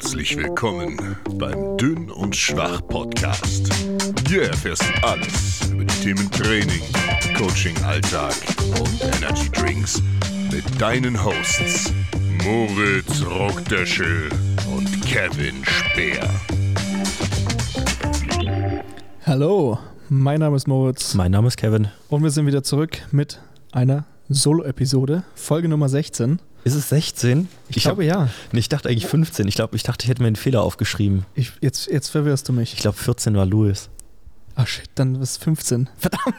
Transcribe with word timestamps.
Herzlich 0.00 0.36
willkommen 0.36 0.96
beim 1.38 1.76
Dünn 1.76 2.08
und 2.08 2.36
Schwach 2.36 2.86
Podcast. 2.86 3.68
Hier 4.28 4.44
erfährst 4.44 4.82
du 4.82 5.04
alles 5.04 5.68
über 5.72 5.84
die 5.84 5.94
Themen 5.94 6.30
Training, 6.30 6.82
Coaching, 7.36 7.76
Alltag 7.82 8.32
und 8.78 9.02
Energy 9.02 9.50
Drinks 9.50 10.00
mit 10.52 10.62
deinen 10.80 11.20
Hosts 11.24 11.92
Moritz 12.44 13.24
Rockdöschel 13.26 14.28
und 14.72 15.02
Kevin 15.04 15.64
Speer. 15.64 16.30
Hallo, 19.26 19.80
mein 20.08 20.38
Name 20.38 20.54
ist 20.54 20.68
Moritz 20.68 21.14
Mein 21.14 21.32
Name 21.32 21.48
ist 21.48 21.56
Kevin. 21.56 21.88
und 22.08 22.22
wir 22.22 22.30
sind 22.30 22.46
wieder 22.46 22.62
zurück 22.62 23.02
mit 23.10 23.42
einer 23.72 24.04
Solo-Episode, 24.28 25.24
Folge 25.34 25.68
Nummer 25.68 25.88
16. 25.88 26.38
Ist 26.68 26.74
es 26.74 26.88
16? 26.90 27.48
Ich, 27.70 27.82
glaube 27.82 28.04
ja. 28.04 28.28
Nee, 28.52 28.60
ich 28.60 28.68
dachte 28.68 28.88
eigentlich 28.88 29.06
15. 29.06 29.48
Ich 29.48 29.54
glaube, 29.54 29.74
ich 29.74 29.82
dachte, 29.82 30.04
ich 30.04 30.10
hätte 30.10 30.20
mir 30.22 30.26
einen 30.26 30.36
Fehler 30.36 30.62
aufgeschrieben. 30.62 31.24
Ich, 31.34 31.52
jetzt, 31.60 31.86
jetzt 31.90 32.08
verwirrst 32.08 32.48
du 32.48 32.52
mich. 32.52 32.74
Ich 32.74 32.80
glaube, 32.80 32.98
14 32.98 33.34
war 33.36 33.46
Louis. 33.46 33.88
Ach 34.60 34.66
shit, 34.66 34.90
dann 34.96 35.14
ist 35.14 35.30
es 35.30 35.36
15. 35.36 35.88
Verdammt. 35.96 36.34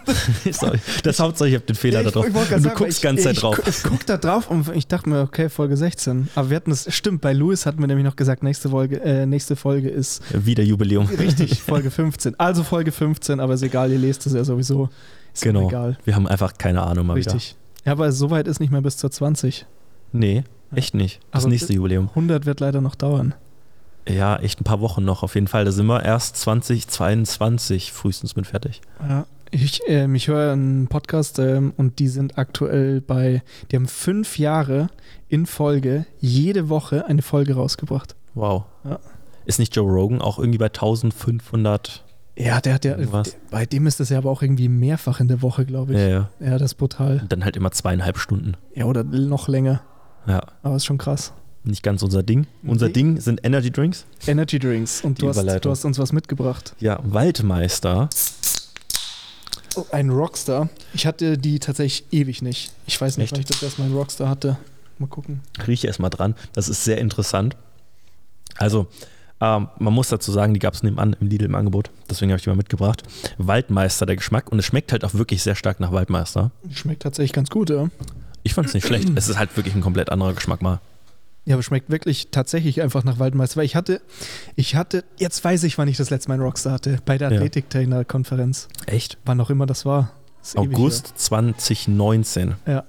Sorry. 0.52 0.78
Das 1.04 1.20
Hauptsache, 1.20 1.48
ich 1.50 1.56
habe 1.56 1.66
den 1.66 1.76
Fehler 1.76 2.04
da 2.04 2.12
drauf. 2.12 2.28
ich 2.28 2.36
Und 2.36 2.52
du 2.52 2.60
sagen, 2.60 2.76
guckst 2.76 2.98
ich, 2.98 3.02
ganz 3.02 3.24
Zeit 3.24 3.34
ich, 3.36 3.40
drauf. 3.40 3.60
Ich, 3.66 3.82
guck 3.82 4.06
da 4.06 4.18
drauf 4.18 4.52
und 4.52 4.68
ich 4.76 4.88
dachte 4.88 5.10
mir, 5.10 5.22
okay, 5.22 5.50
Folge 5.50 5.78
16. 5.78 6.28
Aber 6.36 6.50
wir 6.50 6.58
hatten 6.58 6.70
es, 6.72 6.94
stimmt, 6.94 7.22
bei 7.22 7.32
Louis 7.32 7.66
hatten 7.66 7.80
wir 7.80 7.88
nämlich 7.88 8.06
noch 8.06 8.18
gesagt, 8.18 8.44
nächste 8.44 8.70
Folge, 8.70 9.02
äh, 9.02 9.26
nächste 9.26 9.56
Folge 9.56 9.90
ist 9.90 10.22
Wieder 10.34 10.64
Jubiläum. 10.64 11.06
richtig, 11.08 11.62
Folge 11.64 11.90
15. 11.92 12.38
Also 12.38 12.64
Folge 12.64 12.92
15, 12.92 13.40
aber 13.40 13.54
ist 13.54 13.64
egal, 13.64 13.90
ihr 13.92 14.00
lest 14.00 14.28
es 14.28 14.34
ja 14.34 14.44
sowieso. 14.44 14.90
Ist 15.34 15.42
Genau. 15.44 15.70
egal. 15.70 15.98
Wir 16.04 16.16
haben 16.16 16.28
einfach 16.28 16.58
keine 16.58 16.84
Ahnung 16.84 17.08
mal 17.08 17.14
Richtig. 17.14 17.56
Ja, 17.86 17.94
aber 17.94 18.12
so 18.12 18.30
weit 18.30 18.48
ist 18.48 18.60
nicht 18.60 18.72
mehr 18.72 18.82
bis 18.82 18.98
zur 18.98 19.10
20. 19.12 19.66
Nee, 20.12 20.44
echt 20.74 20.94
nicht. 20.94 21.20
Das 21.32 21.44
Aber 21.44 21.52
nächste 21.52 21.74
Jubiläum. 21.74 22.10
100 22.10 22.46
wird 22.46 22.60
leider 22.60 22.82
noch 22.82 22.96
dauern. 22.96 23.34
Ja, 24.08 24.38
echt 24.38 24.60
ein 24.60 24.64
paar 24.64 24.82
Wochen 24.82 25.06
noch 25.06 25.24
auf 25.24 25.36
jeden 25.36 25.48
Fall. 25.48 25.66
Da 25.66 25.72
sind 25.72 25.86
wir 25.86 26.04
erst 26.04 26.38
2022 26.38 27.92
frühestens 27.92 28.36
mit 28.36 28.48
fertig. 28.48 28.82
Ja, 29.08 29.26
ich, 29.52 29.82
ähm, 29.88 30.16
ich 30.16 30.28
höre 30.28 30.54
einen 30.54 30.88
Podcast 30.88 31.40
ähm, 31.40 31.74
und 31.78 32.00
die 32.00 32.08
sind 32.08 32.38
aktuell 32.38 33.02
bei, 33.02 33.44
die 33.72 33.76
haben 33.76 33.88
fünf 33.88 34.38
Jahre 34.38 34.90
in 35.28 35.46
Folge 35.46 36.06
jede 36.20 36.70
Woche 36.70 37.06
eine 37.06 37.22
Folge 37.22 37.56
rausgebracht. 37.56 38.16
Wow. 38.34 38.64
Ja. 38.84 39.00
Ist 39.46 39.60
nicht 39.60 39.76
Joe 39.76 39.90
Rogan 39.90 40.22
auch 40.22 40.38
irgendwie 40.40 40.60
bei 40.60 40.68
1500? 40.68 42.04
Ja, 42.38 42.62
der 42.62 42.76
hat 42.76 42.86
ja, 42.86 42.92
Irgendwas. 42.92 43.36
bei 43.52 43.66
dem 43.66 43.86
ist 43.86 44.00
das 44.00 44.10
ja 44.10 44.18
aber 44.18 44.30
auch 44.30 44.42
irgendwie 44.42 44.70
mehrfach 44.70 45.20
in 45.20 45.28
der 45.28 45.42
Woche, 45.42 45.66
glaube 45.66 45.94
ich. 45.94 46.00
Ja, 46.00 46.08
ja. 46.08 46.30
Ja, 46.40 46.52
das 46.58 46.72
ist 46.72 46.76
brutal. 46.76 47.20
Und 47.22 47.32
dann 47.32 47.44
halt 47.44 47.58
immer 47.58 47.72
zweieinhalb 47.72 48.18
Stunden. 48.18 48.56
Ja, 48.76 48.86
oder 48.86 49.04
noch 49.04 49.48
länger. 49.48 49.82
Ja, 50.30 50.42
Aber 50.64 50.76
ist 50.76 50.86
schon 50.86 50.98
krass. 50.98 51.34
nicht 51.64 51.84
ganz 51.84 52.04
unser 52.04 52.24
Ding. 52.24 52.46
Unser 52.64 52.88
Nee. 52.88 52.94
Ding 52.94 53.20
sind 53.20 53.42
Energy 53.44 53.72
Drinks. 53.72 54.06
Energy 54.28 54.60
Drinks. 54.60 55.02
Und 55.02 55.22
du 55.22 55.28
hast, 55.28 55.38
du 55.66 55.70
hast 55.72 55.84
uns 55.86 55.98
was 56.00 56.14
mitgebracht. 56.14 56.74
Ja, 56.80 57.00
Waldmeister. 57.04 58.10
Oh, 59.76 59.86
ein 59.92 60.10
Rockstar. 60.10 60.70
Ich 60.94 61.06
hatte 61.06 61.38
die 61.38 61.60
tatsächlich 61.60 62.06
ewig 62.12 62.42
nicht. 62.42 62.72
Ich 62.88 63.00
weiß 63.00 63.18
nicht, 63.18 63.26
Echt? 63.26 63.34
wann 63.34 63.40
ich 63.42 63.46
das 63.48 63.62
erstmal 63.62 63.88
einen 63.88 63.96
Rockstar 63.98 64.30
hatte. 64.30 64.58
Mal 64.98 65.08
gucken. 65.08 65.42
rieche 65.68 65.88
erstmal 65.88 66.10
dran. 66.10 66.36
Das 66.54 66.70
ist 66.70 66.84
sehr 66.84 66.98
interessant. 66.98 67.56
Also, 68.58 68.88
ähm, 69.42 69.70
man 69.80 69.94
muss 69.94 70.10
dazu 70.10 70.32
sagen, 70.32 70.54
die 70.54 70.60
gab 70.60 70.74
es 70.74 70.84
nebenan 70.84 71.16
im 71.22 71.28
Lidl 71.28 71.46
im 71.46 71.56
Angebot. 71.56 71.92
Deswegen 72.10 72.32
habe 72.32 72.38
ich 72.38 72.44
die 72.44 72.50
mal 72.50 72.56
mitgebracht. 72.56 73.04
Waldmeister, 73.38 74.06
der 74.06 74.16
Geschmack. 74.18 74.52
Und 74.52 74.60
es 74.60 74.66
schmeckt 74.66 74.92
halt 74.92 75.06
auch 75.06 75.14
wirklich 75.14 75.42
sehr 75.44 75.56
stark 75.56 75.80
nach 75.80 75.92
Waldmeister. 75.92 76.52
Schmeckt 76.74 77.04
tatsächlich 77.04 77.32
ganz 77.34 77.50
gut, 77.50 77.70
ja. 77.70 77.90
Ich 78.44 78.54
fand 78.54 78.68
es 78.68 78.74
nicht 78.74 78.86
schlecht. 78.88 79.10
Es 79.16 79.28
ist 79.30 79.38
halt 79.38 79.56
wirklich 79.58 79.76
ein 79.76 79.82
komplett 79.82 80.10
anderer 80.12 80.34
Geschmack 80.34 80.62
mal. 80.62 80.80
Ja, 81.46 81.56
aber 81.56 81.64
schmeckt 81.64 81.90
wirklich 81.90 82.28
tatsächlich 82.32 82.82
einfach 82.82 83.04
nach 83.04 83.18
Waldmeister. 83.20 83.58
Weil 83.58 83.66
ich 83.66 83.76
hatte, 83.76 84.02
ich 84.56 84.76
hatte, 84.76 85.04
jetzt 85.18 85.44
weiß 85.44 85.64
ich, 85.64 85.78
wann 85.78 85.88
ich 85.88 85.98
das 85.98 86.10
letzte 86.10 86.30
Mal 86.30 86.36
einen 86.36 86.44
Rockstar 86.44 86.74
hatte. 86.74 87.00
Bei 87.06 87.18
der 87.18 87.32
Ja. 87.32 87.38
Athletiktrainer-Konferenz. 87.38 88.68
Echt? 88.86 89.18
Wann 89.26 89.40
auch 89.42 89.50
immer 89.50 89.66
das 89.66 89.86
war. 89.86 90.12
Das 90.42 90.56
August 90.56 91.14
2019. 91.18 92.56
her. 92.66 92.86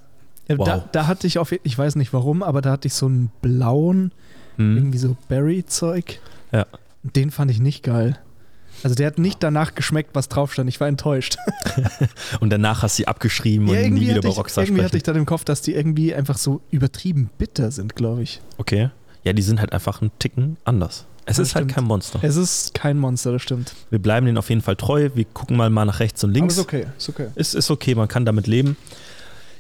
Ja, 0.49 0.59
Wow. 0.59 0.67
da, 0.67 0.85
da 0.93 1.07
hatte 1.07 1.27
ich 1.29 1.39
auf, 1.39 1.53
ich 1.53 1.79
weiß 1.79 1.95
nicht 1.97 2.13
warum, 2.13 2.43
aber 2.43 2.61
da 2.61 2.73
hatte 2.73 2.89
ich 2.89 2.95
so 2.95 3.07
einen 3.07 3.31
blauen, 3.41 4.13
Hm. 4.57 4.77
irgendwie 4.77 4.99
so 4.99 5.17
Berry-Zeug. 5.29 6.19
Ja. 6.53 6.67
Den 7.03 7.31
fand 7.31 7.51
ich 7.53 7.61
nicht 7.61 7.83
geil. 7.85 8.19
Also 8.83 8.95
der 8.95 9.07
hat 9.09 9.19
nicht 9.19 9.43
danach 9.43 9.75
geschmeckt, 9.75 10.11
was 10.15 10.29
drauf 10.29 10.53
stand. 10.53 10.69
Ich 10.69 10.81
war 10.81 10.89
enttäuscht. 10.89 11.37
Und 12.41 12.51
danach 12.51 12.83
hast 12.83 12.97
du 12.99 13.03
sie 13.03 13.09
abgeschrieben 13.09 13.69
und 13.69 13.75
nie 13.75 14.01
wieder 14.01 14.11
hatte 14.15 14.19
über 14.21 14.29
ich, 14.31 14.37
Rockstar 14.37 14.65
irgendwie 14.65 14.81
hatte 14.83 14.89
sprechen. 14.89 14.97
ich 14.97 15.03
dann 15.05 15.17
im 15.17 15.27
Kopf, 15.27 15.45
dass 15.45 15.63
die 15.63 15.75
irgendwie 15.75 16.15
einfach 16.15 16.39
so 16.39 16.61
übertrieben 16.71 17.31
bitter 17.39 17.71
sind, 17.71 17.95
glaube 17.97 18.23
ich. 18.23 18.41
Okay. 18.59 18.91
Ja, 19.25 19.33
die 19.33 19.43
sind 19.43 19.61
halt 19.61 19.73
einfach 19.73 20.01
ein 20.01 20.11
Ticken 20.19 20.57
anders. 20.65 21.07
Es 21.27 21.37
Das 21.37 21.49
ist 21.49 21.55
halt 21.55 21.65
stimmt. 21.65 21.75
kein 21.75 21.85
Monster. 21.85 22.19
Es 22.23 22.37
ist 22.37 22.75
kein 22.75 22.99
Monster, 22.99 23.33
das 23.33 23.43
stimmt. 23.43 23.75
Wir 23.91 23.99
bleiben 23.99 24.27
denen 24.27 24.39
auf 24.39 24.49
jeden 24.49 24.63
Fall 24.63 24.77
treu. 24.77 25.11
Wir 25.15 25.25
gucken 25.27 25.57
mal, 25.57 25.69
mal 25.71 25.85
nach 25.85 26.01
rechts 26.01 26.25
und 26.25 26.33
links. 26.33 26.59
Aber 26.59 26.63
ist 26.63 26.75
okay, 26.75 26.87
ist 26.97 27.09
okay. 27.11 27.27
Ist, 27.35 27.55
ist 27.55 27.71
okay, 27.71 27.95
man 27.95 28.09
kann 28.09 28.25
damit 28.25 28.47
leben. 28.47 28.77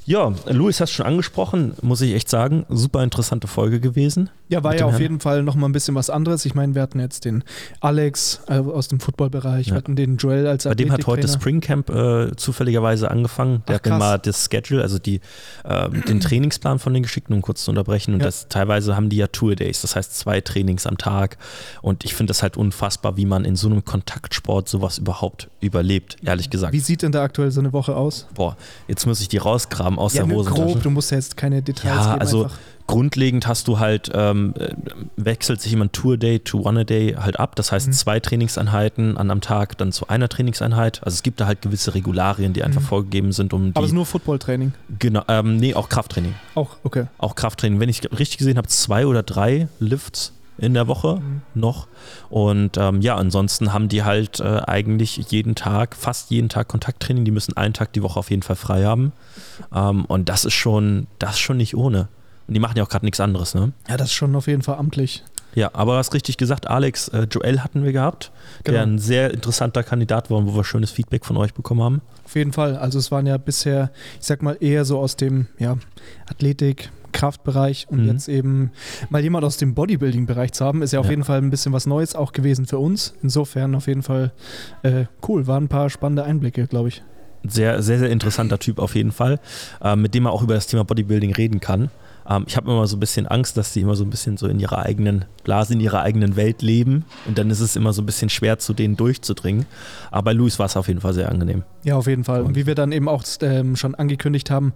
Ja, 0.07 0.33
Louis 0.47 0.81
hast 0.81 0.93
schon 0.93 1.07
angesprochen, 1.07 1.75
muss 1.83 2.01
ich 2.01 2.15
echt 2.15 2.29
sagen, 2.29 2.65
super 2.71 3.03
interessante 3.05 3.47
Folge 3.47 3.81
gewesen. 3.81 4.31
Ja, 4.51 4.63
war 4.65 4.77
ja 4.77 4.85
auf 4.85 4.93
Herrn? 4.93 5.01
jeden 5.03 5.21
Fall 5.21 5.43
nochmal 5.43 5.69
ein 5.71 5.73
bisschen 5.73 5.95
was 5.95 6.11
anderes. 6.11 6.45
Ich 6.45 6.55
meine, 6.55 6.75
wir 6.75 6.83
hatten 6.83 7.01
jetzt 7.01 7.25
den 7.25 7.45
Alex 7.81 8.41
äh, 8.49 8.59
aus 8.59 8.89
dem 8.89 9.01
Footballbereich, 9.01 9.69
Ja. 9.69 9.73
wir 9.75 9.79
hatten 9.79 9.97
den 9.97 10.17
Joel 10.17 10.47
als 10.47 10.65
Bei 10.65 10.75
dem 10.75 10.91
hat 10.93 11.07
heute 11.07 11.23
Athletiktrainer. 11.27 11.41
Springcamp 11.41 11.91
äh, 12.33 12.37
zufälligerweise 12.37 13.11
angefangen. 13.11 13.63
Der 13.69 13.77
Ach, 13.77 13.79
hat 13.81 13.87
mir 13.87 13.99
mal 13.99 14.19
das 14.19 14.49
Schedule, 14.51 14.83
also 14.83 14.99
die, 14.99 15.21
äh, 15.65 15.89
den 16.09 16.21
Trainingsplan 16.21 16.79
von 16.79 16.93
den 16.93 17.03
geschickt, 17.05 17.31
um 17.31 17.43
kurz 17.43 17.65
zu 17.65 17.71
unterbrechen. 17.71 18.13
Und 18.15 18.21
Ja. 18.21 18.27
das 18.27 18.49
teilweise 18.49 18.97
haben 18.97 19.09
die 19.09 19.17
ja 19.17 19.29
Tour 19.29 19.55
Days, 19.55 19.83
das 19.83 19.97
heißt 19.97 20.19
zwei 20.19 20.41
Trainings 20.41 20.87
am 20.87 20.99
Tag. 20.99 21.39
Und 21.81 22.05
ich 22.05 22.15
finde 22.15 22.31
das 22.33 22.43
halt 22.43 22.57
unfassbar, 22.57 23.17
wie 23.17 23.27
man 23.27 23.45
in 23.45 23.57
so 23.57 23.69
einem 23.69 23.85
Kontaktsport 23.85 24.69
sowas 24.69 24.99
überhaupt 24.99 25.49
überlebt, 25.61 26.17
ehrlich 26.25 26.51
gesagt. 26.51 26.73
Wie 26.73 26.81
sieht 26.81 27.03
denn 27.03 27.13
da 27.13 27.23
aktuell 27.23 27.51
so 27.51 27.61
eine 27.61 27.73
Woche 27.73 27.95
aus? 27.95 28.27
Boah, 28.35 28.57
jetzt 28.89 29.07
muss 29.07 29.21
ich 29.21 29.29
die 29.29 29.39
rausgraben 29.39 29.99
aus 29.99 30.15
Ja, 30.15 30.23
der 30.23 30.29
nur 30.35 30.39
Hosentasche. 30.45 30.65
grob, 30.73 30.83
du 30.83 30.91
musst 30.91 31.11
ja 31.13 31.19
jetzt 31.19 31.37
keine 31.37 31.63
Details 31.63 31.95
Ja, 31.95 32.09
geben. 32.15 32.21
also 32.21 32.45
einfach. 32.45 32.59
Grundlegend 32.91 33.47
hast 33.47 33.69
du 33.69 33.79
halt, 33.79 34.11
ähm, 34.15 34.53
äh, 34.59 34.75
wechselt 35.17 35.61
sich 35.61 35.71
jemand 35.71 35.93
Tour-Day 35.93 36.41
to 36.41 36.59
One-A-Day 36.61 37.15
halt 37.19 37.39
ab. 37.39 37.55
Das 37.57 37.71
heißt, 37.73 37.87
Mhm. 37.89 37.93
zwei 37.93 38.21
Trainingseinheiten 38.21 39.17
an 39.17 39.31
am 39.31 39.41
Tag 39.41 39.79
dann 39.79 39.93
zu 39.93 40.09
einer 40.09 40.29
Trainingseinheit. 40.29 41.01
Also 41.05 41.15
es 41.15 41.23
gibt 41.23 41.41
da 41.41 41.47
halt 41.47 41.63
gewisse 41.63 41.95
Regularien, 41.95 42.53
die 42.53 42.63
einfach 42.65 42.81
Mhm. 42.81 42.87
vorgegeben 42.87 43.33
sind, 43.33 43.53
um 43.53 43.71
Aber 43.75 43.85
es 43.85 43.91
ist 43.91 43.95
nur 43.95 44.07
Footballtraining. 44.07 44.73
Genau, 44.99 45.23
ähm, 45.29 45.57
nee, 45.57 45.75
auch 45.75 45.89
Krafttraining. 45.89 46.35
Auch, 46.55 46.77
okay. 46.83 47.07
Auch 47.19 47.35
Krafttraining. 47.37 47.79
Wenn 47.81 47.89
ich 47.89 48.03
richtig 48.11 48.39
gesehen 48.39 48.57
habe, 48.59 48.67
zwei 48.69 49.07
oder 49.07 49.23
drei 49.23 49.69
Lifts 49.79 50.33
in 50.59 50.75
der 50.75 50.89
Woche 50.89 51.17
Mhm. 51.21 51.43
noch. 51.55 51.87
Und 52.29 52.77
ähm, 52.77 53.01
ja, 53.01 53.17
ansonsten 53.17 53.73
haben 53.73 53.89
die 53.89 54.03
halt 54.03 54.41
äh, 54.41 54.61
eigentlich 54.67 55.17
jeden 55.31 55.55
Tag, 55.55 55.97
fast 55.97 56.31
jeden 56.31 56.49
Tag 56.49 56.69
Kontakttraining. 56.69 57.25
Die 57.25 57.31
müssen 57.31 57.57
einen 57.57 57.73
Tag 57.73 57.93
die 57.95 58.03
Woche 58.03 58.19
auf 58.19 58.31
jeden 58.31 58.43
Fall 58.43 58.57
frei 58.57 58.85
haben. 58.85 59.13
Ähm, 59.75 60.05
und 60.07 60.29
das 60.29 60.45
ist 60.45 60.55
schon, 60.55 61.07
das 61.19 61.33
ist 61.33 61.39
schon 61.39 61.57
nicht 61.57 61.77
ohne. 61.77 62.09
Und 62.51 62.55
die 62.55 62.61
machen 62.61 62.77
ja 62.77 62.83
auch 62.83 62.89
gerade 62.89 63.07
nichts 63.07 63.21
anderes, 63.21 63.55
ne? 63.55 63.71
Ja, 63.89 63.97
das 63.97 64.09
ist 64.09 64.15
schon 64.15 64.35
auf 64.35 64.49
jeden 64.49 64.63
Fall 64.63 64.77
amtlich. 64.77 65.23
Ja, 65.55 65.71
aber 65.73 65.93
du 65.93 65.99
hast 65.99 66.13
richtig 66.15 66.37
gesagt, 66.37 66.67
Alex, 66.69 67.07
äh, 67.09 67.29
Joel 67.31 67.61
hatten 67.61 67.85
wir 67.85 67.93
gehabt, 67.93 68.33
Genau. 68.65 68.75
der 68.79 68.83
ein 68.87 68.99
sehr 68.99 69.33
interessanter 69.33 69.85
Kandidat 69.85 70.31
war 70.33 70.39
und 70.39 70.47
wo 70.49 70.57
wir 70.57 70.65
schönes 70.65 70.91
Feedback 70.91 71.25
von 71.25 71.37
euch 71.37 71.55
bekommen 71.55 71.81
haben. 71.83 72.01
Auf 72.25 72.35
jeden 72.35 72.53
Fall. 72.53 72.77
Also 72.77 72.99
es 72.99 73.13
waren 73.13 73.25
ja 73.27 73.37
bisher, 73.37 73.93
ich 74.21 74.27
sag 74.27 74.43
mal, 74.43 74.57
eher 74.59 74.85
so 74.85 74.99
aus 74.99 75.15
dem 75.15 75.47
ja, 75.59 75.77
Athletik, 76.29 76.91
Kraftbereich 77.13 77.87
und 77.89 78.03
Mhm. 78.03 78.09
jetzt 78.09 78.29
eben 78.29 78.71
mal 79.11 79.21
jemand 79.23 79.45
aus 79.45 79.57
dem 79.57 79.75
Bodybuilding-Bereich 79.75 80.53
zu 80.53 80.65
haben, 80.65 80.83
ist 80.83 80.93
ja 80.93 81.01
auf 81.01 81.07
Ja. 81.07 81.11
jeden 81.13 81.25
Fall 81.25 81.39
ein 81.39 81.51
bisschen 81.51 81.73
was 81.73 81.87
Neues 81.87 82.15
auch 82.15 82.33
gewesen 82.33 82.67
für 82.67 82.79
uns. 82.79 83.15
Insofern 83.23 83.75
auf 83.75 83.87
jeden 83.89 84.03
Fall 84.03 84.33
äh, 84.83 85.05
cool. 85.29 85.47
Waren 85.47 85.65
ein 85.65 85.69
paar 85.69 85.91
spannende 85.91 86.25
Einblicke, 86.25 86.67
glaube 86.67 86.89
ich. 86.89 87.03
Sehr, 87.43 87.83
sehr, 87.83 87.99
sehr 87.99 88.11
interessanter 88.11 88.59
Typ 88.59 88.79
auf 88.79 88.95
jeden 88.95 89.13
Fall, 89.13 89.41
äh, 89.83 89.97
mit 89.97 90.15
dem 90.15 90.25
man 90.25 90.33
auch 90.33 90.43
über 90.43 90.55
das 90.55 90.67
Thema 90.67 90.85
Bodybuilding 90.85 91.33
reden 91.35 91.59
kann. 91.59 91.91
Ähm, 92.31 92.45
ich 92.47 92.57
habe 92.57 92.71
immer 92.71 92.87
so 92.87 92.97
ein 92.97 93.01
bisschen 93.01 93.27
Angst, 93.27 93.57
dass 93.57 93.73
die 93.73 93.81
immer 93.81 93.97
so 93.97 94.05
ein 94.05 94.11
bisschen 94.11 94.37
so 94.37 94.47
in 94.47 94.59
ihrer 94.61 94.79
eigenen 94.79 95.25
Blase, 95.45 95.75
in 95.75 95.81
ihrer 95.81 96.03
eigenen 96.03 96.37
Welt 96.37 96.63
leben 96.63 97.05
und 97.27 97.37
dann 97.37 97.51
ist 97.51 97.61
es 97.61 97.77
immer 97.77 97.93
so 97.93 98.03
ein 98.03 98.07
bisschen 98.07 98.31
schwer, 98.31 98.59
zu 98.59 98.73
denen 98.73 98.97
durchzudringen. 98.97 99.67
Aber 100.11 100.27
bei 100.27 100.33
Luis 100.33 100.59
war 100.59 100.67
es 100.67 100.77
auf 100.77 100.89
jeden 100.89 101.01
Fall 101.01 101.13
sehr 101.13 101.29
angenehm. 101.31 101.65
Ja, 101.83 101.97
auf 101.97 102.07
jeden 102.07 102.25
Fall. 102.25 102.43
Und 102.43 102.55
wie 102.57 102.67
wir 102.67 102.75
dann 102.75 102.93
eben 102.93 103.09
auch 103.09 103.25
ähm, 103.43 103.75
schon 103.77 103.95
angekündigt 103.95 104.51
haben, 104.51 104.73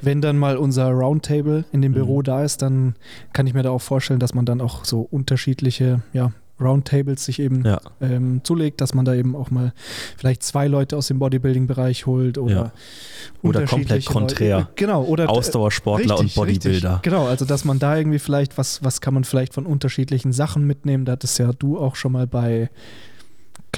wenn 0.00 0.20
dann 0.20 0.36
mal 0.38 0.56
unser 0.56 0.90
Roundtable 0.90 1.64
in 1.72 1.82
dem 1.82 1.92
Mhm. 1.92 1.96
Büro 1.96 2.22
da 2.22 2.42
ist, 2.42 2.62
dann 2.62 2.94
kann 3.32 3.46
ich 3.46 3.54
mir 3.54 3.62
da 3.62 3.70
auch 3.70 3.80
vorstellen, 3.82 4.18
dass 4.20 4.34
man 4.34 4.44
dann 4.44 4.60
auch 4.60 4.84
so 4.84 5.00
unterschiedliche 5.02 6.02
ja, 6.12 6.32
Roundtables 6.60 7.24
sich 7.24 7.38
eben 7.38 7.64
Ja. 7.64 7.80
ähm, 8.00 8.40
zulegt, 8.44 8.80
dass 8.80 8.94
man 8.94 9.04
da 9.04 9.14
eben 9.14 9.36
auch 9.36 9.50
mal 9.50 9.72
vielleicht 10.16 10.42
zwei 10.42 10.68
Leute 10.68 10.96
aus 10.96 11.08
dem 11.08 11.18
Bodybuilding-Bereich 11.18 12.06
holt 12.06 12.38
oder 12.38 12.54
Ja. 12.54 12.72
Oder 13.42 13.64
komplett 13.66 14.06
konträr. 14.06 14.58
Leute. 14.58 14.68
Genau, 14.76 15.04
oder 15.04 15.28
Ausdauersportler 15.28 16.14
Richtig, 16.18 16.36
und 16.36 16.42
Bodybuilder. 16.46 16.90
Richtig. 16.94 17.02
Genau, 17.02 17.26
also 17.26 17.44
dass 17.44 17.64
man 17.64 17.78
da 17.78 17.96
irgendwie 17.96 18.18
vielleicht, 18.18 18.56
was, 18.58 18.82
was 18.82 19.00
kann 19.00 19.14
man 19.14 19.24
vielleicht 19.24 19.54
von 19.54 19.66
unterschiedlichen 19.66 20.32
Sachen 20.32 20.66
mitnehmen? 20.66 21.04
Da 21.04 21.12
hattest 21.12 21.38
ja 21.38 21.52
du 21.52 21.78
auch 21.78 21.96
schon 21.96 22.12
mal 22.12 22.26
bei 22.26 22.70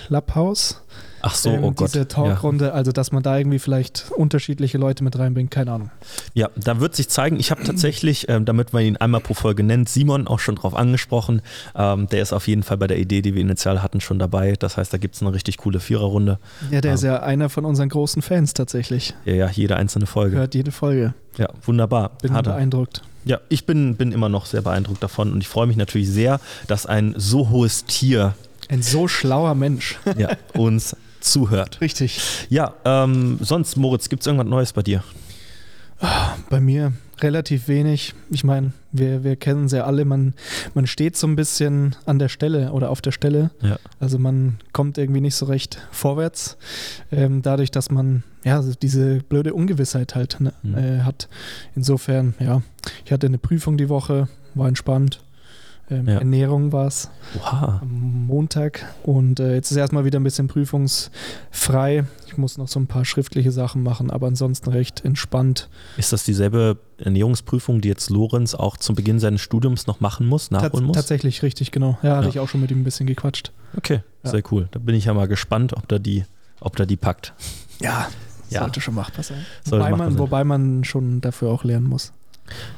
Clubhouse. 0.08 0.80
Ach 1.20 1.34
so, 1.34 1.50
ähm, 1.50 1.64
oh 1.64 1.72
Gott. 1.72 1.88
Diese 1.88 2.08
Talkrunde, 2.08 2.72
also 2.72 2.92
dass 2.92 3.12
man 3.12 3.22
da 3.22 3.36
irgendwie 3.36 3.58
vielleicht 3.58 4.06
unterschiedliche 4.16 4.78
Leute 4.78 5.04
mit 5.04 5.18
reinbringt, 5.18 5.50
keine 5.50 5.72
Ahnung. 5.72 5.90
Ja, 6.32 6.48
da 6.56 6.80
wird 6.80 6.94
sich 6.96 7.08
zeigen, 7.08 7.38
ich 7.38 7.50
habe 7.50 7.62
tatsächlich, 7.64 8.28
ähm, 8.28 8.44
damit 8.44 8.72
man 8.72 8.84
ihn 8.84 8.96
einmal 8.96 9.20
pro 9.20 9.34
Folge 9.34 9.62
nennt, 9.64 9.88
Simon 9.88 10.26
auch 10.26 10.38
schon 10.38 10.54
drauf 10.54 10.74
angesprochen. 10.74 11.42
Ähm, 11.74 12.08
der 12.08 12.22
ist 12.22 12.32
auf 12.32 12.48
jeden 12.48 12.62
Fall 12.62 12.78
bei 12.78 12.86
der 12.86 12.98
Idee, 12.98 13.20
die 13.20 13.34
wir 13.34 13.42
initial 13.42 13.82
hatten, 13.82 14.00
schon 14.00 14.18
dabei. 14.18 14.54
Das 14.58 14.76
heißt, 14.76 14.92
da 14.92 14.96
gibt 14.98 15.16
es 15.16 15.20
eine 15.22 15.32
richtig 15.34 15.58
coole 15.58 15.80
Viererrunde. 15.80 16.38
Ja, 16.70 16.80
der 16.80 16.92
Ähm. 16.92 16.94
ist 16.94 17.02
ja 17.02 17.20
einer 17.20 17.50
von 17.50 17.64
unseren 17.64 17.90
großen 17.90 18.22
Fans 18.22 18.54
tatsächlich. 18.54 19.14
Ja, 19.26 19.34
ja, 19.34 19.50
jede 19.50 19.76
einzelne 19.76 20.06
Folge. 20.06 20.36
Hört 20.38 20.54
jede 20.54 20.72
Folge. 20.72 21.14
Ja, 21.36 21.48
wunderbar. 21.66 22.12
Bin 22.22 22.32
Hat 22.32 22.44
beeindruckt. 22.46 23.02
Ja, 23.24 23.40
ich 23.50 23.66
bin, 23.66 23.96
bin 23.96 24.12
immer 24.12 24.28
noch 24.30 24.46
sehr 24.46 24.62
beeindruckt 24.62 25.02
davon 25.02 25.32
und 25.32 25.42
ich 25.42 25.48
freue 25.48 25.66
mich 25.66 25.76
natürlich 25.76 26.08
sehr, 26.08 26.40
dass 26.68 26.86
ein 26.86 27.14
so 27.18 27.50
hohes 27.50 27.84
Tier 27.84 28.34
Ein 28.68 28.82
so 28.82 29.08
schlauer 29.08 29.54
Mensch. 29.54 29.98
ja, 30.16 30.36
uns 30.54 30.96
zuhört. 31.20 31.80
Richtig. 31.80 32.20
Ja, 32.48 32.74
ähm, 32.84 33.38
sonst, 33.40 33.76
Moritz, 33.76 34.08
gibt 34.08 34.22
es 34.22 34.26
irgendwas 34.26 34.48
Neues 34.48 34.72
bei 34.72 34.82
dir? 34.82 35.02
Bei 36.48 36.60
mir 36.60 36.92
relativ 37.20 37.66
wenig. 37.66 38.14
Ich 38.30 38.44
meine, 38.44 38.72
wir, 38.92 39.24
wir 39.24 39.34
kennen 39.34 39.64
es 39.64 39.72
ja 39.72 39.82
alle, 39.84 40.04
man, 40.04 40.34
man 40.74 40.86
steht 40.86 41.16
so 41.16 41.26
ein 41.26 41.34
bisschen 41.34 41.96
an 42.06 42.20
der 42.20 42.28
Stelle 42.28 42.70
oder 42.72 42.90
auf 42.90 43.00
der 43.02 43.10
Stelle. 43.10 43.50
Ja. 43.60 43.78
Also 43.98 44.18
man 44.20 44.58
kommt 44.72 44.96
irgendwie 44.98 45.20
nicht 45.20 45.34
so 45.34 45.46
recht 45.46 45.78
vorwärts. 45.90 46.56
Ähm, 47.10 47.42
dadurch, 47.42 47.72
dass 47.72 47.90
man 47.90 48.22
ja 48.44 48.62
diese 48.80 49.16
blöde 49.28 49.54
Ungewissheit 49.54 50.14
halt 50.14 50.36
ne, 50.40 50.52
Mhm. 50.62 50.78
äh, 50.78 51.00
hat. 51.00 51.28
Insofern, 51.74 52.34
ja, 52.38 52.62
ich 53.04 53.10
hatte 53.10 53.26
eine 53.26 53.38
Prüfung 53.38 53.76
die 53.76 53.88
Woche, 53.88 54.28
war 54.54 54.68
entspannt. 54.68 55.20
Ähm, 55.90 56.06
Ja. 56.08 56.18
Ernährung 56.18 56.72
war 56.72 56.86
es 56.86 57.10
am 57.42 58.26
Montag 58.26 58.84
und 59.04 59.40
äh, 59.40 59.54
jetzt 59.54 59.70
ist 59.70 59.76
erstmal 59.76 60.04
wieder 60.04 60.20
ein 60.20 60.24
bisschen 60.24 60.46
prüfungsfrei. 60.48 62.04
Ich 62.26 62.36
muss 62.36 62.58
noch 62.58 62.68
so 62.68 62.78
ein 62.78 62.86
paar 62.86 63.04
schriftliche 63.04 63.50
Sachen 63.52 63.82
machen, 63.82 64.10
aber 64.10 64.26
ansonsten 64.26 64.70
recht 64.70 65.04
entspannt. 65.04 65.68
Ist 65.96 66.12
das 66.12 66.24
dieselbe 66.24 66.76
Ernährungsprüfung, 66.98 67.80
die 67.80 67.88
jetzt 67.88 68.10
Lorenz 68.10 68.54
auch 68.54 68.76
zum 68.76 68.94
Beginn 68.96 69.18
seines 69.18 69.40
Studiums 69.40 69.86
noch 69.86 70.00
machen 70.00 70.26
muss, 70.26 70.50
nachholen 70.50 70.72
Tats- 70.72 70.82
muss? 70.82 70.96
Tatsächlich, 70.96 71.42
richtig, 71.42 71.72
genau. 71.72 71.98
Ja, 72.02 72.16
hatte 72.16 72.24
Ja. 72.24 72.30
ich 72.30 72.40
auch 72.40 72.48
schon 72.48 72.60
mit 72.60 72.70
ihm 72.70 72.80
ein 72.80 72.84
bisschen 72.84 73.06
gequatscht. 73.06 73.52
Okay, 73.76 74.02
Ja. 74.24 74.30
sehr 74.30 74.42
cool. 74.52 74.68
Da 74.72 74.78
bin 74.78 74.94
ich 74.94 75.06
ja 75.06 75.14
mal 75.14 75.28
gespannt, 75.28 75.72
ob 75.74 75.88
da 75.88 75.98
die, 75.98 76.24
ob 76.60 76.76
da 76.76 76.84
die 76.86 76.96
packt. 76.96 77.32
Ja, 77.80 78.08
Ja. 78.50 78.60
sollte 78.60 78.80
schon 78.80 78.94
machbar 78.94 79.22
sein. 79.22 79.44
Sollte 79.64 79.84
Wobei 79.84 79.90
machbar 79.90 79.98
man, 80.06 80.12
sein. 80.12 80.18
wobei 80.18 80.44
man 80.44 80.84
schon 80.84 81.20
dafür 81.20 81.50
auch 81.50 81.64
lernen 81.64 81.86
muss. 81.86 82.12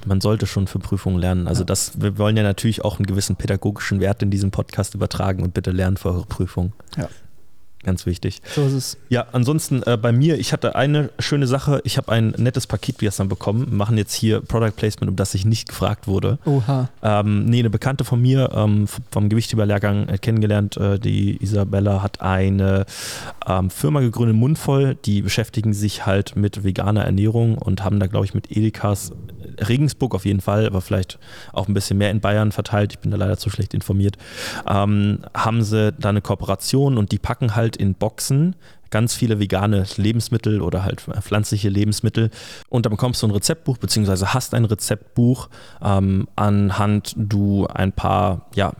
Man 0.06 0.20
sollte 0.20 0.46
schon 0.46 0.67
für 0.67 0.78
Prüfungen 0.78 1.19
lernen. 1.19 1.46
Also 1.49 1.62
Ja. 1.62 1.67
das, 1.67 2.00
wir 2.00 2.19
wollen 2.19 2.37
ja 2.37 2.43
natürlich 2.43 2.84
auch 2.84 2.99
einen 2.99 3.06
gewissen 3.06 3.37
pädagogischen 3.37 4.00
Wert 4.00 4.22
in 4.22 4.31
diesem 4.31 4.50
Podcast 4.50 4.94
übertragen 4.94 5.43
und 5.43 5.55
bitte 5.55 5.70
lernen 5.70 5.96
für 5.96 6.11
eure 6.11 6.26
Prüfung. 6.26 6.72
Ja. 6.96 7.08
Ganz 7.82 8.05
wichtig. 8.05 8.43
So 8.55 8.67
ist 8.67 8.75
es. 8.75 8.99
Ja, 9.08 9.28
ansonsten 9.32 9.82
äh, 9.84 9.96
bei 9.96 10.12
mir, 10.12 10.38
ich 10.38 10.52
hatte 10.52 10.75
eine 10.75 11.08
schöne 11.19 11.46
Sache. 11.46 11.81
Ich 11.84 11.96
habe 11.96 12.12
ein 12.12 12.34
nettes 12.37 12.67
Paket 12.67 12.99
gestern 12.99 13.31
bekommen. 13.31 13.70
Wir 13.70 13.75
machen 13.75 13.96
jetzt 13.96 14.12
hier 14.12 14.43
Product 14.43 14.72
Placement, 14.76 15.08
um 15.08 15.17
das 15.17 15.32
ich 15.34 15.46
nicht 15.46 15.67
gefragt 15.70 16.06
wurde. 16.06 16.38
Oha. 16.44 16.90
Ähm, 17.02 17.46
nee, 17.46 17.61
eine 17.61 17.70
Bekannte 17.70 18.05
von 18.05 18.20
mir 18.20 18.50
ähm, 18.52 18.87
vom 19.11 19.31
Gewichtheberlehrgang 19.31 20.11
äh, 20.11 20.19
kennengelernt, 20.19 20.76
äh, 20.76 20.99
die 20.99 21.43
Isabella 21.43 22.02
hat 22.02 22.20
eine 22.20 22.84
ähm, 23.46 23.70
Firma 23.70 24.00
gegründet, 24.00 24.37
Mundvoll, 24.37 24.96
die 25.06 25.22
beschäftigen 25.22 25.72
sich 25.72 26.05
halt 26.05 26.37
mit 26.37 26.62
veganer 26.62 27.05
Ernährung 27.06 27.56
und 27.56 27.82
haben 27.82 27.99
da, 27.99 28.08
glaube 28.08 28.26
ich, 28.26 28.34
mit 28.34 28.55
Edekas 28.55 29.12
Regensburg 29.68 30.14
auf 30.14 30.24
jeden 30.24 30.40
Fall, 30.40 30.66
aber 30.66 30.80
vielleicht 30.80 31.18
auch 31.52 31.68
ein 31.68 31.74
bisschen 31.74 31.98
mehr 31.98 32.10
in 32.10 32.20
Bayern 32.20 32.52
verteilt, 32.52 32.92
ich 32.92 32.98
bin 32.98 33.10
da 33.10 33.16
leider 33.16 33.36
zu 33.36 33.50
schlecht 33.50 33.74
informiert, 33.74 34.16
ähm, 34.68 35.20
haben 35.34 35.62
sie 35.62 35.92
da 35.92 36.08
eine 36.08 36.20
Kooperation 36.20 36.98
und 36.98 37.12
die 37.12 37.18
packen 37.18 37.54
halt 37.54 37.76
in 37.76 37.94
Boxen 37.94 38.56
ganz 38.90 39.14
viele 39.14 39.38
vegane 39.38 39.86
Lebensmittel 39.96 40.60
oder 40.60 40.84
halt 40.84 41.00
pflanzliche 41.00 41.68
Lebensmittel. 41.68 42.30
Und 42.68 42.86
dann 42.86 42.90
bekommst 42.90 43.22
du 43.22 43.28
ein 43.28 43.30
Rezeptbuch 43.30 43.78
beziehungsweise 43.78 44.34
hast 44.34 44.52
ein 44.54 44.64
Rezeptbuch 44.64 45.48
ähm, 45.82 46.28
anhand 46.36 47.14
du 47.16 47.66
ein 47.68 47.92
paar 47.92 48.46
ja 48.54 48.72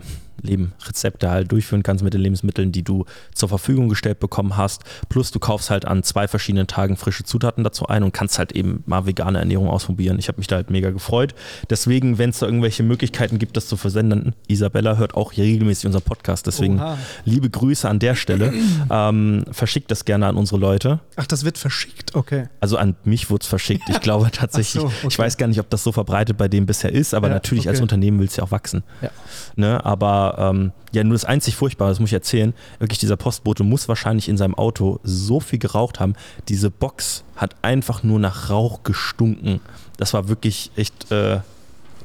Leben 0.43 0.73
Rezepte 0.87 1.31
halt 1.31 1.51
durchführen 1.53 1.83
kannst 1.83 2.05
mit 2.05 2.15
den 2.15 2.21
Lebensmitteln, 2.21 2.73
die 2.73 2.83
du 2.83 3.05
zur 3.35 3.49
Verfügung 3.49 3.89
gestellt 3.89 4.21
bekommen 4.21 4.57
hast. 4.57 4.83
Plus 5.09 5.31
du 5.31 5.39
kaufst 5.39 5.71
halt 5.71 5.85
an 5.85 6.03
zwei 6.03 6.29
verschiedenen 6.29 6.67
Tagen 6.67 6.97
frische 6.97 7.25
Zutaten 7.25 7.65
dazu 7.65 7.87
ein 7.87 8.03
und 8.03 8.13
kannst 8.13 8.39
halt 8.39 8.53
eben 8.53 8.83
mal 8.87 9.07
vegane 9.07 9.39
Ernährung 9.39 9.69
ausprobieren. 9.69 10.19
Ich 10.19 10.29
habe 10.29 10.39
mich 10.39 10.47
da 10.47 10.57
halt 10.57 10.71
mega 10.71 10.91
gefreut. 10.91 11.35
Deswegen, 11.69 12.19
wenn 12.19 12.31
es 12.31 12.39
da 12.39 12.47
irgendwelche 12.47 12.83
Möglichkeiten 12.83 13.39
gibt, 13.39 13.57
das 13.57 13.67
zu 13.67 13.77
versenden, 13.77 14.35
Isabella 14.49 14.97
hört 14.97 15.15
auch 15.15 15.33
hier 15.33 15.45
regelmäßig 15.45 15.87
unseren 15.87 16.03
Podcast. 16.03 16.47
Deswegen 16.47 16.77
Oha. 16.79 16.99
liebe 17.25 17.51
Grüße 17.51 17.89
an 17.89 17.99
der 17.99 18.15
Stelle. 18.15 18.53
ähm, 18.91 19.45
verschickt 19.51 19.91
das 19.91 20.05
gerne 20.05 20.27
an 20.27 20.37
unsere 20.37 20.61
Leute. 20.61 21.01
Ach, 21.17 21.27
das 21.27 21.45
wird 21.45 21.59
verschickt, 21.59 22.15
okay. 22.15 22.49
Also 22.61 22.77
an 22.77 22.97
mich 23.05 23.31
wurde 23.31 23.43
es 23.43 23.49
verschickt. 23.49 23.89
Ich 23.89 24.01
glaube 24.01 24.31
tatsächlich, 24.33 24.83
so, 24.83 24.87
okay. 24.87 25.07
ich 25.09 25.19
weiß 25.19 25.37
gar 25.37 25.47
nicht, 25.47 25.61
ob 25.61 25.71
das 25.71 25.85
so 25.85 25.93
verbreitet 25.93 26.37
bei 26.37 26.49
dem 26.49 26.67
bisher 26.67 26.93
ist, 26.93 27.15
aber 27.15 27.29
Ja, 27.29 27.35
natürlich 27.35 27.69
als 27.69 27.79
okay. 27.79 27.83
Unternehmen 27.83 28.19
willst 28.21 28.37
du 28.37 28.41
ja 28.41 28.47
auch 28.47 28.51
wachsen. 28.51 28.83
Ja. 29.03 29.11
Ne, 29.57 29.85
aber 29.85 30.30
ähm, 30.39 30.73
ja, 30.93 31.05
nur 31.05 31.15
das 31.15 31.25
einzig 31.25 31.57
Furchtbare, 31.57 31.91
das 31.91 32.01
muss 32.01 32.11
ich 32.11 32.15
erzählen, 32.15 32.55
wirklich 32.79 32.99
dieser 32.99 33.17
Postbote 33.17 33.65
muss 33.65 33.89
wahrscheinlich 33.89 34.29
in 34.29 34.37
seinem 34.37 34.55
Auto 34.55 35.01
so 35.03 35.41
viel 35.41 35.59
geraucht 35.59 36.01
haben. 36.01 36.15
Diese 36.49 36.71
Box 36.71 37.25
hat 37.37 37.57
einfach 37.63 38.03
nur 38.03 38.19
nach 38.19 38.51
Rauch 38.51 38.83
gestunken. 38.83 39.61
Das 39.97 40.15
war 40.15 40.29
wirklich 40.29 40.71
echt 40.77 41.11
äh, 41.13 41.41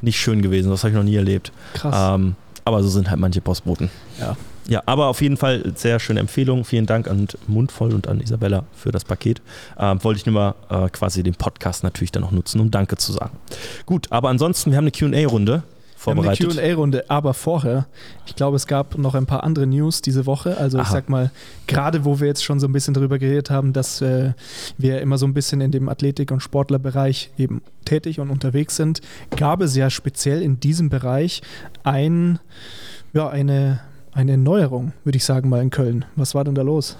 nicht 0.01 0.19
schön 0.19 0.41
gewesen. 0.41 0.69
Das 0.69 0.83
habe 0.83 0.91
ich 0.91 0.95
noch 0.95 1.03
nie 1.03 1.15
erlebt. 1.15 1.51
Krass. 1.73 2.15
Ähm, 2.15 2.35
aber 2.63 2.81
so 2.83 2.89
sind 2.89 3.09
halt 3.09 3.19
manche 3.19 3.41
Postboten. 3.41 3.89
Ja. 4.19 4.35
Ja, 4.67 4.81
aber 4.87 5.07
auf 5.07 5.21
jeden 5.21 5.37
Fall 5.37 5.73
sehr 5.75 5.99
schöne 5.99 6.19
Empfehlung. 6.19 6.65
Vielen 6.65 6.87
Dank 6.87 7.07
an 7.07 7.27
Mundvoll 7.47 7.93
und 7.93 8.07
an 8.07 8.19
Isabella 8.19 8.63
für 8.75 8.91
das 8.91 9.03
Paket. 9.03 9.41
Ähm, 9.77 10.03
wollte 10.03 10.19
ich 10.19 10.25
nur 10.25 10.33
mal 10.33 10.55
äh, 10.69 10.89
quasi 10.89 11.21
den 11.21 11.35
Podcast 11.35 11.83
natürlich 11.83 12.11
dann 12.11 12.23
noch 12.23 12.31
nutzen, 12.31 12.59
um 12.59 12.71
Danke 12.71 12.97
zu 12.97 13.11
sagen. 13.11 13.37
Gut, 13.85 14.07
aber 14.11 14.29
ansonsten, 14.29 14.71
wir 14.71 14.77
haben 14.77 14.85
eine 14.85 14.91
QA-Runde 14.91 15.61
Wir 16.05 16.11
haben 16.11 16.19
eine 16.19 16.35
vorbereitet. 16.35 16.63
QA-Runde, 16.63 17.09
aber 17.09 17.33
vorher, 17.33 17.87
ich 18.25 18.35
glaube, 18.35 18.55
es 18.55 18.67
gab 18.67 18.97
noch 18.97 19.15
ein 19.15 19.25
paar 19.25 19.43
andere 19.43 19.65
News 19.67 20.01
diese 20.01 20.25
Woche. 20.25 20.57
Also, 20.57 20.77
ich 20.77 20.85
Aha. 20.85 20.91
sag 20.91 21.09
mal, 21.09 21.31
gerade 21.67 22.05
wo 22.05 22.19
wir 22.19 22.27
jetzt 22.27 22.43
schon 22.43 22.59
so 22.59 22.67
ein 22.67 22.73
bisschen 22.73 22.93
darüber 22.93 23.17
geredet 23.19 23.49
haben, 23.49 23.73
dass 23.73 24.01
äh, 24.01 24.33
wir 24.77 25.01
immer 25.01 25.17
so 25.17 25.25
ein 25.25 25.33
bisschen 25.33 25.61
in 25.61 25.71
dem 25.71 25.89
Athletik- 25.89 26.31
und 26.31 26.41
Sportlerbereich 26.41 27.31
eben 27.37 27.61
tätig 27.85 28.19
und 28.19 28.29
unterwegs 28.29 28.75
sind, 28.75 29.01
gab 29.35 29.61
es 29.61 29.75
ja 29.75 29.89
speziell 29.89 30.41
in 30.41 30.59
diesem 30.59 30.89
Bereich 30.89 31.41
ein, 31.83 32.39
ja, 33.13 33.29
eine, 33.29 33.79
eine 34.11 34.37
Neuerung, 34.37 34.93
würde 35.03 35.17
ich 35.17 35.25
sagen, 35.25 35.49
mal 35.49 35.61
in 35.61 35.69
Köln. 35.69 36.05
Was 36.15 36.35
war 36.35 36.43
denn 36.43 36.55
da 36.55 36.61
los? 36.61 36.97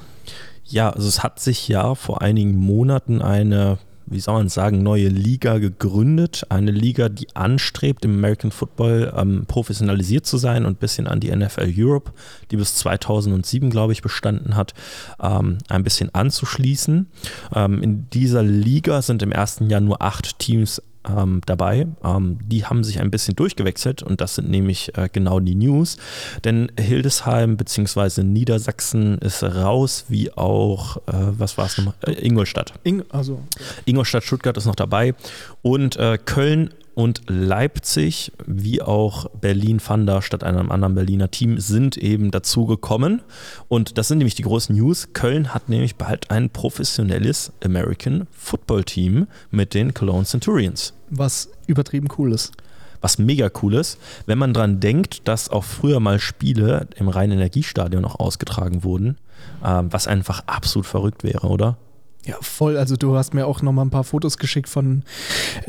Ja, 0.65 0.89
also 0.89 1.07
es 1.07 1.21
hat 1.21 1.39
sich 1.39 1.67
ja 1.67 1.93
vor 1.95 2.21
einigen 2.21 2.55
Monaten 2.55 3.21
eine, 3.21 3.77
wie 4.07 4.19
soll 4.19 4.35
man 4.35 4.49
sagen, 4.49 4.83
neue 4.83 5.07
Liga 5.07 5.57
gegründet. 5.57 6.45
Eine 6.49 6.71
Liga, 6.71 7.09
die 7.09 7.27
anstrebt, 7.35 8.05
im 8.05 8.15
American 8.15 8.51
Football 8.51 9.13
ähm, 9.15 9.45
professionalisiert 9.47 10.25
zu 10.25 10.37
sein 10.37 10.65
und 10.65 10.73
ein 10.73 10.79
bisschen 10.79 11.07
an 11.07 11.19
die 11.19 11.35
NFL 11.35 11.73
Europe, 11.75 12.11
die 12.51 12.57
bis 12.57 12.75
2007, 12.75 13.69
glaube 13.69 13.93
ich, 13.93 14.01
bestanden 14.01 14.55
hat, 14.55 14.73
ähm, 15.21 15.57
ein 15.69 15.83
bisschen 15.83 16.13
anzuschließen. 16.13 17.07
Ähm, 17.55 17.81
in 17.81 18.09
dieser 18.11 18.43
Liga 18.43 19.01
sind 19.01 19.23
im 19.23 19.31
ersten 19.31 19.69
Jahr 19.69 19.81
nur 19.81 20.01
acht 20.01 20.39
Teams 20.39 20.81
ähm, 21.07 21.41
dabei. 21.45 21.87
Ähm, 22.03 22.37
die 22.43 22.65
haben 22.65 22.83
sich 22.83 22.99
ein 22.99 23.11
bisschen 23.11 23.35
durchgewechselt 23.35 24.03
und 24.03 24.21
das 24.21 24.35
sind 24.35 24.49
nämlich 24.49 24.95
äh, 24.97 25.09
genau 25.11 25.39
die 25.39 25.55
News. 25.55 25.97
Denn 26.43 26.71
Hildesheim 26.79 27.57
bzw. 27.57 28.23
Niedersachsen 28.23 29.17
ist 29.19 29.43
raus, 29.43 30.05
wie 30.09 30.31
auch, 30.33 30.97
äh, 31.07 31.11
was 31.13 31.57
war 31.57 31.65
es 31.65 31.77
nochmal? 31.77 31.95
Äh, 32.01 32.25
Ingolstadt. 32.25 32.73
Ing 32.83 33.03
also, 33.09 33.39
Ingolstadt, 33.85 34.23
Stuttgart 34.23 34.57
ist 34.57 34.65
noch 34.65 34.75
dabei 34.75 35.15
und 35.61 35.97
äh, 35.97 36.17
Köln 36.23 36.71
und 36.95 37.21
Leipzig, 37.27 38.31
wie 38.47 38.81
auch 38.81 39.29
Berlin 39.29 39.79
Thunder 39.79 40.21
statt 40.21 40.43
einem 40.43 40.71
anderen 40.71 40.95
Berliner 40.95 41.29
Team, 41.29 41.59
sind 41.59 41.97
eben 41.97 42.31
dazugekommen. 42.31 43.21
Und 43.67 43.97
das 43.97 44.07
sind 44.07 44.19
nämlich 44.19 44.35
die 44.35 44.43
großen 44.43 44.75
News. 44.75 45.09
Köln 45.13 45.53
hat 45.53 45.69
nämlich 45.69 45.97
bald 45.97 46.31
ein 46.31 46.49
professionelles 46.49 47.51
American 47.63 48.27
Football 48.31 48.85
Team 48.85 49.27
mit 49.51 49.73
den 49.73 49.93
Cologne 49.93 50.25
Centurions. 50.25 50.93
was 51.09 51.49
übertrieben 51.67 52.07
cool 52.17 52.33
ist. 52.33 52.53
Was 53.01 53.17
mega 53.17 53.49
cool 53.61 53.75
ist, 53.75 53.99
wenn 54.25 54.37
man 54.37 54.53
dran 54.53 54.79
denkt, 54.79 55.27
dass 55.27 55.49
auch 55.49 55.63
früher 55.63 55.99
mal 55.99 56.17
Spiele 56.17 56.87
im 56.95 57.07
Rhein-Energiestadion 57.07 58.01
noch 58.01 58.19
ausgetragen 58.19 58.83
wurden, 58.83 59.17
ähm, 59.63 59.91
was 59.91 60.07
einfach 60.07 60.43
absolut 60.47 60.87
verrückt 60.87 61.23
wäre, 61.23 61.47
oder? 61.47 61.77
Ja, 62.25 62.35
voll. 62.41 62.75
Also 62.77 62.95
du 62.95 63.15
hast 63.15 63.33
mir 63.35 63.45
auch 63.45 63.61
noch 63.61 63.71
mal 63.71 63.83
ein 63.83 63.91
paar 63.91 64.03
Fotos 64.03 64.37
geschickt 64.37 64.67
von 64.67 65.03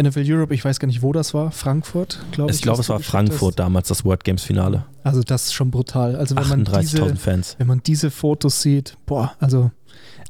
NFL 0.01 0.25
Europe. 0.27 0.55
Ich 0.55 0.65
weiß 0.65 0.81
gar 0.81 0.87
nicht, 0.87 1.03
wo 1.03 1.13
das 1.13 1.35
war. 1.35 1.51
Frankfurt, 1.53 2.19
glaube 2.33 2.51
ich. 2.51 2.57
Ich 2.57 2.63
glaube, 2.63 2.81
es 2.81 2.89
war 2.89 2.99
Frankfurt 3.01 3.53
hast. 3.53 3.59
damals, 3.59 3.89
das 3.89 4.05
World 4.05 4.25
Games 4.25 4.43
Finale. 4.43 4.85
Also 5.05 5.23
das 5.23 5.45
ist 5.45 5.53
schon 5.53 5.71
brutal. 5.71 6.17
Also 6.17 6.35
wenn 6.35 6.49
man 6.49 6.65
38.000 6.65 6.81
diese, 6.81 7.17
Fans. 7.17 7.57
wenn 7.59 7.67
man 7.67 7.83
diese 7.85 8.11
Fotos 8.11 8.63
sieht, 8.63 8.97
boah, 9.05 9.35
also 9.39 9.71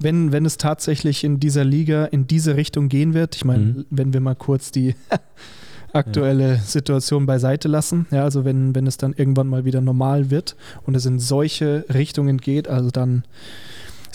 wenn, 0.01 0.33
wenn 0.33 0.45
es 0.45 0.59
tatsächlich 0.59 1.23
in 1.25 1.39
dieser 1.41 1.65
Liga 1.65 2.05
in 2.07 2.27
diese 2.27 2.57
Richtung 2.57 2.89
gehen 2.89 3.15
wird, 3.15 3.37
ich 3.37 3.45
meine, 3.45 3.63
Mhm. 3.65 3.87
wenn 3.91 4.13
wir 4.13 4.21
mal 4.21 4.35
kurz 4.35 4.71
die 4.73 4.95
aktuelle 5.93 6.57
Situation 6.59 7.25
beiseite 7.27 7.69
lassen. 7.69 8.07
Ja, 8.11 8.25
also 8.25 8.45
wenn, 8.45 8.75
wenn 8.75 8.87
es 8.87 8.97
dann 8.99 9.13
irgendwann 9.15 9.47
mal 9.49 9.65
wieder 9.65 9.81
normal 9.81 10.31
wird 10.31 10.57
und 10.85 10.95
es 10.95 11.07
in 11.07 11.19
solche 11.19 11.85
Richtungen 11.93 12.39
geht, 12.39 12.69
also 12.69 12.91
dann 12.91 13.25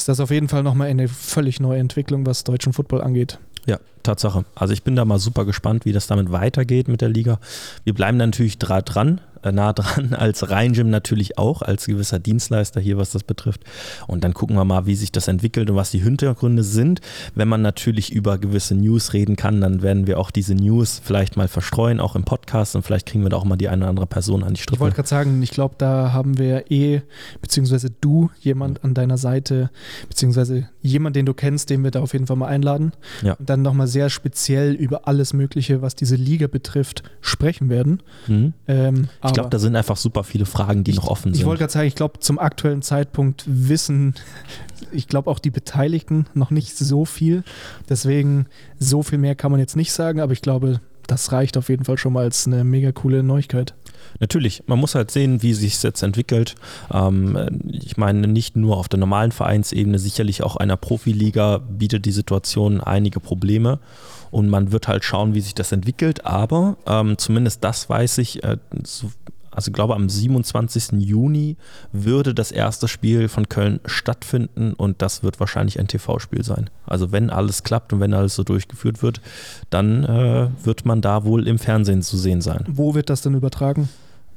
ist 0.01 0.07
das 0.07 0.19
auf 0.19 0.31
jeden 0.31 0.47
Fall 0.47 0.63
nochmal 0.63 0.87
eine 0.87 1.07
völlig 1.07 1.59
neue 1.59 1.79
Entwicklung, 1.79 2.25
was 2.25 2.43
deutschen 2.43 2.73
Football 2.73 3.01
angeht. 3.01 3.37
Ja, 3.67 3.77
Tatsache. 4.01 4.45
Also 4.55 4.73
ich 4.73 4.81
bin 4.81 4.95
da 4.95 5.05
mal 5.05 5.19
super 5.19 5.45
gespannt, 5.45 5.85
wie 5.85 5.91
das 5.93 6.07
damit 6.07 6.31
weitergeht 6.31 6.87
mit 6.87 7.01
der 7.01 7.09
Liga. 7.09 7.39
Wir 7.83 7.93
bleiben 7.93 8.17
natürlich 8.17 8.57
dran, 8.57 9.21
nah 9.49 9.73
dran, 9.73 10.13
als 10.17 10.49
Rheingym 10.49 10.89
natürlich 10.89 11.37
auch, 11.37 11.61
als 11.61 11.85
gewisser 11.85 12.19
Dienstleister 12.19 12.79
hier, 12.79 12.97
was 12.97 13.11
das 13.11 13.23
betrifft. 13.23 13.63
Und 14.07 14.23
dann 14.23 14.33
gucken 14.33 14.55
wir 14.55 14.65
mal, 14.65 14.85
wie 14.85 14.95
sich 14.95 15.11
das 15.11 15.27
entwickelt 15.27 15.69
und 15.69 15.75
was 15.75 15.91
die 15.91 15.99
Hintergründe 15.99 16.63
sind. 16.63 17.01
Wenn 17.35 17.47
man 17.47 17.61
natürlich 17.61 18.11
über 18.11 18.37
gewisse 18.37 18.75
News 18.75 19.13
reden 19.13 19.35
kann, 19.35 19.61
dann 19.61 19.81
werden 19.81 20.07
wir 20.07 20.19
auch 20.19 20.31
diese 20.31 20.53
News 20.55 21.01
vielleicht 21.03 21.37
mal 21.37 21.47
verstreuen, 21.47 21.99
auch 21.99 22.15
im 22.15 22.23
Podcast 22.23 22.75
und 22.75 22.83
vielleicht 22.83 23.07
kriegen 23.07 23.23
wir 23.23 23.29
da 23.29 23.37
auch 23.37 23.45
mal 23.45 23.57
die 23.57 23.69
eine 23.69 23.83
oder 23.83 23.89
andere 23.89 24.07
Person 24.07 24.43
an 24.43 24.53
die 24.53 24.61
Strippe. 24.61 24.75
Ich 24.75 24.79
wollte 24.81 24.95
gerade 24.95 25.09
sagen, 25.09 25.41
ich 25.41 25.51
glaube, 25.51 25.75
da 25.77 26.13
haben 26.13 26.37
wir 26.37 26.69
eh, 26.71 27.01
beziehungsweise 27.41 27.89
du, 27.89 28.29
jemand 28.39 28.83
an 28.83 28.93
deiner 28.93 29.17
Seite, 29.17 29.69
beziehungsweise 30.09 30.69
jemand, 30.81 31.15
den 31.15 31.25
du 31.25 31.33
kennst, 31.33 31.69
den 31.69 31.83
wir 31.83 31.91
da 31.91 32.01
auf 32.01 32.13
jeden 32.13 32.27
Fall 32.27 32.37
mal 32.37 32.47
einladen. 32.47 32.91
Ja. 33.21 33.33
Und 33.33 33.49
dann 33.49 33.61
nochmal 33.61 33.87
sehr 33.87 34.09
speziell 34.09 34.73
über 34.73 35.07
alles 35.07 35.33
Mögliche, 35.33 35.81
was 35.81 35.95
diese 35.95 36.15
Liga 36.15 36.47
betrifft, 36.47 37.03
sprechen 37.21 37.69
werden. 37.69 38.01
Mhm. 38.27 38.53
Ähm, 38.67 39.09
ich 39.25 39.30
glaube, 39.33 39.49
da 39.49 39.59
sind 39.59 39.75
einfach 39.75 39.97
super 39.97 40.23
viele 40.23 40.45
Fragen, 40.45 40.83
die 40.83 40.91
ich, 40.91 40.97
noch 40.97 41.07
offen 41.07 41.33
sind. 41.33 41.39
Ich 41.39 41.45
wollte 41.45 41.59
gerade 41.59 41.73
sagen, 41.73 41.87
ich 41.87 41.95
glaube, 41.95 42.19
zum 42.19 42.39
aktuellen 42.39 42.81
Zeitpunkt 42.81 43.43
wissen, 43.45 44.15
ich 44.91 45.07
glaube 45.07 45.29
auch 45.29 45.39
die 45.39 45.51
Beteiligten 45.51 46.25
noch 46.33 46.51
nicht 46.51 46.77
so 46.77 47.05
viel. 47.05 47.43
Deswegen, 47.89 48.47
so 48.79 49.03
viel 49.03 49.17
mehr 49.17 49.35
kann 49.35 49.51
man 49.51 49.59
jetzt 49.59 49.75
nicht 49.75 49.91
sagen, 49.93 50.19
aber 50.19 50.33
ich 50.33 50.41
glaube, 50.41 50.81
das 51.07 51.31
reicht 51.31 51.57
auf 51.57 51.69
jeden 51.69 51.85
Fall 51.85 51.97
schon 51.97 52.13
mal 52.13 52.23
als 52.23 52.47
eine 52.47 52.63
mega 52.63 52.91
coole 52.91 53.23
Neuigkeit. 53.23 53.73
Natürlich, 54.19 54.63
man 54.67 54.79
muss 54.79 54.95
halt 54.95 55.11
sehen, 55.11 55.41
wie 55.41 55.53
sich 55.53 55.75
es 55.75 55.83
jetzt 55.83 56.03
entwickelt. 56.03 56.55
Ähm, 56.91 57.61
ich 57.71 57.97
meine, 57.97 58.27
nicht 58.27 58.55
nur 58.55 58.77
auf 58.77 58.87
der 58.87 58.99
normalen 58.99 59.31
Vereinsebene, 59.31 59.99
sicherlich 59.99 60.43
auch 60.43 60.55
einer 60.55 60.77
Profiliga 60.77 61.57
bietet 61.57 62.05
die 62.05 62.11
Situation 62.11 62.81
einige 62.81 63.19
Probleme 63.19 63.79
und 64.31 64.49
man 64.49 64.71
wird 64.71 64.87
halt 64.87 65.03
schauen, 65.03 65.33
wie 65.35 65.41
sich 65.41 65.53
das 65.53 65.71
entwickelt. 65.71 66.25
Aber 66.25 66.77
ähm, 66.87 67.17
zumindest 67.17 67.63
das 67.63 67.89
weiß 67.89 68.17
ich, 68.19 68.43
äh, 68.43 68.57
so, 68.83 69.11
also 69.51 69.69
ich 69.69 69.73
glaube 69.73 69.95
am 69.95 70.09
27. 70.09 70.93
Juni 70.99 71.57
würde 71.91 72.33
das 72.33 72.51
erste 72.51 72.87
Spiel 72.87 73.27
von 73.27 73.49
Köln 73.49 73.81
stattfinden 73.85 74.73
und 74.73 75.01
das 75.01 75.23
wird 75.23 75.39
wahrscheinlich 75.41 75.79
ein 75.79 75.87
TV-Spiel 75.87 76.43
sein. 76.43 76.69
Also 76.85 77.11
wenn 77.11 77.29
alles 77.29 77.63
klappt 77.63 77.91
und 77.91 77.99
wenn 77.99 78.13
alles 78.13 78.35
so 78.35 78.43
durchgeführt 78.43 79.03
wird, 79.03 79.19
dann 79.69 80.05
äh, 80.05 80.47
wird 80.63 80.85
man 80.85 81.01
da 81.01 81.25
wohl 81.25 81.47
im 81.47 81.59
Fernsehen 81.59 82.01
zu 82.01 82.17
sehen 82.17 82.41
sein. 82.41 82.63
Wo 82.67 82.95
wird 82.95 83.09
das 83.09 83.21
denn 83.21 83.35
übertragen? 83.35 83.89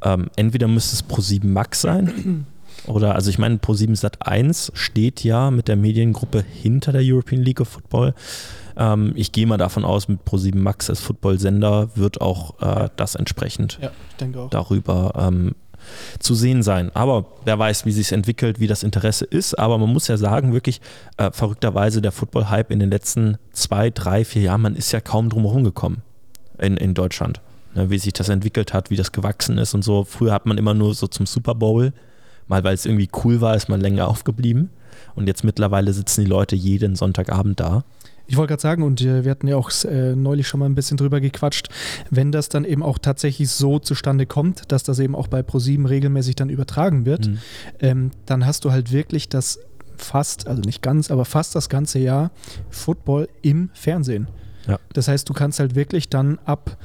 Ähm, 0.02 0.28
entweder 0.36 0.66
müsste 0.66 0.96
es 0.96 1.04
Pro7 1.04 1.46
Max 1.46 1.80
sein 1.80 2.46
oder 2.86 3.14
also 3.14 3.30
ich 3.30 3.38
meine 3.38 3.56
Pro7 3.56 3.94
Sat 3.94 4.26
1 4.26 4.72
steht 4.74 5.22
ja 5.22 5.52
mit 5.52 5.68
der 5.68 5.76
Mediengruppe 5.76 6.42
hinter 6.42 6.90
der 6.90 7.02
European 7.04 7.40
League 7.40 7.60
of 7.60 7.68
Football. 7.68 8.14
Ähm, 8.76 9.12
ich 9.14 9.32
gehe 9.32 9.46
mal 9.46 9.56
davon 9.56 9.84
aus, 9.84 10.08
mit 10.08 10.20
Pro7 10.24 10.56
Max 10.56 10.90
als 10.90 11.00
Football-Sender 11.00 11.90
wird 11.94 12.20
auch 12.20 12.60
äh, 12.60 12.88
das 12.96 13.14
entsprechend 13.14 13.78
ja, 13.80 13.90
auch. 14.36 14.50
darüber 14.50 15.12
ähm, 15.16 15.54
zu 16.18 16.34
sehen 16.34 16.62
sein. 16.62 16.90
Aber 16.94 17.26
wer 17.44 17.58
weiß, 17.58 17.86
wie 17.86 17.92
sich 17.92 18.12
entwickelt, 18.12 18.60
wie 18.60 18.66
das 18.66 18.82
Interesse 18.82 19.24
ist. 19.24 19.58
Aber 19.58 19.78
man 19.78 19.92
muss 19.92 20.08
ja 20.08 20.16
sagen, 20.16 20.52
wirklich 20.52 20.80
äh, 21.16 21.30
verrückterweise 21.30 22.00
der 22.02 22.12
Football-Hype 22.12 22.70
in 22.70 22.78
den 22.78 22.90
letzten 22.90 23.38
zwei, 23.52 23.90
drei, 23.90 24.24
vier 24.24 24.42
Jahren, 24.42 24.62
man 24.62 24.76
ist 24.76 24.92
ja 24.92 25.00
kaum 25.00 25.28
drum 25.28 25.44
herum 25.44 25.64
gekommen 25.64 26.02
in, 26.58 26.76
in 26.76 26.94
Deutschland. 26.94 27.40
Ne, 27.74 27.90
wie 27.90 27.98
sich 27.98 28.12
das 28.12 28.28
entwickelt 28.28 28.72
hat, 28.72 28.90
wie 28.90 28.96
das 28.96 29.10
gewachsen 29.10 29.58
ist 29.58 29.74
und 29.74 29.82
so. 29.82 30.04
Früher 30.04 30.32
hat 30.32 30.46
man 30.46 30.58
immer 30.58 30.74
nur 30.74 30.94
so 30.94 31.08
zum 31.08 31.26
Super 31.26 31.56
Bowl, 31.56 31.92
mal 32.46 32.62
weil 32.62 32.74
es 32.74 32.86
irgendwie 32.86 33.10
cool 33.24 33.40
war, 33.40 33.56
ist 33.56 33.68
man 33.68 33.80
länger 33.80 34.06
aufgeblieben. 34.06 34.70
Und 35.16 35.26
jetzt 35.26 35.42
mittlerweile 35.42 35.92
sitzen 35.92 36.22
die 36.22 36.30
Leute 36.30 36.54
jeden 36.54 36.94
Sonntagabend 36.94 37.58
da 37.58 37.84
ich 38.26 38.36
wollte 38.36 38.52
gerade 38.52 38.62
sagen, 38.62 38.82
und 38.82 39.02
wir 39.02 39.30
hatten 39.30 39.46
ja 39.46 39.56
auch 39.56 39.70
äh, 39.84 40.16
neulich 40.16 40.48
schon 40.48 40.60
mal 40.60 40.66
ein 40.66 40.74
bisschen 40.74 40.96
drüber 40.96 41.20
gequatscht, 41.20 41.68
wenn 42.10 42.32
das 42.32 42.48
dann 42.48 42.64
eben 42.64 42.82
auch 42.82 42.98
tatsächlich 42.98 43.50
so 43.50 43.78
zustande 43.78 44.26
kommt, 44.26 44.72
dass 44.72 44.82
das 44.82 44.98
eben 44.98 45.14
auch 45.14 45.28
bei 45.28 45.42
ProSieben 45.42 45.86
regelmäßig 45.86 46.36
dann 46.36 46.48
übertragen 46.48 47.04
wird, 47.04 47.28
mhm. 47.28 47.38
ähm, 47.80 48.10
dann 48.26 48.46
hast 48.46 48.64
du 48.64 48.72
halt 48.72 48.92
wirklich 48.92 49.28
das 49.28 49.58
fast, 49.96 50.48
also 50.48 50.62
nicht 50.62 50.82
ganz, 50.82 51.10
aber 51.10 51.24
fast 51.24 51.54
das 51.54 51.68
ganze 51.68 51.98
Jahr 51.98 52.30
Football 52.70 53.28
im 53.42 53.70
Fernsehen. 53.74 54.28
Ja. 54.66 54.78
Das 54.92 55.08
heißt, 55.08 55.28
du 55.28 55.34
kannst 55.34 55.60
halt 55.60 55.74
wirklich 55.74 56.08
dann 56.08 56.38
ab 56.44 56.78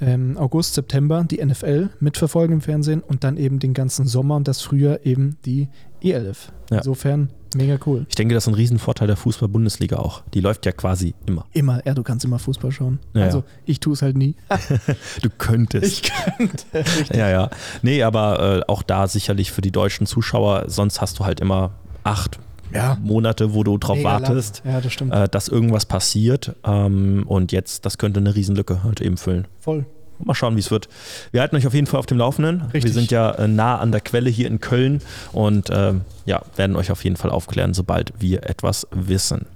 ähm, 0.00 0.36
August, 0.36 0.74
September 0.74 1.24
die 1.24 1.44
NFL 1.44 1.90
mitverfolgen 2.00 2.56
im 2.56 2.60
Fernsehen 2.60 3.00
und 3.00 3.24
dann 3.24 3.36
eben 3.36 3.58
den 3.58 3.74
ganzen 3.74 4.06
Sommer 4.06 4.36
und 4.36 4.48
das 4.48 4.60
Frühjahr 4.62 5.04
eben 5.04 5.36
die 5.44 5.68
E11. 6.06 6.36
Ja. 6.70 6.78
Insofern 6.78 7.30
mega 7.54 7.78
cool. 7.86 8.06
Ich 8.08 8.14
denke, 8.14 8.34
das 8.34 8.44
ist 8.44 8.48
ein 8.48 8.54
Riesenvorteil 8.54 9.06
der 9.06 9.16
Fußball-Bundesliga 9.16 9.96
auch. 9.96 10.22
Die 10.34 10.40
läuft 10.40 10.66
ja 10.66 10.72
quasi 10.72 11.14
immer. 11.26 11.46
Immer, 11.52 11.84
ja, 11.86 11.94
du 11.94 12.02
kannst 12.02 12.24
immer 12.24 12.38
Fußball 12.38 12.72
schauen. 12.72 12.98
Ja, 13.14 13.24
also 13.24 13.44
ich 13.64 13.80
tue 13.80 13.94
es 13.94 14.02
halt 14.02 14.16
nie. 14.16 14.34
du 15.22 15.30
könntest. 15.30 15.86
Ich 15.86 16.12
könnte. 16.12 16.64
Richtig. 16.74 17.16
Ja, 17.16 17.28
ja. 17.28 17.50
Nee, 17.82 18.02
aber 18.02 18.58
äh, 18.58 18.70
auch 18.70 18.82
da 18.82 19.06
sicherlich 19.06 19.52
für 19.52 19.62
die 19.62 19.72
deutschen 19.72 20.06
Zuschauer, 20.06 20.64
sonst 20.68 21.00
hast 21.00 21.18
du 21.18 21.24
halt 21.24 21.40
immer 21.40 21.72
acht 22.04 22.38
ja. 22.72 22.98
Monate, 23.02 23.54
wo 23.54 23.62
du 23.62 23.78
drauf 23.78 23.96
Mega 23.96 24.10
wartest, 24.10 24.62
ja, 24.64 24.80
das 24.80 24.96
äh, 25.00 25.28
dass 25.28 25.48
irgendwas 25.48 25.86
passiert. 25.86 26.56
Ähm, 26.64 27.24
und 27.26 27.52
jetzt, 27.52 27.86
das 27.86 27.98
könnte 27.98 28.20
eine 28.20 28.34
Riesenlücke 28.34 28.82
halt 28.82 29.00
eben 29.00 29.16
füllen. 29.16 29.46
Voll. 29.60 29.86
Mal 30.24 30.34
schauen, 30.34 30.56
wie 30.56 30.60
es 30.60 30.70
wird. 30.70 30.88
Wir 31.32 31.40
halten 31.40 31.56
euch 31.56 31.66
auf 31.66 31.74
jeden 31.74 31.86
Fall 31.86 32.00
auf 32.00 32.06
dem 32.06 32.18
Laufenden. 32.18 32.62
Richtig. 32.62 32.84
Wir 32.84 32.92
sind 32.92 33.10
ja 33.10 33.32
äh, 33.32 33.48
nah 33.48 33.78
an 33.78 33.92
der 33.92 34.00
Quelle 34.00 34.30
hier 34.30 34.46
in 34.46 34.60
Köln 34.60 35.00
und 35.32 35.70
äh, 35.70 35.94
ja, 36.24 36.42
werden 36.56 36.76
euch 36.76 36.90
auf 36.90 37.04
jeden 37.04 37.16
Fall 37.16 37.30
aufklären, 37.30 37.74
sobald 37.74 38.12
wir 38.18 38.44
etwas 38.44 38.86
wissen. 38.90 39.46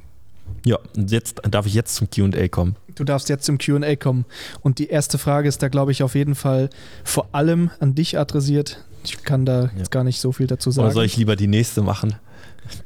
Ja, 0.65 0.79
und 0.97 1.11
jetzt 1.11 1.41
darf 1.51 1.67
ich 1.67 1.75
jetzt 1.75 1.95
zum 1.95 2.11
QA 2.11 2.49
kommen. 2.49 2.77
Du 2.95 3.05
darfst 3.05 3.29
jetzt 3.29 3.45
zum 3.45 3.59
QA 3.59 3.97
kommen. 3.97 4.27
Und 4.61 4.79
die 4.79 4.89
erste 4.89 5.17
Frage 5.17 5.49
ist 5.49 5.63
da, 5.63 5.69
glaube 5.69 5.93
ich, 5.93 6.03
auf 6.03 6.15
jeden 6.15 6.35
Fall 6.35 6.69
vor 7.03 7.29
allem 7.33 7.71
an 7.81 7.95
dich 7.95 8.19
adressiert. 8.19 8.85
Ich 9.05 9.23
kann 9.23 9.47
da 9.47 9.65
ja. 9.65 9.71
jetzt 9.79 9.91
gar 9.91 10.05
nicht 10.05 10.21
so 10.21 10.33
viel 10.33 10.47
dazu 10.47 10.71
sagen. 10.71 10.87
Oder 10.87 10.95
soll 10.95 11.05
ich 11.07 11.17
lieber 11.17 11.37
die 11.37 11.47
nächste 11.47 11.81
machen? 11.83 12.15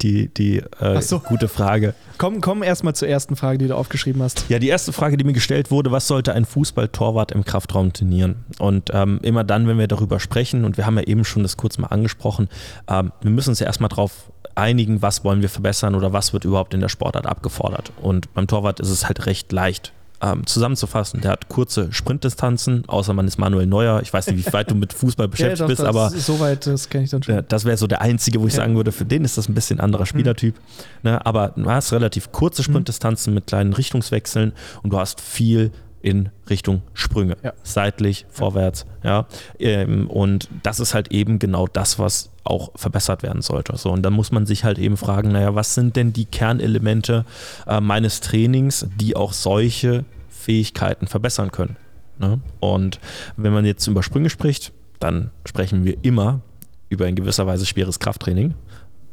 Die, 0.03 0.29
die 0.29 0.62
äh, 0.81 1.00
so. 1.00 1.21
gute 1.21 1.49
Frage. 1.49 1.95
Komm, 2.19 2.41
komm 2.41 2.62
erstmal 2.62 2.95
zur 2.95 3.09
ersten 3.09 3.37
Frage, 3.37 3.59
die 3.59 3.69
du 3.69 3.76
aufgeschrieben 3.76 4.23
hast. 4.23 4.47
Ja, 4.49 4.59
die 4.59 4.69
erste 4.69 4.93
Frage, 4.93 5.17
die 5.17 5.25
mir 5.25 5.33
gestellt 5.33 5.71
wurde, 5.71 5.91
was 5.91 6.07
sollte 6.07 6.33
ein 6.33 6.45
Fußballtorwart 6.45 7.33
im 7.33 7.45
Kraftraum 7.45 7.93
trainieren? 7.93 8.45
Und 8.59 8.91
ähm, 8.93 9.21
immer 9.23 9.45
dann, 9.45 9.67
wenn 9.67 9.79
wir 9.79 9.88
darüber 9.88 10.21
sprechen, 10.21 10.64
und 10.64 10.76
wir 10.76 10.87
haben 10.87 10.97
ja 10.97 11.05
eben 11.05 11.25
schon 11.25 11.43
das 11.43 11.57
kurz 11.57 11.79
mal 11.79 11.88
angesprochen, 11.88 12.49
ähm, 12.88 13.12
wir 13.23 13.31
müssen 13.31 13.50
uns 13.50 13.61
ja 13.61 13.67
erstmal 13.67 13.88
darauf 13.88 14.33
einigen, 14.55 15.03
was 15.03 15.25
wollen 15.25 15.43
wir 15.43 15.49
verbessern 15.49 15.95
oder 15.95 16.12
was 16.12 16.33
wird 16.33 16.45
überhaupt 16.45 16.75
in 16.75 16.81
der 16.81 16.88
Sportart 16.88 17.26
abgefordert. 17.26 17.93
Und 18.00 18.33
beim 18.35 18.47
Torwart 18.47 18.81
ist 18.81 18.91
es 18.91 19.07
halt 19.07 19.26
recht 19.26 19.50
leicht 19.53 19.93
ähm, 20.21 20.47
zusammenzufassen, 20.47 21.21
der 21.21 21.33
hat 21.33 21.49
kurze 21.49 21.92
Sprintdistanzen, 21.92 22.85
außer 22.87 23.12
man 23.12 23.26
ist 23.26 23.38
Manuel 23.38 23.66
Neuer. 23.66 24.00
Ich 24.02 24.12
weiß 24.12 24.28
nicht, 24.28 24.47
wie 24.47 24.52
weit 24.52 24.71
du 24.71 24.75
mit 24.75 24.92
Fußball 24.92 25.28
beschäftigt 25.28 25.61
ja, 25.61 25.64
doch, 25.64 25.68
bist, 25.68 25.80
aber. 25.83 26.11
Soweit, 26.11 26.66
das 26.66 26.88
kenne 26.88 27.04
ich 27.04 27.11
dann 27.11 27.23
schon. 27.23 27.44
Das 27.49 27.64
wäre 27.64 27.76
so 27.76 27.87
der 27.87 28.00
einzige, 28.00 28.40
wo 28.40 28.47
ich 28.47 28.54
ja. 28.54 28.61
sagen 28.61 28.76
würde, 28.76 28.92
für 28.92 29.04
den 29.04 29.25
ist 29.25 29.37
das 29.37 29.49
ein 29.49 29.54
bisschen 29.54 29.80
anderer 29.80 30.02
mhm. 30.02 30.06
Spielertyp. 30.06 30.54
Mhm. 30.54 31.11
Ne, 31.11 31.26
aber 31.26 31.49
du 31.56 31.68
hast 31.68 31.92
relativ 31.92 32.33
kurze 32.33 32.62
mhm. 32.62 32.64
Sprintdistanzen 32.64 33.33
mhm. 33.33 33.35
mit 33.35 33.47
kleinen 33.47 33.73
Richtungswechseln 33.73 34.52
und 34.83 34.92
du 34.92 34.99
hast 34.99 35.21
viel 35.21 35.73
in 36.04 36.28
Richtung 36.50 36.82
Sprünge. 36.92 37.38
Ja. 37.42 37.54
Seitlich, 37.62 38.26
vorwärts, 38.28 38.84
ja. 39.02 39.26
Ähm, 39.58 40.11
und 40.11 40.50
das 40.62 40.78
ist 40.78 40.92
halt 40.92 41.11
eben 41.12 41.38
genau 41.38 41.66
das, 41.66 41.99
was 41.99 42.28
auch 42.44 42.73
verbessert 42.76 43.23
werden 43.23 43.40
sollte. 43.40 43.75
So, 43.78 43.90
und 43.90 44.02
dann 44.02 44.12
muss 44.12 44.30
man 44.30 44.44
sich 44.44 44.64
halt 44.64 44.78
eben 44.78 44.99
fragen, 44.99 45.32
naja, 45.32 45.54
was 45.54 45.75
sind 45.75 45.96
denn 45.96 46.12
die 46.12 46.26
Kernelemente 46.26 47.25
äh, 47.66 47.80
meines 47.80 48.20
Trainings, 48.20 48.87
die 49.00 49.16
auch 49.16 49.32
solche 49.32 50.04
Fähigkeiten 50.28 51.06
verbessern 51.06 51.50
können? 51.50 51.76
Ne? 52.18 52.38
Und 52.61 53.00
wenn 53.38 53.54
man 53.54 53.64
jetzt 53.64 53.87
über 53.87 54.02
Sprünge 54.02 54.28
spricht, 54.28 54.73
dann 55.00 55.30
sprechen 55.46 55.84
wir 55.84 55.96
immer 56.02 56.42
über 56.90 57.08
in 57.08 57.14
gewisser 57.14 57.46
Weise 57.46 57.64
schweres 57.64 57.99
Krafttraining, 57.99 58.52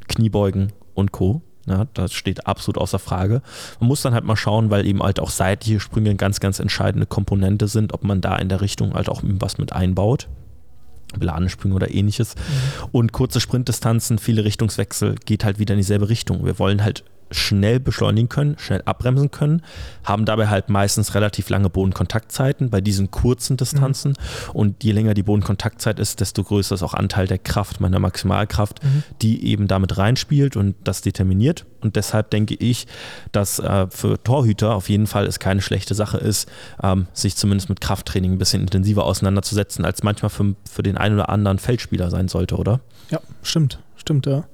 Kniebeugen 0.10 0.74
und 0.94 1.14
Co. 1.14 1.42
Ja, 1.68 1.86
das 1.94 2.14
steht 2.14 2.48
absolut 2.48 2.78
außer 2.80 2.98
Frage. 2.98 3.42
Man 3.80 3.88
muss 3.88 4.02
dann 4.02 4.14
halt 4.14 4.24
mal 4.24 4.36
schauen, 4.36 4.72
weil 4.72 4.86
eben 4.86 5.04
halt 5.04 5.20
auch 5.20 5.30
seitliche 5.30 5.80
Sprünge 5.80 6.10
eine 6.10 6.18
ganz, 6.18 6.40
ganz 6.40 6.60
entscheidende 6.60 7.06
Komponente 7.06 7.68
sind, 7.68 7.94
ob 7.94 8.04
man 8.04 8.20
da 8.20 8.36
in 8.38 8.50
der 8.50 8.62
Richtung 8.62 8.94
halt 8.94 9.10
auch 9.10 9.22
was 9.24 9.58
mit 9.58 9.72
einbaut. 9.74 10.28
Beladensprünge 11.18 11.76
oder 11.76 11.92
ähnliches. 11.94 12.36
Mhm. 12.36 12.88
Und 12.92 13.12
kurze 13.12 13.40
Sprintdistanzen, 13.40 14.18
viele 14.18 14.44
Richtungswechsel, 14.44 15.16
geht 15.26 15.44
halt 15.44 15.60
wieder 15.60 15.74
in 15.74 15.80
dieselbe 15.80 16.10
Richtung. 16.10 16.46
Wir 16.46 16.58
wollen 16.58 16.84
halt 16.84 17.04
schnell 17.32 17.80
beschleunigen 17.80 18.30
können, 18.30 18.58
schnell 18.58 18.82
abbremsen 18.86 19.32
können, 19.32 19.62
haben 20.04 20.26
dabei 20.26 20.48
halt 20.48 20.70
meistens 20.70 21.16
relativ 21.16 21.50
lange 21.50 21.70
Bodenkontaktzeiten 21.70 22.70
bei 22.70 22.82
diesen 22.82 23.12
kurzen 23.12 23.58
Distanzen. 23.58 24.12
Mhm. 24.12 24.52
Und 24.54 24.84
je 24.84 24.92
länger 24.92 25.14
die 25.14 25.24
Bodenkontaktzeit 25.24 26.00
ist, 26.00 26.20
desto 26.20 26.44
größer 26.44 26.76
ist 26.76 26.84
auch 26.84 26.94
Anteil 26.94 27.28
der 27.28 27.40
Kraft, 27.40 27.80
meiner 27.80 28.00
Maximalkraft, 28.00 28.84
mhm. 28.84 29.04
die 29.22 29.46
eben 29.48 29.68
damit 29.68 29.98
reinspielt 29.98 30.56
und 30.56 30.76
das 30.84 31.02
determiniert. 31.02 31.66
Und 31.82 31.96
deshalb 31.96 32.30
denke 32.30 32.56
ich, 32.56 32.88
dass 33.32 33.60
äh, 33.60 33.88
für 33.90 34.22
Torhüter 34.24 34.76
auf 34.76 34.90
jeden 34.90 35.08
Fall 35.08 35.26
es 35.26 35.40
keine 35.40 35.62
schlechte 35.62 35.96
Sache 35.96 36.18
ist, 36.18 36.50
ähm, 36.84 37.08
sich 37.14 37.36
zumindest 37.36 37.70
mit 37.70 37.82
Krafttraining 37.82 38.34
ein 38.34 38.38
bisschen 38.38 38.62
intensiver 38.62 39.06
auseinanderzusetzen, 39.06 39.86
als 39.86 40.04
manchmal 40.04 40.30
für, 40.30 40.56
für 40.70 40.84
den 40.84 40.98
einen 40.98 41.16
oder 41.16 41.30
anderen 41.30 41.60
Feldspieler 41.60 42.10
sein 42.10 42.28
sollte, 42.28 42.56
oder? 42.56 42.82
Ja, 43.12 43.20
stimmt. 43.44 43.80
Stimmt, 44.02 44.26
ja. 44.26 44.46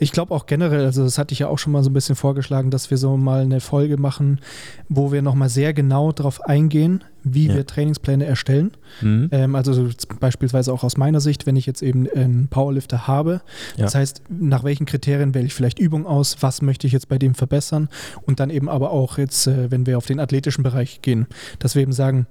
Ich 0.00 0.10
glaube 0.10 0.34
auch 0.34 0.46
generell, 0.46 0.84
also 0.84 1.04
das 1.04 1.16
hatte 1.16 1.32
ich 1.32 1.38
ja 1.38 1.46
auch 1.46 1.60
schon 1.60 1.72
mal 1.72 1.84
so 1.84 1.90
ein 1.90 1.92
bisschen 1.92 2.16
vorgeschlagen, 2.16 2.72
dass 2.72 2.90
wir 2.90 2.98
so 2.98 3.16
mal 3.16 3.42
eine 3.42 3.60
Folge 3.60 3.98
machen, 3.98 4.40
wo 4.88 5.12
wir 5.12 5.22
nochmal 5.22 5.48
sehr 5.48 5.72
genau 5.72 6.10
darauf 6.10 6.40
eingehen, 6.44 7.04
wie 7.28 7.48
ja. 7.48 7.54
wir 7.54 7.66
Trainingspläne 7.66 8.24
erstellen. 8.24 8.72
Mhm. 9.00 9.28
Ähm, 9.32 9.54
also 9.56 9.88
beispielsweise 10.20 10.72
auch 10.72 10.84
aus 10.84 10.96
meiner 10.96 11.20
Sicht, 11.20 11.46
wenn 11.46 11.56
ich 11.56 11.66
jetzt 11.66 11.82
eben 11.82 12.08
einen 12.08 12.48
Powerlifter 12.48 13.06
habe. 13.06 13.42
Ja. 13.76 13.84
Das 13.84 13.94
heißt, 13.94 14.22
nach 14.28 14.62
welchen 14.64 14.86
Kriterien 14.86 15.34
wähle 15.34 15.46
ich 15.46 15.54
vielleicht 15.54 15.78
Übung 15.78 16.06
aus, 16.06 16.36
was 16.40 16.62
möchte 16.62 16.86
ich 16.86 16.92
jetzt 16.92 17.08
bei 17.08 17.18
dem 17.18 17.34
verbessern 17.34 17.88
und 18.22 18.38
dann 18.38 18.50
eben 18.50 18.68
aber 18.68 18.90
auch 18.92 19.18
jetzt, 19.18 19.46
äh, 19.46 19.70
wenn 19.70 19.86
wir 19.86 19.98
auf 19.98 20.06
den 20.06 20.20
athletischen 20.20 20.62
Bereich 20.62 21.02
gehen, 21.02 21.26
dass 21.58 21.74
wir 21.74 21.82
eben 21.82 21.92
sagen, 21.92 22.26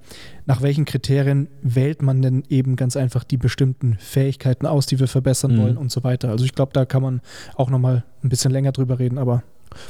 nach 0.46 0.62
welchen 0.62 0.84
Kriterien 0.86 1.48
wählt 1.62 2.02
man 2.02 2.22
denn 2.22 2.44
eben 2.48 2.76
ganz 2.76 2.96
einfach 2.96 3.24
die 3.24 3.36
bestimmten 3.36 3.96
Fähigkeiten 3.98 4.66
aus, 4.66 4.86
die 4.86 4.98
wir 4.98 5.08
verbessern 5.08 5.56
mhm. 5.56 5.62
wollen 5.62 5.76
und 5.76 5.90
so 5.90 6.04
weiter. 6.04 6.30
Also 6.30 6.44
ich 6.44 6.54
glaube, 6.54 6.72
da 6.72 6.84
kann 6.84 7.02
man 7.02 7.20
auch 7.56 7.68
nochmal 7.68 8.04
ein 8.22 8.28
bisschen 8.28 8.52
länger 8.52 8.72
drüber 8.72 8.98
reden, 8.98 9.18
aber. 9.18 9.42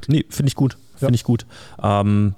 Nee, 0.09 0.25
finde 0.31 0.49
ich 0.49 0.57
gut. 0.57 0.77
Finde 0.97 1.13
ja. 1.13 1.15
ich 1.15 1.25
gut. 1.25 1.47
Ähm, 1.81 2.35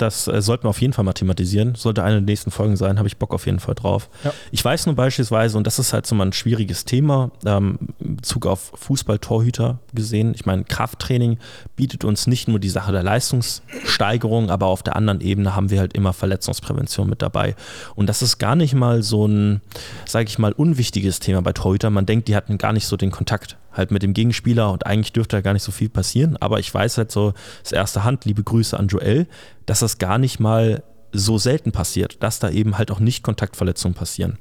das 0.00 0.28
äh, 0.28 0.40
sollten 0.40 0.64
wir 0.64 0.70
auf 0.70 0.80
jeden 0.80 0.92
Fall 0.92 1.04
mal 1.04 1.12
thematisieren. 1.12 1.74
Sollte 1.74 2.02
eine 2.02 2.16
der 2.16 2.22
nächsten 2.22 2.50
Folgen 2.50 2.76
sein, 2.76 2.98
habe 2.98 3.08
ich 3.08 3.16
Bock 3.16 3.34
auf 3.34 3.46
jeden 3.46 3.60
Fall 3.60 3.74
drauf. 3.74 4.08
Ja. 4.24 4.32
Ich 4.50 4.64
weiß 4.64 4.86
nur 4.86 4.94
beispielsweise, 4.94 5.56
und 5.58 5.66
das 5.66 5.78
ist 5.78 5.92
halt 5.92 6.06
so 6.06 6.14
mal 6.14 6.26
ein 6.26 6.32
schwieriges 6.32 6.84
Thema, 6.84 7.30
ähm, 7.44 7.78
in 7.98 8.16
Bezug 8.16 8.46
auf 8.46 8.72
Fußball-Torhüter 8.74 9.78
gesehen. 9.94 10.32
Ich 10.34 10.46
meine, 10.46 10.64
Krafttraining 10.64 11.38
bietet 11.76 12.04
uns 12.04 12.26
nicht 12.26 12.48
nur 12.48 12.58
die 12.58 12.68
Sache 12.68 12.92
der 12.92 13.02
Leistungssteigerung, 13.02 14.50
aber 14.50 14.66
auf 14.66 14.82
der 14.82 14.96
anderen 14.96 15.20
Ebene 15.20 15.54
haben 15.54 15.70
wir 15.70 15.80
halt 15.80 15.94
immer 15.94 16.12
Verletzungsprävention 16.12 17.08
mit 17.08 17.22
dabei. 17.22 17.54
Und 17.94 18.08
das 18.08 18.22
ist 18.22 18.38
gar 18.38 18.56
nicht 18.56 18.74
mal 18.74 19.02
so 19.02 19.26
ein, 19.26 19.60
sage 20.06 20.28
ich 20.28 20.38
mal, 20.38 20.52
unwichtiges 20.52 21.20
Thema 21.20 21.42
bei 21.42 21.52
Torhütern. 21.52 21.92
Man 21.92 22.06
denkt, 22.06 22.28
die 22.28 22.36
hatten 22.36 22.58
gar 22.58 22.72
nicht 22.72 22.86
so 22.86 22.96
den 22.96 23.10
Kontakt 23.10 23.56
halt 23.72 23.90
mit 23.90 24.02
dem 24.02 24.14
Gegenspieler 24.14 24.72
und 24.72 24.86
eigentlich 24.86 25.12
dürfte 25.12 25.36
da 25.36 25.40
gar 25.40 25.52
nicht 25.52 25.62
so 25.62 25.72
viel 25.72 25.88
passieren. 25.88 26.36
Aber 26.38 26.58
ich 26.58 26.72
weiß 26.72 26.98
halt 26.98 27.10
so, 27.10 27.34
das 27.62 27.72
erste 27.72 28.04
Hand, 28.04 28.24
liebe 28.24 28.42
Grüße 28.42 28.78
an 28.78 28.88
Joel, 28.88 29.26
dass 29.66 29.80
das 29.80 29.98
gar 29.98 30.18
nicht 30.18 30.40
mal 30.40 30.82
so 31.12 31.38
selten 31.38 31.72
passiert, 31.72 32.22
dass 32.22 32.38
da 32.38 32.50
eben 32.50 32.78
halt 32.78 32.90
auch 32.90 33.00
nicht 33.00 33.22
Kontaktverletzungen 33.22 33.94
passieren. 33.94 34.38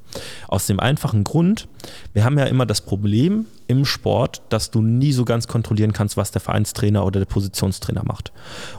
Aus 0.47 0.67
dem 0.67 0.79
einfachen 0.79 1.23
Grund, 1.23 1.67
wir 2.13 2.23
haben 2.23 2.37
ja 2.37 2.45
immer 2.45 2.65
das 2.65 2.81
Problem 2.81 3.45
im 3.67 3.85
Sport, 3.85 4.41
dass 4.49 4.71
du 4.71 4.81
nie 4.81 5.11
so 5.11 5.25
ganz 5.25 5.47
kontrollieren 5.47 5.93
kannst, 5.93 6.17
was 6.17 6.31
der 6.31 6.41
Vereinstrainer 6.41 7.05
oder 7.05 7.19
der 7.19 7.27
Positionstrainer 7.27 8.03
macht. 8.03 8.31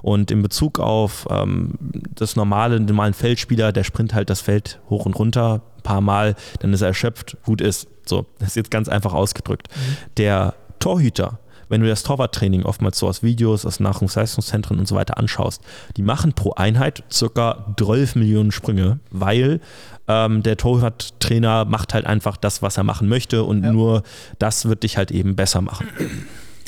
Und 0.03 0.31
in 0.31 0.43
Bezug 0.43 0.79
auf 0.79 1.27
ähm, 1.31 1.75
das 2.15 2.37
normale, 2.37 2.81
normalen 2.81 3.15
Feldspieler, 3.15 3.73
der 3.73 3.85
sprint 3.85 4.15
halt 4.15 4.31
das 4.31 4.41
Feld 4.41 4.81
hoch 4.89 5.07
und 5.07 5.19
runter 5.19 5.63
ein 5.77 5.83
paar 5.83 6.01
Mal, 6.01 6.35
dann 6.61 6.73
ist 6.73 6.83
er 6.83 6.89
erschöpft, 6.89 7.37
gut 7.45 7.61
ist. 7.61 7.89
So, 8.07 8.27
das 8.39 8.49
ist 8.49 8.57
jetzt 8.57 8.71
ganz 8.71 8.89
einfach 8.89 9.15
ausgedrückt. 9.15 9.69
Mhm. 9.75 9.97
Der 10.17 10.55
Torhüter, 10.79 11.39
wenn 11.71 11.81
du 11.81 11.89
das 11.89 12.03
Torwarttraining 12.03 12.65
oftmals 12.65 12.99
so 12.99 13.09
aus 13.09 13.23
Videos, 13.23 13.65
aus 13.65 13.81
Nachwuchsleistungszentren 13.81 14.79
und 14.79 14.87
so 14.87 14.95
weiter 14.95 15.17
anschaust, 15.17 15.63
die 15.97 16.03
machen 16.03 16.35
pro 16.35 16.53
Einheit 16.53 17.05
circa 17.11 17.75
12 17.79 18.17
Millionen 18.17 18.53
Sprünge, 18.53 18.99
weil 19.11 19.61
ähm, 20.09 20.43
der 20.43 20.57
Torwarttrainer 20.59 21.65
macht 21.65 21.95
halt 21.95 22.05
einfach 22.05 22.37
das, 22.37 22.61
was 22.61 22.77
er 22.77 22.85
machen 22.85 23.09
möchte 23.09 23.45
und 23.45 23.65
ja. 23.65 23.73
nur 23.73 24.03
das 24.39 24.69
wird 24.69 24.83
dich 24.83 24.99
halt 24.99 25.11
eben 25.11 25.37
besser 25.37 25.63
machen. 25.63 25.87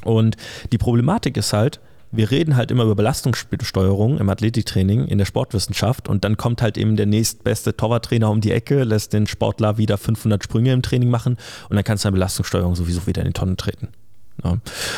Und 0.04 0.36
die 0.72 0.78
Problematik 0.78 1.36
ist 1.36 1.52
halt, 1.52 1.80
wir 2.12 2.30
reden 2.30 2.56
halt 2.56 2.70
immer 2.70 2.84
über 2.84 2.94
Belastungssteuerung 2.94 4.18
im 4.18 4.28
Athletiktraining, 4.28 5.06
in 5.06 5.18
der 5.18 5.24
Sportwissenschaft 5.24 6.08
und 6.08 6.24
dann 6.24 6.36
kommt 6.36 6.60
halt 6.60 6.76
eben 6.76 6.96
der 6.96 7.06
nächstbeste 7.06 7.76
Torwarttrainer 7.76 8.30
um 8.30 8.40
die 8.40 8.52
Ecke, 8.52 8.84
lässt 8.84 9.14
den 9.14 9.26
Sportler 9.26 9.78
wieder 9.78 9.96
500 9.96 10.44
Sprünge 10.44 10.72
im 10.72 10.82
Training 10.82 11.08
machen 11.08 11.38
und 11.70 11.76
dann 11.76 11.84
kannst 11.84 12.04
du 12.04 12.08
eine 12.08 12.14
Belastungssteuerung 12.14 12.74
sowieso 12.74 13.06
wieder 13.06 13.22
in 13.22 13.28
die 13.28 13.32
Tonnen 13.32 13.56
treten. 13.56 13.88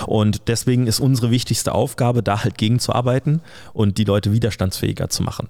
Und 0.06 0.42
deswegen 0.48 0.86
ist 0.86 1.00
unsere 1.00 1.30
wichtigste 1.30 1.74
Aufgabe, 1.74 2.22
da 2.22 2.44
halt 2.44 2.56
gegenzuarbeiten 2.56 3.40
und 3.72 3.98
die 3.98 4.04
Leute 4.04 4.32
widerstandsfähiger 4.32 5.08
zu 5.08 5.22
machen. 5.22 5.48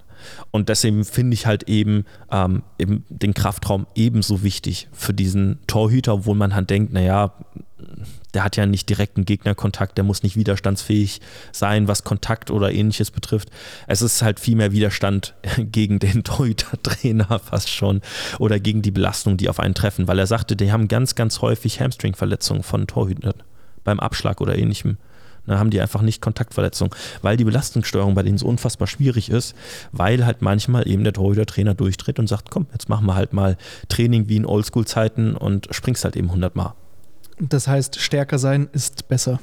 Und 0.50 0.68
deswegen 0.68 1.04
finde 1.04 1.34
ich 1.34 1.46
halt 1.46 1.64
eben, 1.64 2.04
ähm, 2.30 2.62
eben 2.78 3.04
den 3.08 3.34
Kraftraum 3.34 3.86
ebenso 3.94 4.42
wichtig 4.42 4.88
für 4.92 5.12
diesen 5.12 5.58
Torhüter, 5.66 6.14
obwohl 6.14 6.34
man 6.34 6.54
halt 6.54 6.70
denkt, 6.70 6.92
naja, 6.92 7.34
der 8.32 8.42
hat 8.42 8.56
ja 8.56 8.66
nicht 8.66 8.88
direkten 8.88 9.24
Gegnerkontakt, 9.24 9.96
der 9.96 10.04
muss 10.04 10.22
nicht 10.22 10.36
widerstandsfähig 10.36 11.20
sein, 11.52 11.86
was 11.86 12.02
Kontakt 12.02 12.50
oder 12.50 12.72
ähnliches 12.72 13.10
betrifft. 13.10 13.50
Es 13.86 14.02
ist 14.02 14.22
halt 14.22 14.40
viel 14.40 14.56
mehr 14.56 14.72
Widerstand 14.72 15.34
gegen 15.58 15.98
den 15.98 16.24
Torhüter-Trainer 16.24 17.38
fast 17.44 17.70
schon 17.70 18.00
oder 18.38 18.58
gegen 18.58 18.82
die 18.82 18.90
Belastung, 18.90 19.36
die 19.36 19.48
auf 19.48 19.60
einen 19.60 19.74
treffen, 19.74 20.08
weil 20.08 20.18
er 20.18 20.26
sagte, 20.26 20.56
die 20.56 20.72
haben 20.72 20.88
ganz, 20.88 21.14
ganz 21.14 21.42
häufig 21.42 21.80
Hamstring-Verletzungen 21.80 22.62
von 22.62 22.86
Torhütern 22.86 23.34
beim 23.84 24.00
Abschlag 24.00 24.40
oder 24.40 24.58
ähnlichem. 24.58 24.98
Da 25.46 25.58
haben 25.58 25.70
die 25.70 25.80
einfach 25.80 26.00
nicht 26.00 26.22
Kontaktverletzungen, 26.22 26.94
weil 27.22 27.36
die 27.36 27.44
Belastungssteuerung 27.44 28.14
bei 28.14 28.22
denen 28.22 28.38
so 28.38 28.46
unfassbar 28.46 28.88
schwierig 28.88 29.30
ist, 29.30 29.54
weil 29.92 30.24
halt 30.24 30.40
manchmal 30.40 30.88
eben 30.88 31.04
der 31.04 31.12
Torhüter-Trainer 31.12 31.74
durchdreht 31.74 32.18
und 32.18 32.28
sagt, 32.28 32.50
komm, 32.50 32.66
jetzt 32.72 32.88
machen 32.88 33.06
wir 33.06 33.14
halt 33.14 33.32
mal 33.32 33.56
Training 33.88 34.28
wie 34.28 34.36
in 34.36 34.46
Oldschool-Zeiten 34.46 35.36
und 35.36 35.68
springst 35.70 36.04
halt 36.04 36.16
eben 36.16 36.28
100 36.28 36.56
Mal. 36.56 36.74
Das 37.38 37.68
heißt, 37.68 38.00
stärker 38.00 38.38
sein 38.38 38.68
ist 38.72 39.08
besser. 39.08 39.40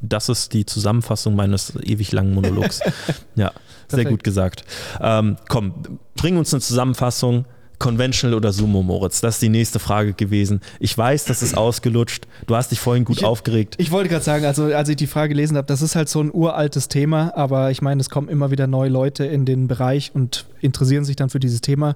Das 0.00 0.28
ist 0.28 0.54
die 0.54 0.64
Zusammenfassung 0.64 1.34
meines 1.34 1.74
ewig 1.76 2.12
langen 2.12 2.32
Monologs. 2.32 2.80
ja, 3.34 3.52
sehr 3.88 4.04
gut 4.04 4.22
gesagt. 4.22 4.64
Ähm, 5.00 5.36
komm, 5.48 5.98
bring 6.14 6.36
uns 6.36 6.54
eine 6.54 6.60
Zusammenfassung. 6.60 7.46
Conventional 7.78 8.34
oder 8.34 8.52
Sumo, 8.52 8.82
Moritz? 8.82 9.20
Das 9.20 9.36
ist 9.36 9.42
die 9.42 9.48
nächste 9.48 9.78
Frage 9.78 10.12
gewesen. 10.12 10.60
Ich 10.80 10.96
weiß, 10.96 11.24
das 11.26 11.42
ist 11.42 11.56
ausgelutscht. 11.56 12.26
Du 12.46 12.56
hast 12.56 12.70
dich 12.70 12.80
vorhin 12.80 13.04
gut 13.04 13.18
ich, 13.18 13.24
aufgeregt. 13.24 13.76
Ich 13.78 13.90
wollte 13.90 14.08
gerade 14.08 14.24
sagen, 14.24 14.44
also 14.44 14.64
als 14.64 14.88
ich 14.88 14.96
die 14.96 15.06
Frage 15.06 15.30
gelesen 15.30 15.56
habe, 15.56 15.66
das 15.66 15.82
ist 15.82 15.96
halt 15.96 16.08
so 16.08 16.20
ein 16.20 16.32
uraltes 16.32 16.88
Thema, 16.88 17.32
aber 17.36 17.70
ich 17.70 17.82
meine, 17.82 18.00
es 18.00 18.10
kommen 18.10 18.28
immer 18.28 18.50
wieder 18.50 18.66
neue 18.66 18.90
Leute 18.90 19.24
in 19.24 19.44
den 19.44 19.68
Bereich 19.68 20.10
und 20.14 20.46
interessieren 20.60 21.04
sich 21.04 21.16
dann 21.16 21.30
für 21.30 21.40
dieses 21.40 21.60
Thema. 21.60 21.94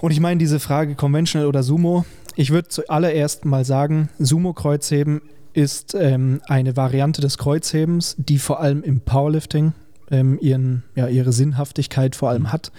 Und 0.00 0.10
ich 0.10 0.20
meine, 0.20 0.38
diese 0.38 0.60
Frage 0.60 0.94
Conventional 0.94 1.48
oder 1.48 1.62
Sumo, 1.62 2.04
ich 2.36 2.50
würde 2.50 2.68
zuallererst 2.68 3.44
mal 3.44 3.64
sagen, 3.64 4.10
Sumo-Kreuzheben 4.18 5.22
ist 5.54 5.94
ähm, 5.94 6.42
eine 6.46 6.76
Variante 6.76 7.20
des 7.20 7.38
Kreuzhebens, 7.38 8.16
die 8.18 8.38
vor 8.38 8.60
allem 8.60 8.82
im 8.82 9.00
Powerlifting 9.00 9.72
ähm, 10.10 10.38
ihren, 10.40 10.82
ja, 10.96 11.06
ihre 11.06 11.32
Sinnhaftigkeit 11.32 12.16
vor 12.16 12.30
allem 12.30 12.52
hat. 12.52 12.72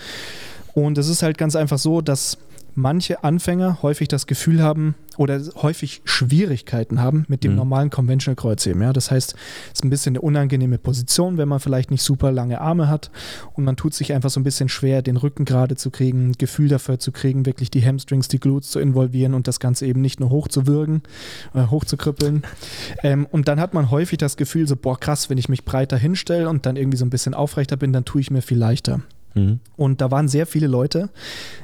Und 0.75 0.97
es 0.97 1.07
ist 1.07 1.23
halt 1.23 1.37
ganz 1.37 1.55
einfach 1.55 1.79
so, 1.79 2.01
dass 2.01 2.37
manche 2.75 3.23
Anfänger 3.23 3.81
häufig 3.81 4.09
das 4.09 4.27
Gefühl 4.27 4.61
haben 4.61 4.95
oder 5.15 5.41
häufig 5.61 6.01
Schwierigkeiten 6.03 7.01
haben 7.01 7.23
mit 7.29 7.45
dem 7.45 7.51
mhm. 7.51 7.57
normalen 7.57 7.89
Conventional 7.89 8.35
Kreuzheben. 8.35 8.81
Ja, 8.81 8.91
das 8.91 9.11
heißt, 9.11 9.33
es 9.33 9.79
ist 9.79 9.85
ein 9.85 9.89
bisschen 9.89 10.11
eine 10.11 10.21
unangenehme 10.21 10.77
Position, 10.77 11.37
wenn 11.37 11.47
man 11.47 11.61
vielleicht 11.61 11.89
nicht 11.89 12.03
super 12.03 12.33
lange 12.33 12.59
Arme 12.59 12.89
hat 12.89 13.11
und 13.53 13.63
man 13.63 13.77
tut 13.77 13.93
sich 13.93 14.11
einfach 14.11 14.29
so 14.29 14.41
ein 14.41 14.43
bisschen 14.43 14.67
schwer, 14.67 15.01
den 15.01 15.15
Rücken 15.15 15.45
gerade 15.45 15.77
zu 15.77 15.89
kriegen, 15.89 16.31
ein 16.31 16.33
Gefühl 16.33 16.67
dafür 16.67 16.99
zu 16.99 17.13
kriegen, 17.13 17.45
wirklich 17.45 17.71
die 17.71 17.85
Hamstrings, 17.85 18.27
die 18.27 18.41
Glutes 18.41 18.71
zu 18.71 18.79
involvieren 18.79 19.33
und 19.33 19.47
das 19.47 19.61
Ganze 19.61 19.85
eben 19.85 20.01
nicht 20.01 20.19
nur 20.19 20.29
hochzuwürgen, 20.29 21.03
äh, 21.53 21.67
hochzukrüppeln. 21.67 22.43
ähm, 23.03 23.25
und 23.31 23.47
dann 23.47 23.61
hat 23.61 23.73
man 23.73 23.89
häufig 23.89 24.17
das 24.17 24.35
Gefühl, 24.35 24.67
so, 24.67 24.75
boah, 24.75 24.99
krass, 24.99 25.29
wenn 25.29 25.37
ich 25.37 25.47
mich 25.47 25.63
breiter 25.63 25.97
hinstelle 25.97 26.49
und 26.49 26.65
dann 26.65 26.75
irgendwie 26.75 26.97
so 26.97 27.05
ein 27.05 27.09
bisschen 27.09 27.33
aufrechter 27.33 27.77
bin, 27.77 27.93
dann 27.93 28.03
tue 28.03 28.19
ich 28.19 28.31
mir 28.31 28.41
viel 28.41 28.57
leichter. 28.57 28.99
Mhm. 29.35 29.59
Und 29.75 30.01
da 30.01 30.09
waren 30.09 30.27
sehr 30.27 30.47
viele 30.47 30.67
Leute. 30.67 31.09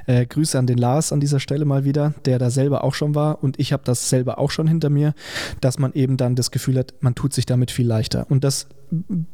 Äh, 0.05 0.25
Grüße 0.25 0.59
an 0.59 0.67
den 0.67 0.77
Lars 0.77 1.11
an 1.11 1.19
dieser 1.19 1.39
Stelle 1.39 1.65
mal 1.65 1.83
wieder, 1.83 2.13
der 2.25 2.37
da 2.37 2.49
selber 2.49 2.83
auch 2.83 2.93
schon 2.93 3.15
war. 3.15 3.43
Und 3.43 3.59
ich 3.59 3.73
habe 3.73 3.83
das 3.83 4.09
selber 4.09 4.37
auch 4.37 4.51
schon 4.51 4.67
hinter 4.67 4.89
mir, 4.89 5.13
dass 5.61 5.79
man 5.79 5.93
eben 5.93 6.17
dann 6.17 6.35
das 6.35 6.51
Gefühl 6.51 6.77
hat, 6.77 6.93
man 6.99 7.15
tut 7.15 7.33
sich 7.33 7.45
damit 7.45 7.71
viel 7.71 7.87
leichter. 7.87 8.27
Und 8.29 8.43
das 8.43 8.67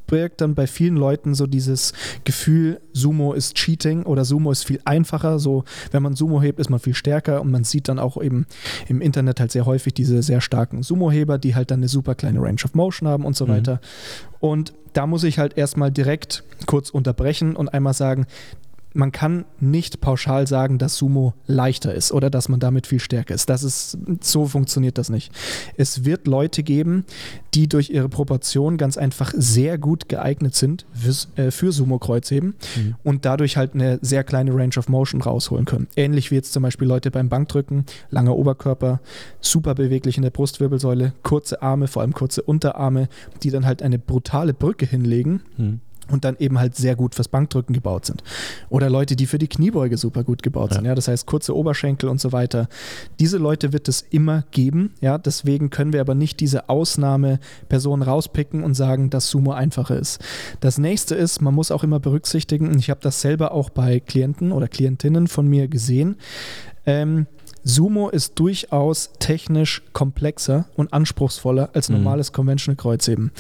birgt 0.08 0.42
dann 0.42 0.56
bei 0.56 0.68
vielen 0.68 0.96
Leuten 0.96 1.34
so 1.34 1.48
dieses 1.48 1.94
Gefühl, 2.24 2.80
Sumo 2.94 3.34
ist 3.34 3.56
Cheating 3.56 4.04
oder 4.04 4.24
Sumo 4.24 4.52
ist 4.52 4.66
viel 4.66 4.80
einfacher. 4.86 5.40
So, 5.40 5.64
wenn 5.92 6.04
man 6.04 6.16
Sumo 6.16 6.42
hebt, 6.42 6.60
ist 6.60 6.70
man 6.70 6.80
viel 6.80 6.94
stärker 6.94 7.42
und 7.42 7.52
man 7.52 7.64
sieht 7.64 7.88
dann 7.88 8.00
auch 8.00 8.22
eben 8.22 8.46
im 8.88 9.02
Internet 9.02 9.40
halt 9.40 9.52
sehr 9.52 9.66
häufig 9.66 9.94
diese 9.94 10.22
sehr 10.22 10.42
starken 10.42 10.84
Sumo-Heber, 10.84 11.38
die 11.38 11.56
halt 11.56 11.72
dann 11.72 11.80
eine 11.80 11.88
super 11.88 12.16
kleine 12.16 12.40
Range 12.40 12.62
of 12.64 12.76
Motion 12.76 13.08
haben 13.08 13.26
und 13.26 13.36
so 13.36 13.46
mhm. 13.46 13.50
weiter. 13.50 13.82
Und 14.40 14.74
da 14.94 15.08
muss 15.08 15.24
ich 15.24 15.40
halt 15.40 15.58
erstmal 15.58 15.92
direkt 15.92 16.44
kurz 16.66 16.90
unterbrechen 16.90 17.56
und 17.56 17.70
einmal 17.70 17.94
sagen, 17.94 18.26
man 18.98 19.12
kann 19.12 19.46
nicht 19.60 20.02
pauschal 20.02 20.48
sagen, 20.48 20.80
dass 20.80 20.98
Sumo 20.98 21.34
leichter 21.46 21.94
ist 21.94 22.12
oder 22.12 22.30
dass 22.30 22.50
man 22.50 22.60
damit 22.60 22.88
viel 22.88 23.00
stärker 23.00 23.36
ist. 23.36 23.48
Das 23.48 23.64
ist 23.64 23.98
so 24.22 24.48
funktioniert 24.48 24.98
das 24.98 25.10
nicht. 25.10 25.32
Es 25.78 26.04
wird 26.04 26.28
Leute 26.28 26.64
geben, 26.64 27.06
die 27.54 27.70
durch 27.70 27.92
ihre 27.92 28.10
Proportion 28.10 28.78
ganz 28.78 28.98
einfach 28.98 29.34
sehr 29.38 29.78
gut 29.78 30.10
geeignet 30.10 30.56
sind 30.56 30.88
für, 30.94 31.42
äh, 31.42 31.52
für 31.52 31.72
Sumo-Kreuzheben 31.72 32.56
mhm. 32.76 32.96
und 33.04 33.26
dadurch 33.26 33.56
halt 33.56 33.76
eine 33.76 34.00
sehr 34.02 34.24
kleine 34.24 34.56
Range 34.56 34.76
of 34.78 34.90
Motion 34.90 35.22
rausholen 35.22 35.66
können. 35.66 35.88
Ähnlich 35.96 36.32
wie 36.32 36.36
jetzt 36.36 36.54
zum 36.54 36.64
Beispiel 36.64 36.88
Leute 36.88 37.12
beim 37.12 37.30
Bankdrücken, 37.30 37.86
langer 38.10 38.36
Oberkörper, 38.36 39.00
super 39.40 39.76
beweglich 39.76 40.18
in 40.18 40.24
der 40.24 40.32
Brustwirbelsäule, 40.32 41.14
kurze 41.22 41.62
Arme, 41.62 41.88
vor 41.88 42.02
allem 42.02 42.14
kurze 42.14 42.42
Unterarme, 42.42 43.10
die 43.44 43.52
dann 43.52 43.66
halt 43.66 43.84
eine 43.84 44.00
brutale 44.00 44.56
Brücke 44.56 44.88
hinlegen. 44.88 45.42
Mhm 45.58 45.82
und 46.12 46.26
dann 46.26 46.36
eben 46.40 46.60
halt 46.60 46.76
sehr 46.76 46.96
gut 46.96 47.16
fürs 47.16 47.28
Bankdrücken 47.28 47.74
gebaut 47.74 48.06
sind. 48.06 48.24
Oder 48.70 48.90
Leute, 48.90 49.16
die 49.16 49.26
für 49.26 49.38
die 49.38 49.48
Kniebeuge 49.48 49.98
super 49.98 50.24
gut 50.24 50.44
gebaut 50.44 50.72
ja. 50.72 50.76
sind. 50.76 50.86
Ja, 50.86 50.96
das 50.96 51.08
heißt 51.08 51.26
kurze 51.26 51.56
Oberschenkel 51.56 52.10
und 52.10 52.20
so 52.22 52.32
weiter. 52.32 52.68
Diese 53.20 53.38
Leute 53.38 53.74
wird 53.74 53.88
es 53.88 54.06
immer 54.10 54.44
geben. 54.52 54.94
Ja, 55.02 55.18
deswegen 55.18 55.70
können 55.70 55.94
wir 55.94 56.02
aber 56.02 56.16
nicht 56.16 56.40
diese 56.40 56.70
Ausnahmeperson 56.70 58.02
rauspicken 58.02 58.64
und 58.64 58.74
sagen, 58.74 59.10
dass 59.10 59.30
Sumo 59.30 59.52
einfacher 59.52 59.98
ist. 59.98 60.20
Das 60.60 60.78
nächste 60.78 61.16
ist, 61.16 61.42
man 61.42 61.54
muss 61.54 61.72
auch 61.72 61.84
immer 61.84 62.00
berücksichtigen, 62.00 62.78
ich 62.78 62.90
habe 62.90 63.00
das 63.02 63.22
selber 63.22 63.52
auch 63.52 63.70
bei 63.70 64.00
Klienten 64.00 64.52
oder 64.52 64.68
Klientinnen 64.68 65.28
von 65.28 65.48
mir 65.48 65.68
gesehen. 65.68 66.18
Ähm, 66.86 67.28
Sumo 67.68 68.08
ist 68.08 68.40
durchaus 68.40 69.12
technisch 69.20 69.82
komplexer 69.92 70.66
und 70.76 70.94
anspruchsvoller 70.94 71.70
als 71.74 71.90
mhm. 71.90 71.98
normales 71.98 72.32
mhm. 72.32 72.36
Conventional 72.36 72.78
Kreuzheben. 72.78 73.32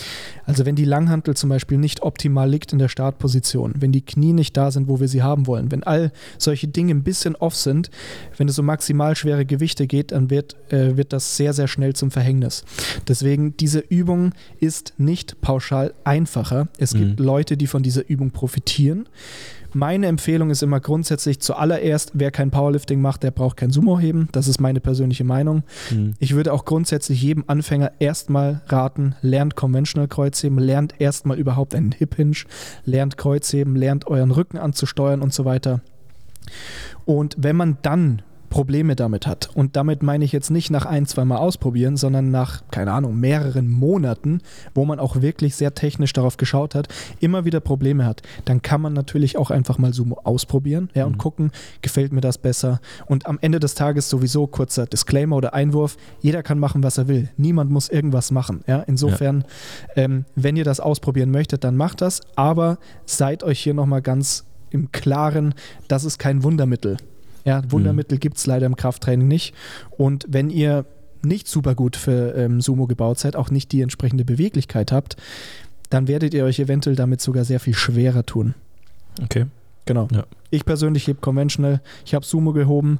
Also 0.45 0.65
wenn 0.65 0.75
die 0.75 0.83
Langhantel 0.83 1.35
zum 1.35 1.49
Beispiel 1.49 1.77
nicht 1.77 2.01
optimal 2.03 2.49
liegt 2.49 2.73
in 2.73 2.79
der 2.79 2.89
Startposition, 2.89 3.75
wenn 3.79 3.93
die 3.93 4.01
Knie 4.01 4.33
nicht 4.33 4.57
da 4.57 4.69
sind, 4.69 4.89
wo 4.89 4.99
wir 4.99 5.07
sie 5.07 5.23
haben 5.23 5.47
wollen, 5.47 5.71
wenn 5.71 5.83
all 5.83 6.11
solche 6.37 6.67
Dinge 6.67 6.93
ein 6.93 7.03
bisschen 7.03 7.35
off 7.37 7.55
sind, 7.55 7.89
wenn 8.35 8.49
es 8.49 8.59
um 8.59 8.65
maximal 8.65 9.15
schwere 9.15 9.45
Gewichte 9.45 9.87
geht, 9.87 10.11
dann 10.11 10.29
wird, 10.29 10.57
äh, 10.73 10.97
wird 10.97 11.13
das 11.13 11.37
sehr, 11.37 11.53
sehr 11.53 11.69
schnell 11.69 11.95
zum 11.95 12.11
Verhängnis. 12.11 12.65
Deswegen, 13.07 13.55
diese 13.55 13.79
Übung 13.79 14.33
ist 14.59 14.93
nicht 14.97 15.39
pauschal 15.39 15.93
einfacher. 16.03 16.67
Es 16.77 16.93
mhm. 16.93 16.99
gibt 16.99 17.19
Leute, 17.21 17.55
die 17.55 17.67
von 17.67 17.81
dieser 17.81 18.07
Übung 18.09 18.31
profitieren. 18.31 19.07
Meine 19.73 20.07
Empfehlung 20.07 20.49
ist 20.49 20.63
immer 20.63 20.79
grundsätzlich 20.79 21.39
zuallererst, 21.39 22.11
wer 22.13 22.31
kein 22.31 22.51
Powerlifting 22.51 23.01
macht, 23.01 23.23
der 23.23 23.31
braucht 23.31 23.57
kein 23.57 23.71
Sumo 23.71 23.99
heben. 23.99 24.29
Das 24.31 24.47
ist 24.47 24.59
meine 24.59 24.79
persönliche 24.79 25.23
Meinung. 25.23 25.63
Mhm. 25.91 26.13
Ich 26.19 26.35
würde 26.35 26.53
auch 26.53 26.65
grundsätzlich 26.65 27.21
jedem 27.21 27.43
Anfänger 27.47 27.91
erstmal 27.99 28.61
raten, 28.67 29.15
lernt 29.21 29.55
Conventional 29.55 30.07
Kreuzheben, 30.07 30.59
lernt 30.59 30.99
erstmal 30.99 31.37
überhaupt 31.37 31.75
einen 31.75 31.91
Hip 31.91 32.15
Hinge, 32.15 32.37
lernt 32.85 33.17
Kreuzheben, 33.17 33.75
lernt 33.75 34.07
euren 34.07 34.31
Rücken 34.31 34.57
anzusteuern 34.57 35.21
und 35.21 35.33
so 35.33 35.45
weiter. 35.45 35.81
Und 37.05 37.35
wenn 37.37 37.55
man 37.55 37.77
dann 37.81 38.21
Probleme 38.57 38.95
damit 38.95 39.27
hat. 39.27 39.51
Und 39.53 39.75
damit 39.75 40.01
meine 40.01 40.25
ich 40.25 40.31
jetzt 40.31 40.49
nicht 40.49 40.71
nach 40.71 40.87
ein, 40.87 41.05
zwei 41.05 41.25
Mal 41.25 41.37
ausprobieren, 41.37 41.95
sondern 41.95 42.31
nach, 42.31 42.63
keine 42.71 42.91
Ahnung, 42.91 43.19
mehreren 43.19 43.69
Monaten, 43.69 44.41
wo 44.73 44.83
man 44.83 44.99
auch 44.99 45.21
wirklich 45.21 45.55
sehr 45.55 45.75
technisch 45.75 46.11
darauf 46.11 46.37
geschaut 46.37 46.73
hat, 46.73 46.87
immer 47.19 47.45
wieder 47.45 47.59
Probleme 47.59 48.03
hat. 48.03 48.23
Dann 48.45 48.63
kann 48.63 48.81
man 48.81 48.93
natürlich 48.93 49.37
auch 49.37 49.51
einfach 49.51 49.77
mal 49.77 49.93
Sumo 49.93 50.21
ausprobieren 50.23 50.89
ja, 50.95 51.05
und 51.05 51.11
mhm. 51.11 51.17
gucken, 51.19 51.51
gefällt 51.83 52.11
mir 52.13 52.21
das 52.21 52.39
besser. 52.39 52.79
Und 53.05 53.27
am 53.27 53.37
Ende 53.39 53.59
des 53.59 53.75
Tages 53.75 54.09
sowieso 54.09 54.47
kurzer 54.47 54.87
Disclaimer 54.87 55.35
oder 55.35 55.53
Einwurf, 55.53 55.95
jeder 56.19 56.41
kann 56.41 56.57
machen, 56.57 56.81
was 56.81 56.97
er 56.97 57.07
will. 57.07 57.29
Niemand 57.37 57.69
muss 57.69 57.89
irgendwas 57.89 58.31
machen. 58.31 58.63
Ja? 58.65 58.79
Insofern, 58.87 59.45
ja. 59.95 60.05
Ähm, 60.05 60.25
wenn 60.33 60.57
ihr 60.57 60.63
das 60.63 60.79
ausprobieren 60.79 61.29
möchtet, 61.29 61.63
dann 61.63 61.77
macht 61.77 62.01
das, 62.01 62.21
aber 62.35 62.79
seid 63.05 63.43
euch 63.43 63.59
hier 63.59 63.75
nochmal 63.75 64.01
ganz 64.01 64.45
im 64.71 64.91
Klaren, 64.91 65.53
das 65.87 66.05
ist 66.05 66.17
kein 66.17 66.41
Wundermittel. 66.41 66.97
Ja, 67.47 67.63
Wundermittel 67.69 68.17
mhm. 68.17 68.19
gibt 68.19 68.37
es 68.37 68.45
leider 68.45 68.65
im 68.65 68.75
Krafttraining 68.75 69.27
nicht. 69.27 69.55
Und 69.91 70.25
wenn 70.27 70.49
ihr 70.49 70.85
nicht 71.23 71.47
super 71.47 71.75
gut 71.75 71.95
für 71.95 72.35
ähm, 72.35 72.59
Sumo 72.59 72.87
gebaut 72.87 73.19
seid, 73.19 73.37
auch 73.37 73.49
nicht 73.49 73.71
die 73.71 73.81
entsprechende 73.81 74.25
Beweglichkeit 74.25 74.91
habt, 74.91 75.15
dann 75.89 76.09
werdet 76.09 76.33
ihr 76.33 76.43
euch 76.43 76.59
eventuell 76.59 76.97
damit 76.97 77.21
sogar 77.21 77.45
sehr 77.45 77.61
viel 77.61 77.73
schwerer 77.73 78.25
tun. 78.25 78.53
Okay. 79.23 79.45
Genau. 79.85 80.09
Ja. 80.11 80.25
Ich 80.49 80.65
persönlich 80.65 81.07
hebe 81.07 81.19
Conventional, 81.21 81.81
ich 82.05 82.13
habe 82.13 82.25
Sumo 82.25 82.51
gehoben 82.51 82.99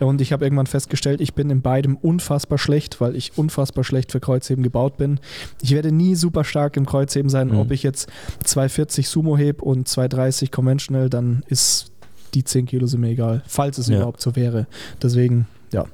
und 0.00 0.20
ich 0.20 0.32
habe 0.32 0.44
irgendwann 0.44 0.66
festgestellt, 0.66 1.20
ich 1.20 1.34
bin 1.34 1.48
in 1.50 1.62
beidem 1.62 1.96
unfassbar 1.96 2.58
schlecht, 2.58 3.00
weil 3.00 3.14
ich 3.16 3.38
unfassbar 3.38 3.84
schlecht 3.84 4.12
für 4.12 4.20
Kreuzheben 4.20 4.62
gebaut 4.62 4.96
bin. 4.96 5.20
Ich 5.62 5.70
werde 5.72 5.92
nie 5.92 6.16
super 6.16 6.44
stark 6.44 6.76
im 6.76 6.86
Kreuzheben 6.86 7.30
sein. 7.30 7.48
Mhm. 7.48 7.58
Ob 7.58 7.70
ich 7.70 7.84
jetzt 7.84 8.08
240 8.42 9.08
Sumo 9.08 9.36
hebe 9.36 9.64
und 9.64 9.88
230 9.88 10.50
Conventional, 10.50 11.08
dann 11.08 11.44
ist 11.48 11.92
die 12.34 12.44
10 12.44 12.66
Kilo 12.66 12.86
sind 12.86 13.00
mir 13.00 13.10
egal, 13.10 13.42
falls 13.46 13.78
es 13.78 13.88
ja. 13.88 13.96
überhaupt 13.96 14.20
so 14.20 14.36
wäre. 14.36 14.66
Deswegen, 15.02 15.46
ja. 15.72 15.84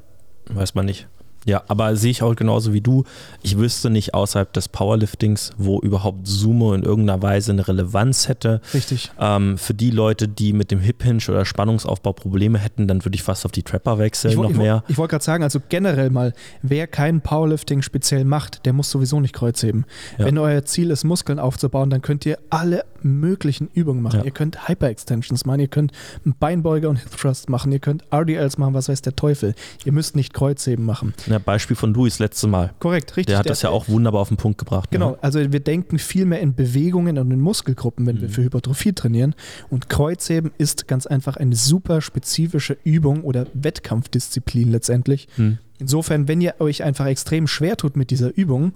Weiß 0.49 0.75
man 0.75 0.87
nicht. 0.87 1.07
Ja, 1.47 1.63
aber 1.69 1.97
sehe 1.97 2.11
ich 2.11 2.23
auch 2.23 2.37
genauso 2.37 2.73
wie 2.73 2.81
du. 2.81 3.05
Ich 3.43 3.57
wüsste 3.57 3.89
nicht 3.89 4.15
außerhalb 4.15 4.53
des 4.53 4.69
Powerliftings, 4.69 5.53
wo 5.57 5.81
überhaupt 5.81 6.27
Sumo 6.27 6.75
in 6.75 6.83
irgendeiner 6.83 7.23
Weise 7.23 7.53
eine 7.53 7.67
Relevanz 7.67 8.29
hätte. 8.29 8.61
Richtig. 8.75 9.11
Ähm, 9.19 9.57
für 9.57 9.73
die 9.75 9.91
Leute, 9.91 10.29
die 10.29 10.53
mit 10.53 10.71
dem 10.71 10.81
Hip 10.81 11.03
Hinge 11.03 11.23
oder 11.29 11.45
Spannungsaufbau 11.45 12.13
Probleme 12.13 12.59
hätten, 12.59 12.87
dann 12.87 13.05
würde 13.05 13.15
ich 13.15 13.23
fast 13.23 13.47
auf 13.47 13.53
die 13.53 13.63
Trapper 13.63 13.99
wechseln, 13.99 14.33
ich, 14.33 14.37
noch 14.37 14.51
ich, 14.51 14.57
mehr. 14.57 14.85
Ich, 14.89 14.99
wollte 14.99 15.13
gerade 15.13 15.25
sagen, 15.25 15.43
also 15.43 15.61
generell 15.69 16.11
mal, 16.11 16.35
wer 16.63 16.87
kein 16.87 17.21
Powerlifting 17.21 17.83
speziell 17.83 18.25
macht, 18.25 18.67
der 18.67 18.73
muss 18.73 18.91
sowieso 18.91 19.21
nicht 19.21 19.35
Kreuz 19.35 19.63
heben. 19.63 19.87
Ja. 20.19 20.27
Wenn 20.27 20.37
euer 20.37 20.65
Ziel 20.65 20.91
ist, 20.91 21.05
Muskeln 21.05 21.39
aufzubauen, 21.39 21.89
dann 21.91 22.03
könnt 22.03 22.27
ihr 22.27 22.39
alle 22.51 22.85
möglichen 23.03 23.69
Übungen 23.73 24.03
machen. 24.03 24.21
Ja. 24.21 24.25
Ihr 24.27 24.31
könnt 24.31 24.69
Hyper-Extensions 24.69 25.47
machen, 25.47 25.61
ihr 25.61 25.69
könnt 25.69 25.93
Beinbeuger 26.39 26.91
und 26.91 26.97
Hip 26.97 27.17
Thrust 27.17 27.49
machen, 27.49 27.73
ihr 27.73 27.79
könnt 27.79 28.05
RDLs 28.13 28.59
machen, 28.59 28.75
was 28.75 28.89
weiß 28.89 29.03
der 29.03 29.17
Teufel. 29.17 29.55
Ihr 29.85 29.93
müsst 29.93 30.17
nicht 30.17 30.35
Kreuzheben 30.35 30.85
machen. 30.85 31.15
Ja, 31.31 31.39
Beispiel 31.39 31.77
von 31.77 31.95
Luis 31.95 32.19
letzte 32.19 32.47
Mal. 32.47 32.73
Korrekt, 32.79 33.17
richtig. 33.17 33.27
Der 33.27 33.39
hat 33.39 33.47
der, 33.47 33.53
das 33.53 33.63
ja 33.63 33.71
auch 33.71 33.89
wunderbar 33.89 34.21
auf 34.21 34.29
den 34.29 34.37
Punkt 34.37 34.59
gebracht. 34.59 34.91
Ne? 34.91 34.99
Genau, 34.99 35.11
ne? 35.13 35.19
also 35.21 35.53
wir 35.53 35.61
denken 35.61 35.99
viel 35.99 36.27
mehr 36.27 36.41
in 36.41 36.55
Bewegungen 36.55 37.19
und 37.19 37.31
in 37.31 37.41
Muskelgruppen, 37.41 38.07
wenn 38.07 38.17
mhm. 38.17 38.21
wir 38.23 38.29
für 38.29 38.43
Hypertrophie 38.43 38.93
trainieren. 38.93 39.35
Und 39.69 39.89
Kreuzheben 39.89 40.51
ist 40.59 40.89
ganz 40.89 41.07
einfach 41.07 41.37
eine 41.37 41.57
super 41.57 42.01
spezifische 42.01 42.77
Übung 42.85 43.23
oder 43.23 43.47
Wettkampfdisziplin 43.55 44.71
letztendlich. 44.71 45.29
Mhm 45.37 45.59
Insofern, 45.81 46.29
wenn 46.29 46.41
ihr 46.41 46.55
euch 46.59 46.83
einfach 46.83 47.07
extrem 47.07 47.47
schwer 47.47 47.77
tut 47.77 47.97
mit 47.97 48.11
dieser 48.11 48.37
Übung 48.37 48.75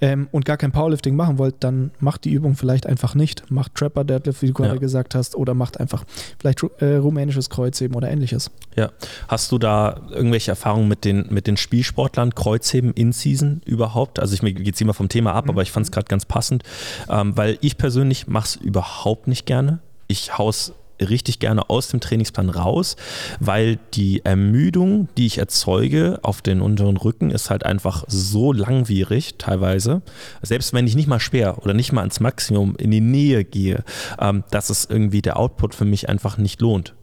ähm, 0.00 0.28
und 0.32 0.44
gar 0.44 0.56
kein 0.56 0.72
Powerlifting 0.72 1.14
machen 1.14 1.38
wollt, 1.38 1.56
dann 1.60 1.90
macht 2.00 2.24
die 2.24 2.32
Übung 2.32 2.56
vielleicht 2.56 2.86
einfach 2.86 3.14
nicht. 3.14 3.50
Macht 3.50 3.74
Trapper 3.74 4.04
Deadlift, 4.04 4.40
wie 4.42 4.46
du 4.46 4.54
gerade 4.54 4.74
ja. 4.74 4.80
gesagt 4.80 5.14
hast, 5.14 5.36
oder 5.36 5.52
macht 5.54 5.78
einfach 5.78 6.04
vielleicht 6.38 6.62
äh, 6.78 6.96
rumänisches 6.96 7.50
Kreuzheben 7.50 7.94
oder 7.96 8.10
ähnliches. 8.10 8.50
Ja. 8.76 8.90
Hast 9.28 9.52
du 9.52 9.58
da 9.58 10.00
irgendwelche 10.10 10.50
Erfahrungen 10.50 10.88
mit 10.88 11.04
den, 11.04 11.26
mit 11.30 11.46
den 11.46 11.56
Spielsportlern, 11.56 12.34
Kreuzheben 12.34 12.92
in 12.94 13.12
Season 13.12 13.60
überhaupt? 13.66 14.18
Also 14.18 14.34
ich 14.34 14.42
mir 14.42 14.54
es 14.54 14.80
immer 14.80 14.94
vom 14.94 15.08
Thema 15.08 15.34
ab, 15.34 15.44
mhm. 15.44 15.50
aber 15.50 15.62
ich 15.62 15.70
fand 15.70 15.84
es 15.84 15.92
gerade 15.92 16.06
ganz 16.06 16.24
passend, 16.24 16.62
ähm, 17.10 17.36
weil 17.36 17.58
ich 17.60 17.76
persönlich 17.76 18.26
mache 18.26 18.46
es 18.46 18.56
überhaupt 18.56 19.28
nicht 19.28 19.44
gerne. 19.44 19.80
Ich 20.06 20.38
haus 20.38 20.72
richtig 21.00 21.38
gerne 21.38 21.70
aus 21.70 21.88
dem 21.88 22.00
Trainingsplan 22.00 22.50
raus, 22.50 22.96
weil 23.40 23.78
die 23.94 24.24
Ermüdung, 24.24 25.08
die 25.16 25.26
ich 25.26 25.38
erzeuge 25.38 26.18
auf 26.22 26.42
den 26.42 26.60
unteren 26.60 26.96
Rücken, 26.96 27.30
ist 27.30 27.50
halt 27.50 27.64
einfach 27.64 28.04
so 28.08 28.52
langwierig 28.52 29.36
teilweise. 29.38 30.02
Selbst 30.42 30.72
wenn 30.72 30.86
ich 30.86 30.96
nicht 30.96 31.08
mal 31.08 31.20
schwer 31.20 31.58
oder 31.62 31.74
nicht 31.74 31.92
mal 31.92 32.00
ans 32.02 32.20
Maximum 32.20 32.76
in 32.76 32.90
die 32.90 33.00
Nähe 33.00 33.44
gehe, 33.44 33.84
ähm, 34.20 34.44
dass 34.50 34.70
es 34.70 34.84
irgendwie 34.84 35.22
der 35.22 35.38
Output 35.38 35.74
für 35.74 35.84
mich 35.84 36.08
einfach 36.08 36.38
nicht 36.38 36.60
lohnt. 36.60 36.94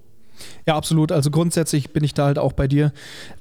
Ja, 0.65 0.75
absolut. 0.75 1.11
Also 1.11 1.31
grundsätzlich 1.31 1.91
bin 1.91 2.03
ich 2.03 2.13
da 2.13 2.25
halt 2.25 2.39
auch 2.39 2.53
bei 2.53 2.67
dir. 2.67 2.91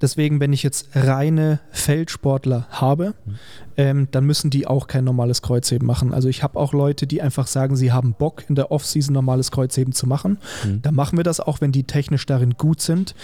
Deswegen, 0.00 0.40
wenn 0.40 0.52
ich 0.52 0.62
jetzt 0.62 0.88
reine 0.94 1.60
Feldsportler 1.70 2.66
habe, 2.70 3.14
mhm 3.24 3.38
ähm, 3.76 4.08
dann 4.10 4.24
müssen 4.24 4.50
die 4.50 4.66
auch 4.66 4.86
kein 4.86 5.04
normales 5.04 5.42
Kreuzheben 5.42 5.86
machen. 5.86 6.12
Also 6.12 6.28
ich 6.28 6.42
habe 6.42 6.58
auch 6.58 6.72
Leute, 6.72 7.06
die 7.06 7.22
einfach 7.22 7.46
sagen, 7.46 7.76
sie 7.76 7.92
haben 7.92 8.14
Bock 8.14 8.44
in 8.48 8.54
der 8.54 8.70
Offseason 8.70 9.12
normales 9.12 9.50
Kreuzheben 9.50 9.92
zu 9.92 10.06
machen. 10.06 10.38
Mhm. 10.64 10.82
Dann 10.82 10.94
machen 10.94 11.18
wir 11.18 11.24
das 11.24 11.40
auch, 11.40 11.60
wenn 11.60 11.72
die 11.72 11.84
technisch 11.84 12.26
darin 12.26 12.54
gut 12.56 12.80
sind. 12.80 13.14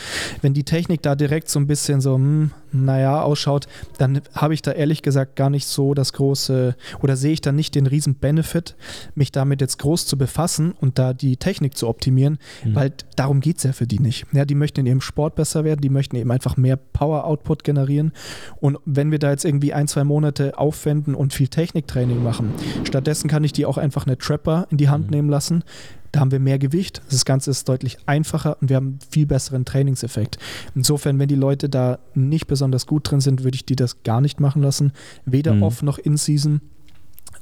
Wenn 0.42 0.54
die 0.54 0.64
Technik 0.64 1.02
da 1.02 1.14
direkt 1.14 1.48
so 1.48 1.60
ein 1.60 1.66
bisschen 1.66 2.00
so, 2.00 2.14
hm, 2.14 2.50
naja, 2.72 3.22
ausschaut, 3.22 3.66
dann 3.98 4.20
habe 4.34 4.54
ich 4.54 4.62
da 4.62 4.72
ehrlich 4.72 5.02
gesagt 5.02 5.36
gar 5.36 5.50
nicht 5.50 5.66
so 5.66 5.94
das 5.94 6.12
große 6.12 6.76
oder 7.02 7.16
sehe 7.16 7.32
ich 7.32 7.40
da 7.40 7.52
nicht 7.52 7.74
den 7.74 7.86
riesen 7.86 8.14
Benefit, 8.14 8.76
mich 9.14 9.32
damit 9.32 9.60
jetzt 9.60 9.78
groß 9.78 10.06
zu 10.06 10.16
befassen 10.16 10.72
und 10.80 10.98
da 10.98 11.12
die 11.12 11.36
Technik 11.36 11.76
zu 11.76 11.88
optimieren, 11.88 12.38
mhm. 12.64 12.74
weil 12.74 12.92
darum 13.16 13.40
geht 13.40 13.59
es 13.60 13.64
ja 13.64 13.72
für 13.72 13.86
die 13.86 13.98
nicht. 13.98 14.26
Ja, 14.32 14.44
die 14.44 14.54
möchten 14.54 14.80
in 14.80 14.86
ihrem 14.86 15.00
Sport 15.00 15.34
besser 15.34 15.64
werden, 15.64 15.80
die 15.80 15.90
möchten 15.90 16.16
eben 16.16 16.30
einfach 16.30 16.56
mehr 16.56 16.76
Power-Output 16.76 17.64
generieren. 17.64 18.12
Und 18.60 18.78
wenn 18.84 19.10
wir 19.10 19.18
da 19.18 19.30
jetzt 19.30 19.44
irgendwie 19.44 19.72
ein, 19.72 19.86
zwei 19.86 20.04
Monate 20.04 20.30
Monate 20.30 20.58
aufwenden 20.58 21.14
und 21.14 21.32
viel 21.32 21.48
Techniktraining 21.48 22.22
machen. 22.22 22.52
Stattdessen 22.84 23.28
kann 23.28 23.42
ich 23.44 23.52
die 23.52 23.66
auch 23.66 23.78
einfach 23.78 24.06
eine 24.06 24.18
Trapper 24.18 24.66
in 24.70 24.76
die 24.76 24.88
Hand 24.88 25.06
mhm. 25.06 25.10
nehmen 25.10 25.28
lassen. 25.28 25.64
Da 26.12 26.20
haben 26.20 26.30
wir 26.30 26.40
mehr 26.40 26.58
Gewicht. 26.58 27.02
Das 27.10 27.24
Ganze 27.24 27.50
ist 27.50 27.68
deutlich 27.68 27.98
einfacher 28.06 28.56
und 28.60 28.68
wir 28.68 28.76
haben 28.76 28.86
einen 28.86 28.98
viel 29.10 29.26
besseren 29.26 29.64
Trainingseffekt. 29.64 30.38
Insofern, 30.74 31.18
wenn 31.18 31.28
die 31.28 31.36
Leute 31.36 31.68
da 31.68 32.00
nicht 32.14 32.46
besonders 32.48 32.86
gut 32.86 33.10
drin 33.10 33.20
sind, 33.20 33.44
würde 33.44 33.54
ich 33.54 33.64
die 33.64 33.76
das 33.76 34.02
gar 34.02 34.20
nicht 34.20 34.40
machen 34.40 34.62
lassen. 34.62 34.92
Weder 35.24 35.54
mhm. 35.54 35.62
off 35.62 35.82
noch 35.82 35.98
in 35.98 36.16
Season. 36.16 36.60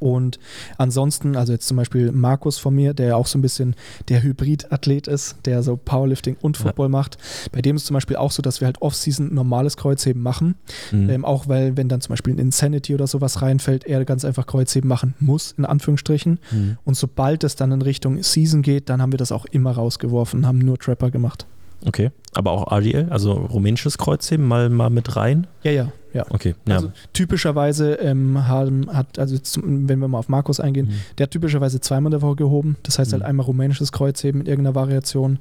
Und 0.00 0.38
ansonsten, 0.76 1.36
also 1.36 1.52
jetzt 1.52 1.66
zum 1.66 1.76
Beispiel 1.76 2.12
Markus 2.12 2.58
von 2.58 2.74
mir, 2.74 2.94
der 2.94 3.08
ja 3.08 3.16
auch 3.16 3.26
so 3.26 3.38
ein 3.38 3.42
bisschen 3.42 3.74
der 4.08 4.22
Hybrid-Athlet 4.22 5.08
ist, 5.08 5.36
der 5.44 5.62
so 5.62 5.76
Powerlifting 5.76 6.36
und 6.40 6.56
Football 6.56 6.86
ja. 6.86 6.90
macht. 6.90 7.18
Bei 7.52 7.62
dem 7.62 7.76
ist 7.76 7.86
zum 7.86 7.94
Beispiel 7.94 8.16
auch 8.16 8.30
so, 8.30 8.42
dass 8.42 8.60
wir 8.60 8.66
halt 8.66 8.80
Off-Season 8.80 9.34
normales 9.34 9.76
Kreuzheben 9.76 10.22
machen. 10.22 10.56
Mhm. 10.92 11.10
Ähm, 11.10 11.24
auch 11.24 11.48
weil, 11.48 11.76
wenn 11.76 11.88
dann 11.88 12.00
zum 12.00 12.12
Beispiel 12.12 12.34
ein 12.34 12.38
Insanity 12.38 12.94
oder 12.94 13.06
sowas 13.06 13.42
reinfällt, 13.42 13.84
er 13.84 14.04
ganz 14.04 14.24
einfach 14.24 14.46
Kreuzheben 14.46 14.88
machen 14.88 15.14
muss, 15.20 15.52
in 15.58 15.64
Anführungsstrichen. 15.64 16.38
Mhm. 16.50 16.78
Und 16.84 16.96
sobald 16.96 17.44
es 17.44 17.56
dann 17.56 17.72
in 17.72 17.82
Richtung 17.82 18.22
Season 18.22 18.62
geht, 18.62 18.88
dann 18.88 19.02
haben 19.02 19.12
wir 19.12 19.18
das 19.18 19.32
auch 19.32 19.46
immer 19.46 19.72
rausgeworfen, 19.72 20.46
haben 20.46 20.58
nur 20.58 20.78
Trapper 20.78 21.10
gemacht. 21.10 21.46
Okay, 21.86 22.10
aber 22.34 22.52
auch 22.52 22.72
RDL, 22.72 23.08
also 23.10 23.32
rumänisches 23.32 23.98
Kreuzheben, 23.98 24.44
mal, 24.46 24.68
mal 24.68 24.90
mit 24.90 25.14
rein? 25.14 25.46
Ja, 25.62 25.70
ja, 25.70 25.92
ja. 26.12 26.24
Okay, 26.30 26.54
ja. 26.66 26.76
Also 26.76 26.92
typischerweise 27.12 27.94
ähm, 27.94 28.46
haben, 28.46 28.92
hat, 28.92 29.18
also 29.18 29.34
jetzt, 29.34 29.58
wenn 29.62 29.98
wir 29.98 30.08
mal 30.08 30.18
auf 30.18 30.28
Markus 30.28 30.60
eingehen, 30.60 30.86
mhm. 30.86 31.00
der 31.18 31.24
hat 31.24 31.30
typischerweise 31.30 31.80
zweimal 31.80 32.10
der 32.10 32.22
Woche 32.22 32.36
gehoben. 32.36 32.76
Das 32.82 32.98
heißt 32.98 33.12
halt 33.12 33.20
mhm. 33.20 33.24
halt 33.24 33.30
einmal 33.30 33.46
rumänisches 33.46 33.92
Kreuzheben 33.92 34.40
in 34.40 34.46
irgendeiner 34.46 34.74
Variation 34.74 35.38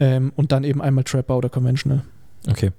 ähm, 0.00 0.32
und 0.36 0.52
dann 0.52 0.64
eben 0.64 0.82
einmal 0.82 1.04
Trapper 1.04 1.36
oder 1.36 1.48
Conventional. 1.48 2.02
Okay. 2.48 2.72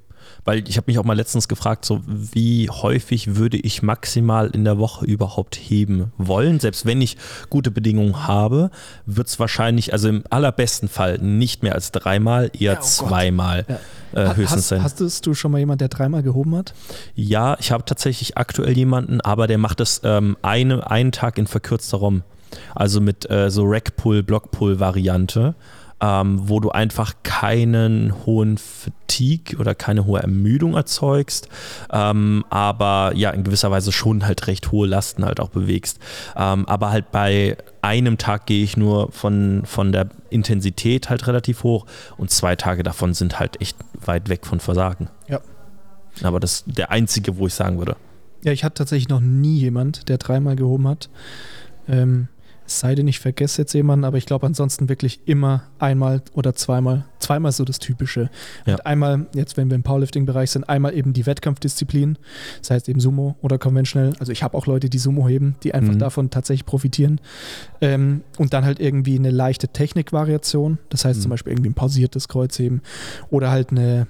Weil 0.45 0.67
ich 0.67 0.77
habe 0.77 0.85
mich 0.87 0.99
auch 0.99 1.03
mal 1.03 1.15
letztens 1.15 1.47
gefragt, 1.47 1.85
so 1.85 2.01
wie 2.05 2.69
häufig 2.69 3.35
würde 3.35 3.57
ich 3.57 3.81
maximal 3.81 4.49
in 4.49 4.63
der 4.63 4.77
Woche 4.77 5.05
überhaupt 5.05 5.55
heben 5.55 6.11
wollen? 6.17 6.59
Selbst 6.59 6.85
wenn 6.85 7.01
ich 7.01 7.17
gute 7.49 7.71
Bedingungen 7.71 8.27
habe, 8.27 8.71
wird 9.05 9.27
es 9.27 9.39
wahrscheinlich, 9.39 9.93
also 9.93 10.09
im 10.09 10.23
allerbesten 10.29 10.89
Fall 10.89 11.17
nicht 11.19 11.63
mehr 11.63 11.75
als 11.75 11.91
dreimal, 11.91 12.51
eher 12.53 12.73
ja, 12.73 12.79
oh 12.79 12.83
zweimal. 12.83 13.65
Ja. 13.67 13.79
Äh, 14.13 14.35
höchstens 14.35 14.51
hast, 14.51 14.67
sein. 14.67 14.83
Hast 14.83 15.25
du 15.25 15.33
schon 15.33 15.51
mal 15.51 15.57
jemanden, 15.57 15.79
der 15.79 15.87
dreimal 15.87 16.21
gehoben 16.21 16.55
hat? 16.55 16.73
Ja, 17.15 17.57
ich 17.59 17.71
habe 17.71 17.83
tatsächlich 17.85 18.37
aktuell 18.37 18.77
jemanden, 18.77 19.21
aber 19.21 19.47
der 19.47 19.57
macht 19.57 19.79
das 19.79 20.01
ähm, 20.03 20.37
eine, 20.41 20.89
einen 20.89 21.11
Tag 21.11 21.37
in 21.37 21.47
verkürzter 21.47 21.97
ROM. 21.97 22.23
Also 22.75 23.01
mit 23.01 23.29
äh, 23.31 23.49
so 23.49 23.63
Rackpull, 23.65 24.21
Blockpull-Variante 24.21 25.55
ähm, 26.03 26.49
wo 26.49 26.59
du 26.59 26.69
einfach 26.69 27.13
keinen 27.23 28.25
hohen 28.25 28.57
Fatigue 28.57 29.57
oder 29.57 29.73
keine 29.73 30.05
hohe 30.05 30.19
Ermüdung 30.19 30.73
erzeugst, 30.73 31.47
ähm, 31.93 32.43
aber 32.49 33.13
ja, 33.15 33.29
in 33.29 33.45
gewisser 33.45 33.71
Weise 33.71 33.93
schon 33.93 34.25
halt 34.25 34.47
recht 34.47 34.73
hohe 34.73 34.85
Lasten 34.85 35.23
halt 35.23 35.39
auch 35.39 35.49
bewegst. 35.49 35.99
Ähm, 36.35 36.67
aber 36.67 36.91
halt 36.91 37.11
bei 37.11 37.55
einem 37.81 38.17
Tag 38.17 38.47
gehe 38.47 38.65
ich 38.65 38.75
nur 38.75 39.13
von, 39.13 39.61
von 39.65 39.93
der 39.93 40.09
Intensität 40.29 41.09
halt 41.09 41.25
relativ 41.27 41.63
hoch 41.63 41.85
und 42.17 42.29
zwei 42.31 42.57
Tage 42.57 42.83
davon 42.83 43.13
sind 43.13 43.39
halt 43.39 43.61
echt 43.61 43.77
weit 44.05 44.27
weg 44.27 44.45
von 44.45 44.59
Versagen. 44.59 45.09
Ja. 45.29 45.39
Aber 46.21 46.41
das 46.41 46.55
ist 46.55 46.77
der 46.77 46.91
einzige, 46.91 47.37
wo 47.37 47.47
ich 47.47 47.53
sagen 47.53 47.77
würde. 47.77 47.95
Ja, 48.43 48.51
ich 48.51 48.65
hatte 48.65 48.75
tatsächlich 48.75 49.07
noch 49.07 49.21
nie 49.21 49.57
jemand, 49.57 50.09
der 50.09 50.17
dreimal 50.17 50.57
gehoben 50.57 50.85
hat. 50.89 51.09
Ähm, 51.87 52.27
es 52.65 52.79
sei 52.79 52.95
denn, 52.95 53.07
ich 53.07 53.19
vergesse 53.19 53.61
jetzt 53.61 53.73
jemanden, 53.73 54.05
aber 54.05 54.17
ich 54.17 54.25
glaube 54.25 54.45
ansonsten 54.45 54.89
wirklich 54.89 55.21
immer 55.25 55.63
einmal 55.79 56.21
oder 56.33 56.53
zweimal. 56.55 57.05
Zweimal 57.19 57.51
so 57.51 57.65
das 57.65 57.79
Typische. 57.79 58.29
Ja. 58.65 58.73
Und 58.73 58.85
einmal, 58.85 59.27
jetzt 59.33 59.57
wenn 59.57 59.69
wir 59.69 59.75
im 59.75 59.83
Powerlifting-Bereich 59.83 60.51
sind, 60.51 60.67
einmal 60.69 60.93
eben 60.93 61.13
die 61.13 61.25
Wettkampfdisziplin, 61.25 62.17
das 62.59 62.71
heißt 62.71 62.89
eben 62.89 62.99
Sumo 62.99 63.35
oder 63.41 63.57
Conventional. 63.57 64.13
Also 64.19 64.31
ich 64.31 64.43
habe 64.43 64.57
auch 64.57 64.65
Leute, 64.65 64.89
die 64.89 64.97
Sumo 64.97 65.27
heben, 65.27 65.55
die 65.63 65.73
einfach 65.73 65.93
mhm. 65.93 65.99
davon 65.99 66.29
tatsächlich 66.29 66.65
profitieren. 66.65 67.19
Ähm, 67.81 68.23
und 68.37 68.53
dann 68.53 68.65
halt 68.65 68.79
irgendwie 68.79 69.17
eine 69.17 69.31
leichte 69.31 69.67
Technikvariation, 69.67 70.77
das 70.89 71.05
heißt 71.05 71.19
mhm. 71.19 71.23
zum 71.23 71.29
Beispiel 71.31 71.53
irgendwie 71.53 71.69
ein 71.69 71.75
pausiertes 71.75 72.27
Kreuzheben 72.27 72.81
oder 73.29 73.51
halt 73.51 73.71
eine 73.71 74.07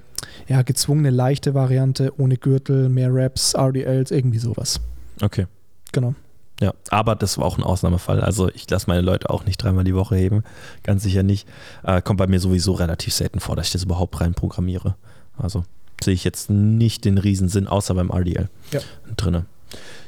ja, 0.48 0.62
gezwungene 0.62 1.10
leichte 1.10 1.54
Variante 1.54 2.14
ohne 2.18 2.38
Gürtel, 2.38 2.90
mehr 2.90 3.14
Reps, 3.14 3.56
RDLs, 3.56 4.12
irgendwie 4.12 4.40
sowas. 4.40 4.80
Okay. 5.22 5.48
Genau. 5.92 6.16
Ja, 6.62 6.74
aber 6.90 7.16
das 7.16 7.38
war 7.38 7.46
auch 7.46 7.58
ein 7.58 7.64
Ausnahmefall. 7.64 8.22
Also 8.22 8.50
ich 8.50 8.70
lasse 8.70 8.86
meine 8.88 9.02
Leute 9.02 9.30
auch 9.30 9.46
nicht 9.46 9.58
dreimal 9.58 9.84
die 9.84 9.96
Woche 9.96 10.16
heben. 10.16 10.44
Ganz 10.84 11.04
sicher 11.04 11.24
nicht. 11.24 11.48
Äh, 11.84 12.02
kommt 12.02 12.20
bei 12.20 12.28
mir 12.28 12.40
sowieso 12.40 12.74
relativ 12.74 13.14
selten 13.14 13.40
vor, 13.40 13.56
dass 13.56 13.68
ich 13.68 13.74
das 13.74 13.84
überhaupt 13.84 14.22
rein 14.22 14.34
programmiere. 14.34 14.96
Also 15.38 15.64
sehe 16.04 16.14
ich 16.14 16.24
jetzt 16.24 16.50
nicht 16.50 17.06
den 17.06 17.18
Riesensinn, 17.18 17.68
außer 17.68 17.96
beim 17.96 18.12
RDL 18.12 18.50
ja. 18.72 18.80
drinne. 19.18 19.46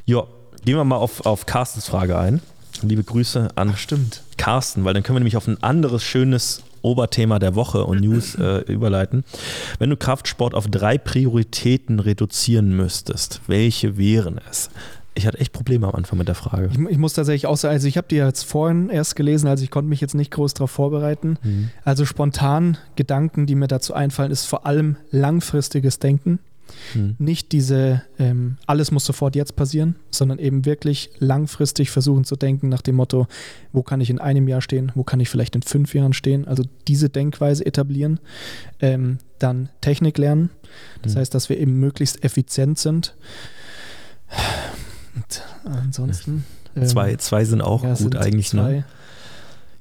Ja, 0.06 0.24
gehen 0.64 0.76
wir 0.76 0.84
mal 0.84 0.98
auf, 0.98 1.26
auf 1.26 1.46
Carstens 1.46 1.88
Frage 1.88 2.18
ein. 2.18 2.42
Liebe 2.82 3.04
Grüße 3.04 3.50
an 3.56 3.72
Ach, 3.74 3.78
stimmt. 3.78 4.22
Carsten, 4.38 4.84
weil 4.84 4.94
dann 4.94 5.04
können 5.04 5.16
wir 5.16 5.22
nämlich 5.22 5.38
auf 5.38 5.48
ein 5.48 5.62
anderes 5.64 6.04
schönes 6.04 6.62
Oberthema 6.82 7.40
der 7.40 7.56
Woche 7.56 7.86
und 7.86 8.02
News 8.02 8.36
äh, 8.36 8.60
überleiten. 8.72 9.24
Wenn 9.80 9.90
du 9.90 9.98
Kraftsport 9.98 10.54
auf 10.54 10.68
drei 10.68 10.98
Prioritäten 10.98 12.00
reduzieren 12.00 12.76
müsstest, 12.76 13.42
welche 13.48 13.98
wären 13.98 14.40
es? 14.50 14.70
Ich 15.16 15.26
hatte 15.26 15.40
echt 15.40 15.54
Probleme 15.54 15.88
am 15.88 15.96
Anfang 15.96 16.20
mit 16.20 16.28
der 16.28 16.36
Frage. 16.36 16.70
Ich, 16.72 16.78
ich 16.78 16.98
muss 16.98 17.14
tatsächlich 17.14 17.48
auch 17.48 17.58
sagen, 17.58 17.74
also 17.74 17.88
ich 17.88 17.98
habe 17.98 18.08
die 18.10 18.18
jetzt 18.18 18.44
vorhin 18.44 18.90
erst 18.90 19.16
gelesen, 19.16 19.48
also 19.48 19.64
ich 19.64 19.72
konnte 19.72 19.90
mich 19.90 20.02
jetzt 20.02 20.14
nicht 20.14 20.32
groß 20.32 20.54
darauf 20.54 20.72
vorbereiten. 20.72 21.38
Mhm. 21.42 21.70
Also 21.84 22.06
spontan 22.06 22.78
Gedanken, 22.96 23.46
die 23.46 23.56
mir 23.56 23.68
dazu 23.68 23.94
einfallen, 23.94 24.32
ist 24.32 24.46
vor 24.46 24.66
allem 24.66 24.98
langfristiges 25.12 26.00
Denken. 26.00 26.40
Mhm. 26.94 27.16
Nicht 27.20 27.52
diese, 27.52 28.02
ähm, 28.20 28.58
alles 28.66 28.92
muss 28.92 29.06
sofort 29.06 29.36
jetzt 29.36 29.56
passieren, 29.56 29.96
sondern 30.12 30.40
eben 30.40 30.66
wirklich 30.66 31.12
langfristig 31.20 31.92
versuchen 31.92 32.24
zu 32.24 32.36
denken 32.36 32.70
nach 32.70 32.82
dem 32.82 32.96
Motto, 32.96 33.28
wo 33.72 33.84
kann 33.84 34.02
ich 34.02 34.10
in 34.10 34.20
einem 34.20 34.48
Jahr 34.48 34.62
stehen, 34.62 34.92
wo 34.96 35.04
kann 35.04 35.20
ich 35.20 35.30
vielleicht 35.30 35.56
in 35.56 35.62
fünf 35.62 35.94
Jahren 35.94 36.14
stehen. 36.14 36.48
Also 36.48 36.64
diese 36.88 37.10
Denkweise 37.10 37.66
etablieren. 37.66 38.20
Ähm, 38.80 39.20
dann 39.40 39.70
Technik 39.82 40.18
lernen. 40.18 40.50
Das 41.02 41.14
mhm. 41.14 41.20
heißt, 41.20 41.34
dass 41.34 41.50
wir 41.50 41.60
eben 41.60 41.80
möglichst 41.80 42.24
effizient 42.24 42.80
sind. 42.80 43.16
Und 45.64 45.74
ansonsten. 45.74 46.46
Ähm, 46.76 46.88
zwei, 47.20 47.46
sind 47.46 47.62
auch 47.62 47.84
ja, 47.84 47.90
gut 47.90 47.98
sind 47.98 48.18
eigentlich. 48.18 48.54
Ne? 48.54 48.62
Zwei. 48.62 48.72
Ne? 48.72 48.86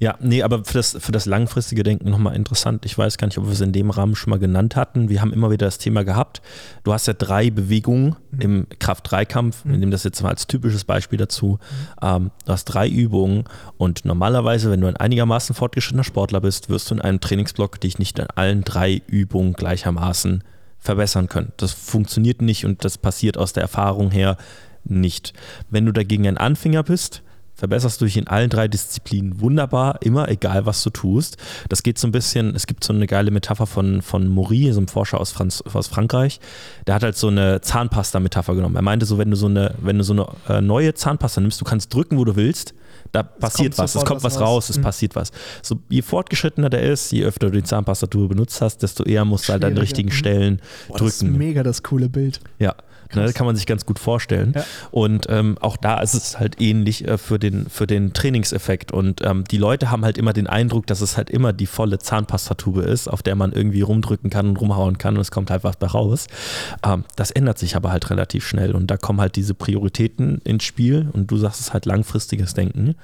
Ja, 0.01 0.17
nee, 0.21 0.43
aber 0.43 0.65
für 0.65 0.75
das, 0.75 0.97
für 1.01 1.13
das 1.13 1.25
langfristige 1.25 1.83
Denken 1.83 2.11
nochmal 2.11 2.35
interessant. 2.35 2.85
Ich 2.85 2.99
weiß 2.99 3.17
gar 3.17 3.27
nicht, 3.27 3.39
ob 3.39 3.47
wir 3.47 3.53
es 3.53 3.61
in 3.61 3.73
dem 3.73 3.91
Rahmen 3.91 4.17
schon 4.17 4.31
mal 4.31 4.39
genannt 4.39 4.77
hatten. 4.77 5.09
Wir 5.09 5.21
haben 5.21 5.33
immer 5.33 5.51
wieder 5.51 5.67
das 5.67 5.79
Thema 5.79 6.05
gehabt. 6.05 6.43
Du 6.83 6.93
hast 6.93 7.07
ja 7.07 7.15
drei 7.15 7.51
Bewegungen 7.51 8.17
mhm. 8.33 8.41
im 8.41 8.67
Kraft-3-Kampf. 8.79 9.65
Mhm. 9.65 9.71
Wir 9.71 9.79
nehmen 9.79 9.93
das 9.93 10.05
jetzt 10.05 10.23
mal 10.23 10.31
als 10.31 10.47
typisches 10.47 10.85
Beispiel 10.85 11.19
dazu. 11.19 11.59
Mhm. 12.03 12.07
Ähm, 12.07 12.31
du 12.45 12.53
hast 12.53 12.65
drei 12.67 12.89
Übungen 12.89 13.45
und 13.79 14.05
normalerweise, 14.05 14.71
wenn 14.71 14.81
du 14.81 14.89
ein 14.89 14.97
einigermaßen 14.97 15.55
fortgeschrittener 15.55 16.05
Sportler 16.05 16.41
bist, 16.41 16.69
wirst 16.69 16.91
du 16.91 16.97
in 16.97 17.01
einem 17.01 17.21
Trainingsblock 17.21 17.81
dich 17.81 17.99
nicht 17.99 18.19
in 18.19 18.27
allen 18.35 18.63
drei 18.63 19.01
Übungen 19.07 19.55
gleichermaßen 19.55 20.43
verbessern 20.81 21.29
können. 21.29 21.53
Das 21.57 21.73
funktioniert 21.73 22.43
nicht 22.43 22.67
und 22.67 22.85
das 22.85 22.99
passiert 22.99 23.39
aus 23.39 23.55
der 23.55 23.63
Erfahrung 23.63 24.11
her 24.11 24.37
nicht. 24.85 25.33
Wenn 25.71 25.87
du 25.87 25.93
dagegen 25.93 26.27
ein 26.27 26.39
Anfänger 26.39 26.83
bist, 26.83 27.23
verbesserst 27.55 28.01
du 28.01 28.05
dich 28.05 28.17
in 28.17 28.27
allen 28.27 28.51
drei 28.51 28.69
Disziplinen 28.69 29.41
wunderbar, 29.41 29.99
immer 30.03 30.29
egal 30.29 30.67
was 30.67 30.83
du 30.83 30.91
tust. 30.91 31.37
Das 31.69 31.83
geht 31.83 31.99
so 31.99 32.09
ein 32.09 32.13
bisschen, 32.13 32.55
es 32.55 32.67
gibt 32.67 32.83
so 32.83 32.93
eine 32.93 33.07
geile 33.07 33.31
Metapher 33.31 33.67
von, 33.67 34.03
von 34.03 34.29
Maury, 34.29 34.73
so 34.73 34.81
einem 34.81 34.89
Forscher 34.89 35.21
aus, 35.21 35.31
Franz, 35.31 35.63
aus 35.63 35.87
Frankreich, 35.87 36.41
der 36.87 36.97
hat 36.97 37.05
halt 37.05 37.17
so 37.17 37.29
eine 37.29 37.61
Zahnpasta-Metapher 37.61 38.55
genommen. 38.55 38.77
Er 38.77 38.83
meinte 38.83 39.07
so, 39.07 39.19
wenn 39.19 39.31
du 39.31 39.37
so 39.37 39.47
eine, 39.47 39.75
wenn 39.81 39.99
du 39.99 40.05
so 40.05 40.13
eine 40.13 40.27
äh, 40.49 40.61
neue 40.61 40.95
Zahnpasta 40.95 41.41
nimmst, 41.41 41.61
du 41.61 41.65
kannst 41.65 41.95
drücken, 41.95 42.19
wo 42.19 42.25
du 42.25 42.35
willst, 42.35 42.75
da 43.13 43.23
passiert 43.23 43.79
was, 43.79 43.95
es 43.95 44.05
kommt 44.05 44.25
was 44.25 44.41
raus, 44.41 44.71
es 44.71 44.79
mhm. 44.79 44.83
passiert 44.83 45.15
was. 45.15 45.31
So, 45.63 45.79
je 45.89 46.03
fortgeschrittener 46.03 46.69
der 46.69 46.83
ist, 46.83 47.13
je 47.13 47.25
öfter 47.25 47.51
du 47.51 47.53
die 47.53 47.63
Zahnpastatur 47.63 48.29
benutzt 48.29 48.61
hast, 48.61 48.79
desto 48.83 49.05
eher 49.05 49.25
musst 49.25 49.49
du 49.49 49.53
halt 49.53 49.65
an 49.65 49.75
den 49.75 49.79
richtigen 49.79 50.09
mhm. 50.09 50.15
Stellen 50.15 50.61
Boah, 50.89 50.99
drücken. 50.99 51.07
Das 51.07 51.15
ist 51.15 51.23
mega 51.23 51.63
das 51.63 51.85
coole 51.85 52.09
Bild. 52.09 52.41
Ja, 52.59 52.75
Ne, 53.15 53.33
kann 53.33 53.47
man 53.47 53.57
sich 53.57 53.67
ganz 53.67 53.87
gut 53.87 53.99
vorstellen. 53.99 54.53
Ja. 54.55 54.65
Und 54.91 55.27
ähm, 55.29 55.57
auch 55.61 55.77
da 55.77 56.01
ist 56.01 56.15
es 56.15 56.39
halt 56.39 56.61
ähnlich 56.61 57.07
äh, 57.07 57.19
für, 57.19 57.39
den, 57.39 57.69
für 57.69 57.87
den 57.87 58.13
Trainingseffekt. 58.13 58.93
Und 58.93 59.25
ähm, 59.25 59.45
die 59.45 59.59
Leute 59.59 59.91
haben 59.91 60.05
halt 60.05 60.19
immer 60.19 60.33
den 60.33 60.47
Eindruck, 60.47 60.87
dass 60.87 61.01
es 61.01 61.17
halt 61.17 61.31
immer 61.31 61.53
die 61.53 61.67
volle 61.67 61.99
Zahnpastatube 61.99 62.83
ist, 62.83 63.09
auf 63.09 63.23
der 63.23 63.35
man 63.35 63.53
irgendwie 63.53 63.83
rumdrücken 63.83 64.31
kann 64.31 64.49
und 64.49 64.57
rumhauen 64.57 64.99
kann 64.99 65.17
und 65.17 65.21
es 65.21 65.31
kommt 65.31 65.51
halt 65.51 65.65
was 65.65 65.77
bei 65.77 65.87
raus. 65.87 66.27
Ähm, 66.85 67.05
das 67.17 67.31
ändert 67.31 67.59
sich 67.59 67.77
aber 67.77 67.93
halt 67.93 68.11
relativ 68.11 68.47
schnell 68.47 68.75
und 68.75 68.91
da 68.91 68.97
kommen 68.97 69.21
halt 69.21 69.37
diese 69.37 69.55
Prioritäten 69.55 70.39
ins 70.45 70.65
Spiel 70.65 71.09
und 71.13 71.31
du 71.31 71.37
sagst 71.37 71.61
es 71.61 71.73
halt 71.73 71.87
langfristiges 71.87 72.55
Denken, 72.55 72.95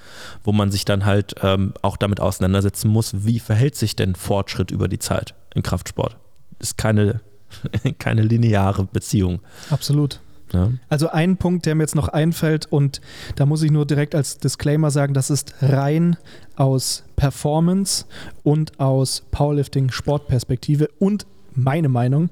wo 0.45 0.53
man 0.53 0.71
sich 0.71 0.85
dann 0.85 1.05
halt 1.05 1.35
ähm, 1.43 1.75
auch 1.83 1.97
damit 1.97 2.21
auseinandersetzen 2.21 2.89
muss, 2.89 3.25
wie 3.25 3.39
verhält 3.39 3.77
sich 3.77 3.97
denn 3.97 4.15
Fortschritt 4.15 4.71
über 4.71 4.89
die 4.89 4.99
Zeit 4.99 5.35
im 5.55 5.63
Kraftsport? 5.63 6.17
Ist 6.59 6.77
keine 6.77 7.21
keine 7.99 8.23
lineare 8.23 8.85
Beziehung. 8.85 9.41
Absolut. 9.71 10.21
Ja. 10.53 10.71
Also 10.89 11.09
ein 11.11 11.37
Punkt, 11.37 11.67
der 11.67 11.75
mir 11.75 11.85
jetzt 11.85 11.95
noch 11.95 12.09
einfällt 12.09 12.67
und 12.67 13.01
da 13.37 13.47
muss 13.47 13.63
ich 13.63 13.71
nur 13.71 13.87
direkt 13.87 14.15
als 14.15 14.39
Disclaimer 14.39 14.91
sagen, 14.91 15.15
das 15.15 15.31
ist 15.31 15.55
rein 15.63 16.17
aus 16.57 17.05
Performance 17.17 18.07
und 18.43 18.81
aus 18.81 19.23
Powerlifting 19.31 19.91
Sportperspektive 19.91 20.89
und 20.99 21.27
meine 21.55 21.89
Meinung, 21.89 22.31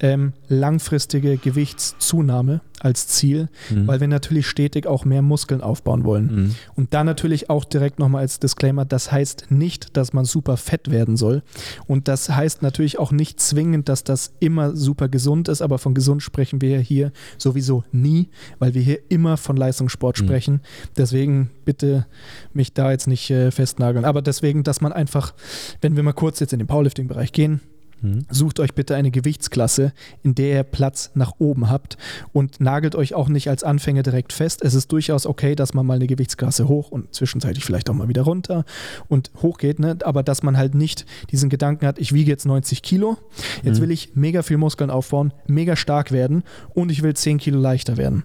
ähm, 0.00 0.32
langfristige 0.48 1.36
Gewichtszunahme 1.36 2.60
als 2.80 3.06
Ziel, 3.06 3.48
mhm. 3.68 3.86
weil 3.86 4.00
wir 4.00 4.08
natürlich 4.08 4.48
stetig 4.48 4.86
auch 4.86 5.04
mehr 5.04 5.22
Muskeln 5.22 5.60
aufbauen 5.60 6.04
wollen. 6.04 6.24
Mhm. 6.34 6.54
Und 6.74 6.94
da 6.94 7.04
natürlich 7.04 7.50
auch 7.50 7.64
direkt 7.64 7.98
nochmal 7.98 8.22
als 8.22 8.40
Disclaimer, 8.40 8.84
das 8.84 9.12
heißt 9.12 9.50
nicht, 9.50 9.96
dass 9.96 10.12
man 10.12 10.24
super 10.24 10.56
fett 10.56 10.90
werden 10.90 11.16
soll. 11.16 11.42
Und 11.86 12.08
das 12.08 12.30
heißt 12.30 12.62
natürlich 12.62 12.98
auch 12.98 13.12
nicht 13.12 13.38
zwingend, 13.38 13.88
dass 13.88 14.02
das 14.02 14.32
immer 14.40 14.74
super 14.74 15.08
gesund 15.08 15.48
ist, 15.48 15.60
aber 15.60 15.78
von 15.78 15.94
gesund 15.94 16.22
sprechen 16.22 16.62
wir 16.62 16.80
hier 16.80 17.12
sowieso 17.36 17.84
nie, 17.92 18.30
weil 18.58 18.74
wir 18.74 18.82
hier 18.82 18.98
immer 19.10 19.36
von 19.36 19.56
Leistungssport 19.56 20.18
mhm. 20.18 20.24
sprechen. 20.24 20.60
Deswegen 20.96 21.50
bitte 21.66 22.06
mich 22.54 22.72
da 22.72 22.90
jetzt 22.90 23.06
nicht 23.06 23.30
äh, 23.30 23.50
festnageln. 23.50 24.06
Aber 24.06 24.22
deswegen, 24.22 24.62
dass 24.62 24.80
man 24.80 24.92
einfach, 24.92 25.34
wenn 25.82 25.96
wir 25.96 26.02
mal 26.02 26.12
kurz 26.12 26.40
jetzt 26.40 26.52
in 26.54 26.58
den 26.58 26.66
Powerlifting-Bereich 26.68 27.32
gehen, 27.32 27.60
Mhm. 28.02 28.26
Sucht 28.30 28.60
euch 28.60 28.74
bitte 28.74 28.94
eine 28.94 29.10
Gewichtsklasse, 29.10 29.92
in 30.22 30.34
der 30.34 30.56
ihr 30.56 30.62
Platz 30.62 31.10
nach 31.14 31.34
oben 31.38 31.68
habt 31.68 31.98
und 32.32 32.60
nagelt 32.60 32.94
euch 32.94 33.14
auch 33.14 33.28
nicht 33.28 33.48
als 33.48 33.62
Anfänger 33.62 34.02
direkt 34.02 34.32
fest. 34.32 34.62
Es 34.62 34.74
ist 34.74 34.90
durchaus 34.92 35.26
okay, 35.26 35.54
dass 35.54 35.74
man 35.74 35.86
mal 35.86 35.94
eine 35.94 36.06
Gewichtsklasse 36.06 36.68
hoch 36.68 36.90
und 36.90 37.14
zwischenzeitlich 37.14 37.64
vielleicht 37.64 37.90
auch 37.90 37.94
mal 37.94 38.08
wieder 38.08 38.22
runter 38.22 38.64
und 39.08 39.30
hoch 39.42 39.58
geht, 39.58 39.78
ne? 39.78 39.98
aber 40.04 40.22
dass 40.22 40.42
man 40.42 40.56
halt 40.56 40.74
nicht 40.74 41.04
diesen 41.30 41.50
Gedanken 41.50 41.86
hat, 41.86 41.98
ich 41.98 42.12
wiege 42.12 42.30
jetzt 42.30 42.46
90 42.46 42.82
Kilo, 42.82 43.18
jetzt 43.62 43.78
mhm. 43.78 43.82
will 43.82 43.90
ich 43.90 44.12
mega 44.14 44.42
viel 44.42 44.56
Muskeln 44.56 44.90
aufbauen, 44.90 45.32
mega 45.46 45.76
stark 45.76 46.12
werden 46.12 46.42
und 46.74 46.90
ich 46.90 47.02
will 47.02 47.14
10 47.14 47.38
Kilo 47.38 47.60
leichter 47.60 47.96
werden. 47.96 48.24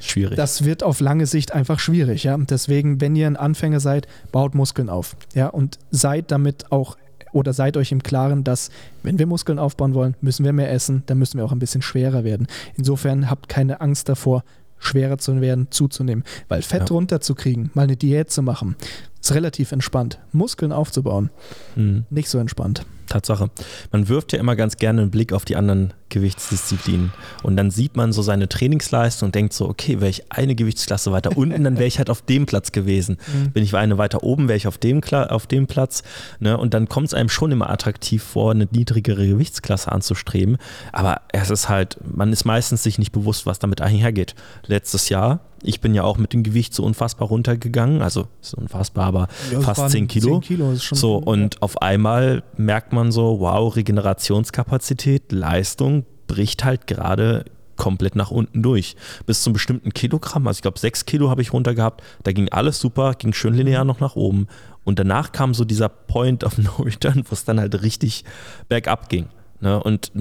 Schwierig. 0.00 0.36
Das 0.36 0.64
wird 0.64 0.82
auf 0.82 1.00
lange 1.00 1.26
Sicht 1.26 1.52
einfach 1.52 1.80
schwierig, 1.80 2.24
ja. 2.24 2.36
Deswegen, 2.36 3.00
wenn 3.00 3.16
ihr 3.16 3.26
ein 3.26 3.36
Anfänger 3.36 3.80
seid, 3.80 4.06
baut 4.30 4.54
Muskeln 4.54 4.88
auf, 4.88 5.16
ja, 5.34 5.48
und 5.48 5.78
seid 5.90 6.30
damit 6.30 6.70
auch 6.70 6.96
oder 7.32 7.52
seid 7.52 7.76
euch 7.76 7.92
im 7.92 8.02
Klaren, 8.02 8.44
dass 8.44 8.70
wenn 9.02 9.18
wir 9.18 9.26
Muskeln 9.26 9.58
aufbauen 9.58 9.94
wollen, 9.94 10.14
müssen 10.20 10.44
wir 10.44 10.52
mehr 10.52 10.70
essen, 10.70 11.02
dann 11.06 11.18
müssen 11.18 11.38
wir 11.38 11.44
auch 11.44 11.52
ein 11.52 11.58
bisschen 11.58 11.82
schwerer 11.82 12.24
werden. 12.24 12.46
Insofern 12.76 13.30
habt 13.30 13.48
keine 13.48 13.80
Angst 13.80 14.08
davor, 14.08 14.44
schwerer 14.78 15.18
zu 15.18 15.40
werden, 15.40 15.68
zuzunehmen. 15.70 16.24
Weil 16.48 16.62
Fett 16.62 16.90
ja. 16.90 16.94
runterzukriegen, 16.94 17.70
mal 17.74 17.82
eine 17.82 17.96
Diät 17.96 18.30
zu 18.30 18.42
machen, 18.42 18.76
ist 19.20 19.34
relativ 19.34 19.72
entspannt. 19.72 20.18
Muskeln 20.32 20.72
aufzubauen, 20.72 21.30
mhm. 21.76 22.04
nicht 22.10 22.28
so 22.28 22.38
entspannt. 22.38 22.84
Tatsache. 23.08 23.50
Man 23.92 24.08
wirft 24.08 24.32
ja 24.32 24.38
immer 24.38 24.56
ganz 24.56 24.76
gerne 24.76 25.02
einen 25.02 25.10
Blick 25.10 25.32
auf 25.32 25.44
die 25.44 25.56
anderen 25.56 25.94
Gewichtsdisziplinen 26.10 27.12
und 27.42 27.56
dann 27.56 27.70
sieht 27.70 27.96
man 27.96 28.12
so 28.12 28.22
seine 28.22 28.48
Trainingsleistung 28.48 29.28
und 29.28 29.34
denkt 29.34 29.52
so, 29.52 29.68
okay, 29.68 30.00
wäre 30.00 30.08
ich 30.08 30.32
eine 30.32 30.54
Gewichtsklasse 30.54 31.12
weiter 31.12 31.36
unten, 31.36 31.64
dann 31.64 31.76
wäre 31.76 31.86
ich 31.86 31.98
halt 31.98 32.08
auf 32.08 32.22
dem 32.22 32.46
Platz 32.46 32.72
gewesen. 32.72 33.16
Mhm. 33.28 33.50
Bin 33.50 33.62
ich 33.62 33.74
eine 33.74 33.98
weiter 33.98 34.22
oben, 34.22 34.48
wäre 34.48 34.56
ich 34.56 34.66
auf 34.66 34.78
dem, 34.78 35.02
auf 35.02 35.46
dem 35.46 35.66
Platz. 35.66 36.02
Ne? 36.40 36.56
Und 36.56 36.72
dann 36.72 36.88
kommt 36.88 37.08
es 37.08 37.14
einem 37.14 37.28
schon 37.28 37.52
immer 37.52 37.68
attraktiv 37.68 38.22
vor, 38.22 38.52
eine 38.52 38.66
niedrigere 38.70 39.26
Gewichtsklasse 39.26 39.92
anzustreben. 39.92 40.56
Aber 40.92 41.20
es 41.32 41.50
ist 41.50 41.68
halt, 41.68 41.98
man 42.02 42.32
ist 42.32 42.44
meistens 42.44 42.82
sich 42.82 42.98
nicht 42.98 43.12
bewusst, 43.12 43.44
was 43.44 43.58
damit 43.58 43.80
einhergeht. 43.82 44.34
Letztes 44.66 45.10
Jahr 45.10 45.40
ich 45.62 45.80
bin 45.80 45.94
ja 45.94 46.04
auch 46.04 46.18
mit 46.18 46.32
dem 46.32 46.42
Gewicht 46.42 46.74
so 46.74 46.84
unfassbar 46.84 47.28
runtergegangen, 47.28 48.02
also 48.02 48.28
ist 48.40 48.54
unfassbar, 48.54 49.06
aber 49.06 49.28
ja, 49.50 49.60
fast 49.60 49.90
10 49.90 50.08
Kilo. 50.08 50.40
10 50.40 50.40
Kilo 50.40 50.74
so, 50.74 51.16
und 51.16 51.62
auf 51.62 51.82
einmal 51.82 52.42
merkt 52.56 52.92
man 52.92 52.97
so, 53.12 53.40
wow, 53.40 53.74
Regenerationskapazität, 53.74 55.32
Leistung 55.32 56.04
bricht 56.26 56.64
halt 56.64 56.86
gerade 56.86 57.44
komplett 57.76 58.16
nach 58.16 58.30
unten 58.30 58.62
durch. 58.62 58.96
Bis 59.24 59.42
zum 59.42 59.54
bestimmten 59.54 59.94
Kilogramm, 59.94 60.46
also 60.46 60.58
ich 60.58 60.62
glaube 60.62 60.78
6 60.78 61.06
Kilo 61.06 61.30
habe 61.30 61.40
ich 61.40 61.52
runter 61.52 61.74
gehabt, 61.74 62.02
da 62.24 62.32
ging 62.32 62.50
alles 62.50 62.78
super, 62.80 63.14
ging 63.14 63.32
schön 63.32 63.54
linear 63.54 63.84
noch 63.84 64.00
nach 64.00 64.16
oben. 64.16 64.48
Und 64.84 64.98
danach 64.98 65.32
kam 65.32 65.54
so 65.54 65.64
dieser 65.64 65.88
Point 65.88 66.44
of 66.44 66.58
No 66.58 66.70
Return, 66.80 67.24
wo 67.28 67.32
es 67.34 67.44
dann 67.44 67.60
halt 67.60 67.82
richtig 67.82 68.24
bergab 68.68 69.08
ging. 69.08 69.28
Ne? 69.60 69.82
Und 69.82 70.12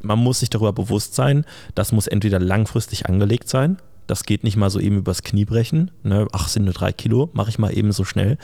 man 0.00 0.18
muss 0.18 0.40
sich 0.40 0.50
darüber 0.50 0.72
bewusst 0.72 1.14
sein, 1.14 1.44
das 1.74 1.90
muss 1.92 2.06
entweder 2.06 2.38
langfristig 2.38 3.06
angelegt 3.06 3.48
sein, 3.48 3.78
das 4.06 4.24
geht 4.24 4.42
nicht 4.42 4.56
mal 4.56 4.70
so 4.70 4.80
eben 4.80 4.98
übers 4.98 5.22
Knie 5.22 5.44
brechen. 5.44 5.90
Ne? 6.02 6.26
Ach, 6.32 6.48
sind 6.48 6.64
nur 6.64 6.72
drei 6.72 6.92
Kilo, 6.92 7.28
mache 7.34 7.50
ich 7.50 7.58
mal 7.58 7.76
eben 7.76 7.92
so 7.92 8.04
schnell. 8.04 8.38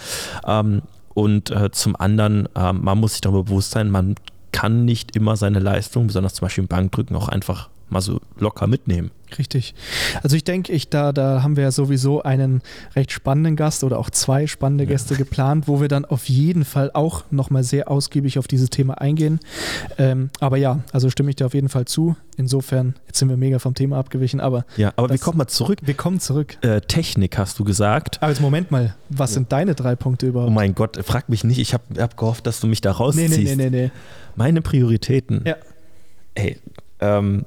Ähm, 0.46 0.82
und 1.14 1.50
äh, 1.50 1.70
zum 1.70 1.96
anderen, 1.96 2.48
äh, 2.55 2.72
man 2.72 2.98
muss 2.98 3.12
sich 3.12 3.20
darüber 3.20 3.44
bewusst 3.44 3.70
sein, 3.70 3.90
man 3.90 4.16
kann 4.53 4.85
nicht 4.85 5.16
immer 5.16 5.37
seine 5.37 5.59
Leistung, 5.59 6.09
besonders 6.09 6.35
zum 6.35 6.46
Beispiel 6.46 6.64
im 6.64 6.68
Bankdrücken, 6.68 7.16
auch 7.16 7.29
einfach 7.29 7.70
mal 7.94 8.02
so 8.02 8.20
locker 8.38 8.66
mitnehmen. 8.66 9.11
Richtig. 9.38 9.74
Also 10.22 10.37
ich 10.37 10.44
denke, 10.44 10.72
ich 10.72 10.90
da, 10.90 11.12
da 11.12 11.42
haben 11.42 11.57
wir 11.57 11.64
ja 11.64 11.70
sowieso 11.70 12.22
einen 12.22 12.62
recht 12.94 13.11
spannenden 13.11 13.57
Gast 13.57 13.83
oder 13.83 13.98
auch 13.98 14.11
zwei 14.11 14.46
spannende 14.46 14.85
ja. 14.85 14.90
Gäste 14.90 15.16
geplant, 15.16 15.66
wo 15.66 15.80
wir 15.80 15.88
dann 15.88 16.04
auf 16.04 16.28
jeden 16.28 16.64
Fall 16.64 16.90
auch 16.92 17.24
nochmal 17.30 17.64
sehr 17.64 17.90
ausgiebig 17.90 18.38
auf 18.38 18.46
dieses 18.46 18.70
Thema 18.70 19.00
eingehen. 19.00 19.40
Ähm, 19.98 20.30
aber 20.40 20.57
ja, 20.57 20.80
also 20.92 21.11
stimme 21.11 21.30
ich 21.30 21.37
dir 21.37 21.46
auf 21.46 21.54
jeden 21.54 21.68
Fall 21.68 21.87
zu. 21.87 22.16
Insofern, 22.37 22.94
jetzt 23.07 23.18
sind 23.18 23.28
wir 23.28 23.37
mega 23.37 23.59
vom 23.59 23.74
Thema 23.74 23.98
abgewichen, 23.98 24.40
aber. 24.40 24.64
Ja, 24.76 24.92
aber 24.96 25.09
das, 25.09 25.20
wir 25.20 25.24
kommen 25.24 25.38
mal 25.38 25.46
zurück. 25.46 25.78
Wir 25.83 25.94
kommen 25.94 26.20
zurück. 26.20 26.59
Äh, 26.62 26.80
Technik 26.83 27.38
hast 27.38 27.59
du 27.59 27.64
gesagt. 27.64 28.22
Aber 28.22 28.30
jetzt 28.30 28.40
Moment 28.40 28.70
mal, 28.70 28.94
was 29.09 29.30
ja. 29.30 29.35
sind 29.35 29.52
deine 29.52 29.74
drei 29.74 29.96
Punkte 29.96 30.26
überhaupt? 30.26 30.50
Oh 30.50 30.54
mein 30.54 30.74
Gott, 30.74 30.98
frag 31.04 31.28
mich 31.28 31.44
nicht. 31.44 31.59
Ich 31.59 31.74
habe 31.74 31.85
hab 31.98 32.16
gehofft, 32.16 32.46
dass 32.46 32.61
du 32.61 32.66
mich 32.66 32.80
da 32.80 32.92
rausziehst. 32.92 33.37
Nee, 33.37 33.44
nee, 33.44 33.57
nee, 33.57 33.70
nee, 33.70 33.83
nee. 33.85 33.90
Meine 34.37 34.62
Prioritäten. 34.62 35.42
Ja. 35.44 35.57
Ey, 36.35 36.59
ähm, 37.00 37.44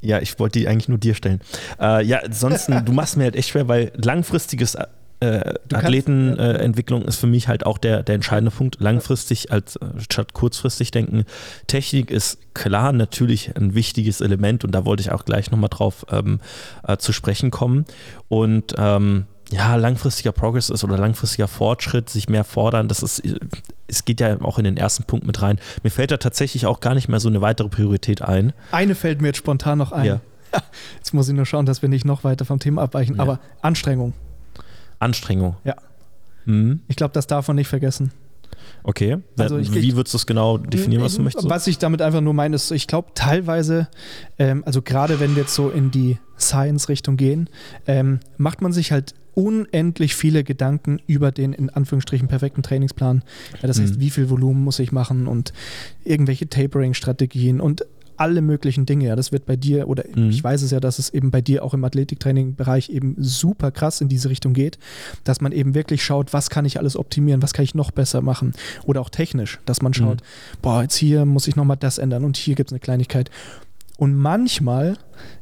ja, 0.00 0.20
ich 0.20 0.38
wollte 0.38 0.58
die 0.58 0.68
eigentlich 0.68 0.88
nur 0.88 0.98
dir 0.98 1.14
stellen. 1.14 1.40
Äh, 1.80 2.04
ja, 2.04 2.18
ansonsten, 2.18 2.84
du 2.84 2.92
machst 2.92 3.16
mir 3.16 3.24
halt 3.24 3.36
echt 3.36 3.50
schwer, 3.50 3.68
weil 3.68 3.92
langfristiges 3.96 4.76
äh, 5.20 5.54
Athletenentwicklung 5.72 7.02
äh, 7.02 7.08
ist 7.08 7.16
für 7.16 7.26
mich 7.26 7.48
halt 7.48 7.66
auch 7.66 7.78
der, 7.78 8.02
der 8.02 8.14
entscheidende 8.14 8.50
Punkt. 8.50 8.76
Langfristig 8.80 9.50
als 9.50 9.76
äh, 9.76 9.86
statt 9.98 10.32
kurzfristig 10.32 10.90
denken. 10.90 11.24
Technik 11.66 12.10
ist 12.10 12.38
klar 12.54 12.92
natürlich 12.92 13.56
ein 13.56 13.74
wichtiges 13.74 14.20
Element 14.20 14.64
und 14.64 14.72
da 14.72 14.84
wollte 14.84 15.00
ich 15.00 15.10
auch 15.10 15.24
gleich 15.24 15.50
nochmal 15.50 15.70
drauf 15.70 16.06
ähm, 16.10 16.40
äh, 16.86 16.96
zu 16.98 17.12
sprechen 17.12 17.50
kommen. 17.50 17.84
Und 18.28 18.74
ähm, 18.78 19.26
ja, 19.50 19.76
langfristiger 19.76 20.32
Progress 20.32 20.68
ist 20.68 20.84
oder 20.84 20.98
langfristiger 20.98 21.48
Fortschritt, 21.48 22.10
sich 22.10 22.28
mehr 22.28 22.44
fordern, 22.44 22.88
das 22.88 23.02
ist, 23.02 23.22
es 23.86 24.04
geht 24.04 24.20
ja 24.20 24.40
auch 24.42 24.58
in 24.58 24.64
den 24.64 24.76
ersten 24.76 25.04
Punkt 25.04 25.26
mit 25.26 25.40
rein. 25.40 25.58
Mir 25.82 25.90
fällt 25.90 26.10
da 26.10 26.18
tatsächlich 26.18 26.66
auch 26.66 26.80
gar 26.80 26.94
nicht 26.94 27.08
mehr 27.08 27.20
so 27.20 27.28
eine 27.28 27.40
weitere 27.40 27.68
Priorität 27.68 28.22
ein. 28.22 28.52
Eine 28.72 28.94
fällt 28.94 29.20
mir 29.20 29.28
jetzt 29.28 29.38
spontan 29.38 29.78
noch 29.78 29.92
ein. 29.92 30.04
Ja. 30.04 30.20
Jetzt 30.96 31.12
muss 31.12 31.28
ich 31.28 31.34
nur 31.34 31.44
schauen, 31.44 31.66
dass 31.66 31.82
wir 31.82 31.90
nicht 31.90 32.06
noch 32.06 32.24
weiter 32.24 32.46
vom 32.46 32.58
Thema 32.58 32.80
abweichen, 32.80 33.16
ja. 33.16 33.22
aber 33.22 33.38
Anstrengung. 33.60 34.14
Anstrengung. 34.98 35.56
Ja. 35.64 35.76
Mhm. 36.46 36.80
Ich 36.88 36.96
glaube, 36.96 37.12
das 37.12 37.26
darf 37.26 37.48
man 37.48 37.56
nicht 37.56 37.68
vergessen. 37.68 38.12
Okay. 38.82 39.18
Also 39.38 39.58
ich, 39.58 39.72
Wie 39.72 39.96
würdest 39.96 40.14
du 40.14 40.18
es 40.18 40.26
genau 40.26 40.58
definieren, 40.58 41.02
was 41.02 41.16
du 41.16 41.22
möchtest? 41.22 41.48
Was 41.48 41.66
ich 41.66 41.78
damit 41.78 42.02
einfach 42.02 42.20
nur 42.20 42.34
meine, 42.34 42.56
ist, 42.56 42.70
ich 42.70 42.86
glaube 42.86 43.10
teilweise, 43.14 43.88
ähm, 44.38 44.62
also 44.64 44.82
gerade 44.82 45.20
wenn 45.20 45.34
wir 45.34 45.42
jetzt 45.42 45.54
so 45.54 45.70
in 45.70 45.90
die 45.90 46.18
Science-Richtung 46.38 47.16
gehen, 47.16 47.50
ähm, 47.86 48.20
macht 48.36 48.62
man 48.62 48.72
sich 48.72 48.92
halt 48.92 49.14
unendlich 49.34 50.16
viele 50.16 50.42
Gedanken 50.42 51.00
über 51.06 51.30
den 51.30 51.52
in 51.52 51.70
Anführungsstrichen 51.70 52.26
perfekten 52.26 52.64
Trainingsplan. 52.64 53.22
Ja, 53.60 53.68
das 53.68 53.80
heißt, 53.80 53.96
mhm. 53.96 54.00
wie 54.00 54.10
viel 54.10 54.30
Volumen 54.30 54.64
muss 54.64 54.80
ich 54.80 54.90
machen 54.90 55.28
und 55.28 55.52
irgendwelche 56.02 56.48
Tapering-Strategien 56.48 57.60
und 57.60 57.86
alle 58.18 58.42
möglichen 58.42 58.86
Dinge. 58.86 59.06
Ja, 59.06 59.16
das 59.16 59.32
wird 59.32 59.46
bei 59.46 59.56
dir, 59.56 59.88
oder 59.88 60.04
mhm. 60.14 60.30
ich 60.30 60.42
weiß 60.42 60.62
es 60.62 60.70
ja, 60.70 60.80
dass 60.80 60.98
es 60.98 61.10
eben 61.10 61.30
bei 61.30 61.40
dir 61.40 61.64
auch 61.64 61.74
im 61.74 61.84
Athletiktraining-Bereich 61.84 62.90
eben 62.90 63.16
super 63.18 63.70
krass 63.70 64.00
in 64.00 64.08
diese 64.08 64.28
Richtung 64.28 64.52
geht, 64.52 64.78
dass 65.24 65.40
man 65.40 65.52
eben 65.52 65.74
wirklich 65.74 66.04
schaut, 66.04 66.32
was 66.32 66.50
kann 66.50 66.64
ich 66.64 66.78
alles 66.78 66.96
optimieren, 66.96 67.42
was 67.42 67.52
kann 67.52 67.64
ich 67.64 67.74
noch 67.74 67.90
besser 67.90 68.20
machen. 68.20 68.52
Oder 68.84 69.00
auch 69.00 69.10
technisch, 69.10 69.58
dass 69.64 69.82
man 69.82 69.94
schaut, 69.94 70.20
mhm. 70.20 70.58
boah, 70.62 70.82
jetzt 70.82 70.96
hier 70.96 71.24
muss 71.24 71.48
ich 71.48 71.56
nochmal 71.56 71.76
das 71.76 71.98
ändern 71.98 72.24
und 72.24 72.36
hier 72.36 72.54
gibt 72.54 72.70
es 72.70 72.72
eine 72.72 72.80
Kleinigkeit. 72.80 73.30
Und 73.96 74.14
manchmal 74.14 74.96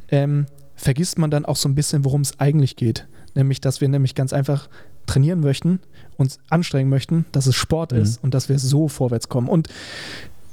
ähm, 0.08 0.46
vergisst 0.74 1.18
man 1.18 1.30
dann 1.30 1.44
auch 1.44 1.56
so 1.56 1.68
ein 1.68 1.74
bisschen, 1.74 2.04
worum 2.04 2.20
es 2.20 2.38
eigentlich 2.38 2.76
geht. 2.76 3.06
Nämlich, 3.34 3.60
dass 3.60 3.80
wir 3.80 3.88
nämlich 3.88 4.14
ganz 4.14 4.32
einfach 4.32 4.68
trainieren 5.06 5.40
möchten, 5.40 5.80
uns 6.16 6.38
anstrengen 6.50 6.90
möchten, 6.90 7.26
dass 7.32 7.46
es 7.46 7.54
Sport 7.54 7.92
mhm. 7.92 7.98
ist 7.98 8.22
und 8.22 8.34
dass 8.34 8.48
wir 8.48 8.58
so 8.58 8.88
vorwärts 8.88 9.28
kommen. 9.28 9.48
Und 9.48 9.68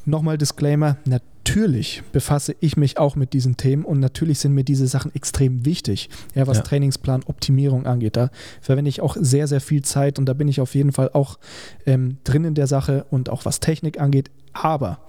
nochmal 0.06 0.38
Disclaimer, 0.38 0.98
natürlich 1.06 2.04
befasse 2.12 2.56
ich 2.60 2.78
mich 2.78 2.98
auch 2.98 3.16
mit 3.16 3.34
diesen 3.34 3.58
Themen 3.58 3.86
und 3.86 4.00
natürlich 4.00 4.40
sind 4.40 4.54
mir 4.54 4.64
diese 4.64 4.88
Sachen 4.88 5.14
extrem 5.14 5.66
wichtig, 5.66 6.10
ja, 6.36 6.48
was 6.48 6.58
ja. 6.58 6.64
Trainingsplan 6.64 7.24
Optimierung 7.26 7.86
angeht. 7.86 8.16
Da 8.16 8.30
verwende 8.62 8.90
ich 8.90 9.02
auch 9.02 9.18
sehr, 9.20 9.48
sehr 9.48 9.62
viel 9.62 9.82
Zeit 9.82 10.20
und 10.20 10.26
da 10.26 10.34
bin 10.34 10.48
ich 10.48 10.62
auf 10.62 10.76
jeden 10.76 10.92
Fall 10.92 11.10
auch 11.14 11.38
ähm, 11.86 12.18
drin 12.24 12.46
in 12.46 12.56
der 12.56 12.68
Sache 12.68 13.06
und 13.10 13.30
auch 13.30 13.46
was 13.46 13.60
Technik 13.60 14.00
angeht. 14.00 14.32
Aber 14.54 15.00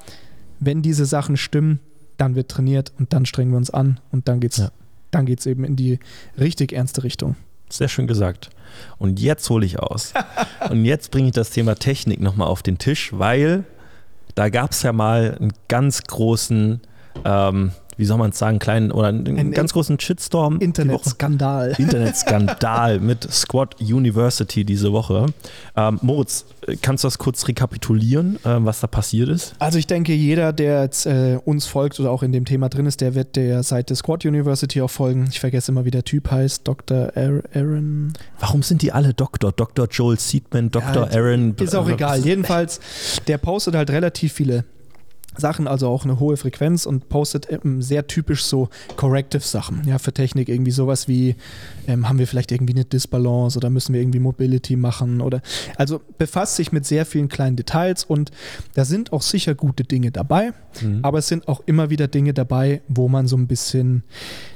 wenn 0.60 0.82
diese 0.82 1.06
Sachen 1.06 1.36
stimmen, 1.36 1.80
dann 2.16 2.34
wird 2.34 2.50
trainiert 2.50 2.92
und 2.98 3.12
dann 3.12 3.26
strengen 3.26 3.52
wir 3.52 3.58
uns 3.58 3.70
an 3.70 4.00
und 4.12 4.28
dann 4.28 4.40
geht's, 4.40 4.58
ja. 4.58 4.70
dann 5.10 5.26
geht's 5.26 5.46
eben 5.46 5.64
in 5.64 5.76
die 5.76 5.98
richtig 6.38 6.72
ernste 6.72 7.04
Richtung. 7.04 7.36
Sehr 7.68 7.88
schön 7.88 8.06
gesagt. 8.06 8.50
Und 8.98 9.20
jetzt 9.20 9.48
hole 9.50 9.66
ich 9.66 9.78
aus. 9.78 10.12
und 10.70 10.84
jetzt 10.84 11.10
bringe 11.10 11.28
ich 11.28 11.34
das 11.34 11.50
Thema 11.50 11.74
Technik 11.74 12.20
nochmal 12.20 12.48
auf 12.48 12.62
den 12.62 12.78
Tisch, 12.78 13.12
weil 13.12 13.64
da 14.34 14.48
gab 14.48 14.72
es 14.72 14.82
ja 14.82 14.92
mal 14.92 15.36
einen 15.38 15.52
ganz 15.68 16.02
großen 16.02 16.80
ähm, 17.24 17.72
wie 17.96 18.04
soll 18.04 18.18
man 18.18 18.30
es 18.30 18.38
sagen, 18.38 18.58
kleinen 18.58 18.90
oder 18.92 19.08
einen 19.08 19.38
Ein 19.38 19.52
ganz 19.52 19.72
großen 19.72 19.98
Shitstorm. 19.98 20.58
Internetskandal. 20.58 21.74
Internetskandal 21.78 23.00
mit 23.00 23.30
Squad 23.32 23.80
University 23.80 24.64
diese 24.64 24.92
Woche. 24.92 25.26
Ähm, 25.76 25.98
Moritz, 26.02 26.46
kannst 26.82 27.04
du 27.04 27.06
das 27.06 27.18
kurz 27.18 27.46
rekapitulieren, 27.48 28.36
äh, 28.44 28.56
was 28.58 28.80
da 28.80 28.86
passiert 28.86 29.28
ist? 29.28 29.54
Also 29.58 29.78
ich 29.78 29.86
denke, 29.86 30.14
jeder, 30.14 30.52
der 30.52 30.82
jetzt, 30.82 31.06
äh, 31.06 31.38
uns 31.44 31.66
folgt 31.66 31.98
oder 32.00 32.10
auch 32.10 32.22
in 32.22 32.32
dem 32.32 32.44
Thema 32.44 32.68
drin 32.68 32.86
ist, 32.86 33.00
der 33.00 33.14
wird 33.14 33.36
der 33.36 33.62
Seite 33.62 33.94
Squad 33.94 34.24
University 34.24 34.80
auch 34.80 34.90
folgen. 34.90 35.26
Ich 35.30 35.40
vergesse 35.40 35.72
immer, 35.72 35.84
wie 35.84 35.90
der 35.90 36.04
Typ 36.04 36.30
heißt. 36.30 36.66
Dr. 36.66 37.12
Aaron. 37.14 38.12
Warum 38.40 38.62
sind 38.62 38.82
die 38.82 38.92
alle 38.92 39.14
Doktor? 39.14 39.52
Dr. 39.52 39.88
Joel 39.90 40.18
Seedman, 40.18 40.70
Dr. 40.70 41.08
Ja, 41.10 41.18
Aaron. 41.18 41.54
Ist 41.58 41.74
auch 41.74 41.88
egal. 41.88 42.20
Jedenfalls, 42.24 42.80
der 43.26 43.38
postet 43.38 43.74
halt 43.74 43.90
relativ 43.90 44.32
viele 44.32 44.64
Sachen, 45.36 45.66
also 45.68 45.88
auch 45.88 46.04
eine 46.04 46.20
hohe 46.20 46.36
Frequenz 46.36 46.86
und 46.86 47.08
postet 47.08 47.48
ähm, 47.50 47.82
sehr 47.82 48.06
typisch 48.06 48.44
so 48.44 48.68
Corrective-Sachen, 48.96 49.82
ja, 49.86 49.98
für 49.98 50.12
Technik, 50.12 50.48
irgendwie 50.48 50.70
sowas 50.70 51.08
wie, 51.08 51.36
ähm, 51.86 52.08
haben 52.08 52.18
wir 52.18 52.26
vielleicht 52.26 52.50
irgendwie 52.52 52.72
eine 52.74 52.84
Disbalance 52.84 53.56
oder 53.58 53.70
müssen 53.70 53.92
wir 53.94 54.00
irgendwie 54.00 54.18
Mobility 54.20 54.76
machen 54.76 55.20
oder, 55.20 55.40
also 55.76 56.00
befasst 56.18 56.56
sich 56.56 56.72
mit 56.72 56.86
sehr 56.86 57.06
vielen 57.06 57.28
kleinen 57.28 57.56
Details 57.56 58.04
und 58.04 58.30
da 58.74 58.84
sind 58.84 59.12
auch 59.12 59.22
sicher 59.22 59.54
gute 59.54 59.84
Dinge 59.84 60.10
dabei, 60.10 60.52
Mhm. 60.82 61.00
aber 61.02 61.18
es 61.18 61.28
sind 61.28 61.46
auch 61.46 61.62
immer 61.66 61.88
wieder 61.90 62.08
Dinge 62.08 62.34
dabei, 62.34 62.82
wo 62.88 63.08
man 63.08 63.28
so 63.28 63.36
ein 63.36 63.46
bisschen 63.46 64.02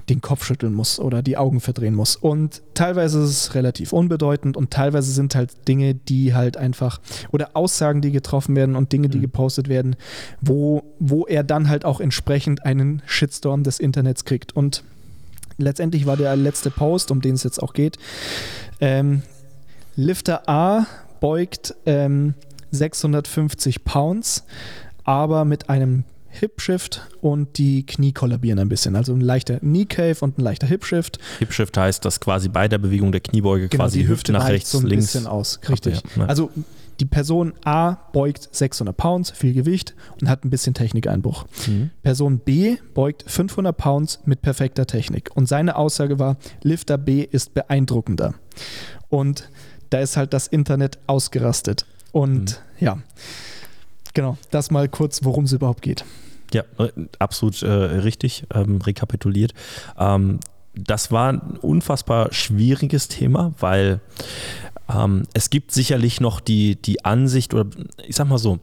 den 0.09 0.20
Kopf 0.20 0.45
schütteln 0.45 0.72
muss 0.74 0.99
oder 0.99 1.22
die 1.22 1.37
Augen 1.37 1.61
verdrehen 1.61 1.95
muss. 1.95 2.16
Und 2.16 2.62
teilweise 2.74 3.20
ist 3.22 3.29
es 3.31 3.55
relativ 3.55 3.93
unbedeutend 3.93 4.57
und 4.57 4.70
teilweise 4.70 5.12
sind 5.12 5.35
halt 5.35 5.68
Dinge, 5.68 5.95
die 5.95 6.35
halt 6.35 6.57
einfach 6.57 6.99
oder 7.31 7.51
Aussagen, 7.55 8.01
die 8.01 8.11
getroffen 8.11 8.57
werden 8.57 8.74
und 8.74 8.91
Dinge, 8.93 9.09
die 9.11 9.18
Mhm. 9.18 9.22
gepostet 9.22 9.68
werden, 9.68 9.97
wo, 10.41 10.68
wo 10.99 11.27
er 11.27 11.43
dann 11.43 11.69
halt 11.69 11.85
auch 11.85 12.01
entsprechend 12.01 12.64
einen 12.64 13.03
Shitstorm 13.07 13.62
des 13.62 13.81
Internets 13.81 14.25
kriegt. 14.25 14.55
Und 14.55 14.83
letztendlich 15.57 16.07
war 16.07 16.16
der 16.16 16.37
letzte 16.37 16.71
Post, 16.71 17.11
um 17.11 17.21
den 17.21 17.35
es 17.35 17.43
jetzt 17.45 17.62
auch 17.62 17.73
geht, 17.73 17.99
ähm, 18.81 19.23
Lifter 19.97 20.49
A 20.49 20.87
beugt 21.21 21.75
ähm, 21.85 22.35
650 22.71 23.85
Pounds, 23.85 24.45
aber 25.05 25.45
mit 25.45 25.69
einem 25.69 26.05
Hip 26.31 26.61
Shift 26.61 27.03
und 27.21 27.59
die 27.59 27.85
Knie 27.85 28.12
kollabieren 28.12 28.59
ein 28.59 28.69
bisschen. 28.69 28.95
Also 28.95 29.12
ein 29.12 29.21
leichter 29.21 29.59
Knee 29.59 29.87
Cave 29.87 30.16
und 30.21 30.39
ein 30.39 30.43
leichter 30.43 30.66
Hip 30.66 30.85
Shift. 30.85 31.19
Hip 31.41 31.53
Shift 31.53 31.77
heißt, 31.77 32.05
dass 32.05 32.21
quasi 32.21 32.49
bei 32.49 32.69
der 32.69 32.79
Bewegung 32.79 33.11
der 33.11 33.21
Kniebeuge 33.21 33.69
quasi 33.69 34.01
die 34.01 34.09
Hüfte 34.09 34.33
nach 34.33 34.43
weicht 34.45 34.53
rechts, 34.53 34.71
so 34.71 34.79
ein 34.79 34.87
links. 34.87 35.07
bisschen 35.07 35.27
aus. 35.27 35.59
Richtig. 35.69 36.03
Ja, 36.14 36.23
ja. 36.23 36.27
Also 36.27 36.51
die 37.01 37.05
Person 37.05 37.53
A 37.65 37.95
beugt 38.13 38.49
600 38.53 38.97
Pounds, 38.97 39.31
viel 39.31 39.53
Gewicht 39.53 39.95
und 40.21 40.29
hat 40.29 40.45
ein 40.45 40.51
bisschen 40.51 40.75
Technikeinbruch. 40.75 41.47
Mhm. 41.67 41.91
Person 42.03 42.39
B 42.39 42.77
beugt 42.95 43.25
500 43.27 43.77
Pounds 43.77 44.21
mit 44.25 44.43
perfekter 44.43 44.87
Technik. 44.87 45.31
Und 45.35 45.49
seine 45.49 45.77
Aussage 45.77 46.19
war, 46.19 46.37
Lifter 46.63 46.99
B 46.99 47.23
ist 47.23 47.55
beeindruckender. 47.55 48.35
Und 49.09 49.49
da 49.91 50.01
ist 50.01 50.17
halt 50.17 50.33
das 50.33 50.47
Internet 50.47 50.99
ausgerastet. 51.07 51.87
Und 52.13 52.63
ja, 52.81 52.99
genau, 54.15 54.37
das 54.51 54.71
mal 54.71 54.89
kurz, 54.89 55.25
worum 55.25 55.45
es 55.45 55.53
überhaupt 55.53 55.83
geht. 55.83 56.05
Ja, 56.53 56.65
äh, 56.79 56.91
absolut 57.19 57.63
äh, 57.63 57.69
richtig, 57.69 58.45
ähm, 58.55 58.81
rekapituliert. 58.81 59.53
Ähm, 59.99 60.41
das 60.75 61.11
war 61.11 61.33
ein 61.33 61.41
unfassbar 61.61 62.33
schwieriges 62.33 63.09
Thema, 63.09 63.53
weil 63.59 64.01
ähm, 64.93 65.24
es 65.34 65.51
gibt 65.51 65.72
sicherlich 65.72 66.20
noch 66.20 66.41
die, 66.41 66.76
die 66.76 67.05
Ansicht, 67.05 67.55
oder 67.55 67.68
ich 68.07 68.16
sag 68.16 68.28
mal 68.28 68.39
so, 68.39 68.59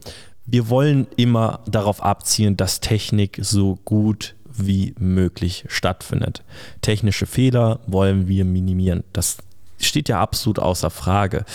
wir 0.45 0.69
wollen 0.69 1.07
immer 1.15 1.61
darauf 1.67 2.03
abzielen, 2.03 2.55
dass 2.57 2.80
Technik 2.80 3.39
so 3.41 3.80
gut 3.84 4.36
wie 4.57 4.93
möglich 4.99 5.65
stattfindet. 5.67 6.43
Technische 6.82 7.26
Fehler 7.26 7.80
wollen 7.88 8.28
wir 8.28 8.45
minimieren. 8.45 9.03
Das 9.11 9.38
steht 9.80 10.09
ja 10.09 10.19
absolut 10.19 10.59
außer 10.59 10.89
Frage. 10.89 11.45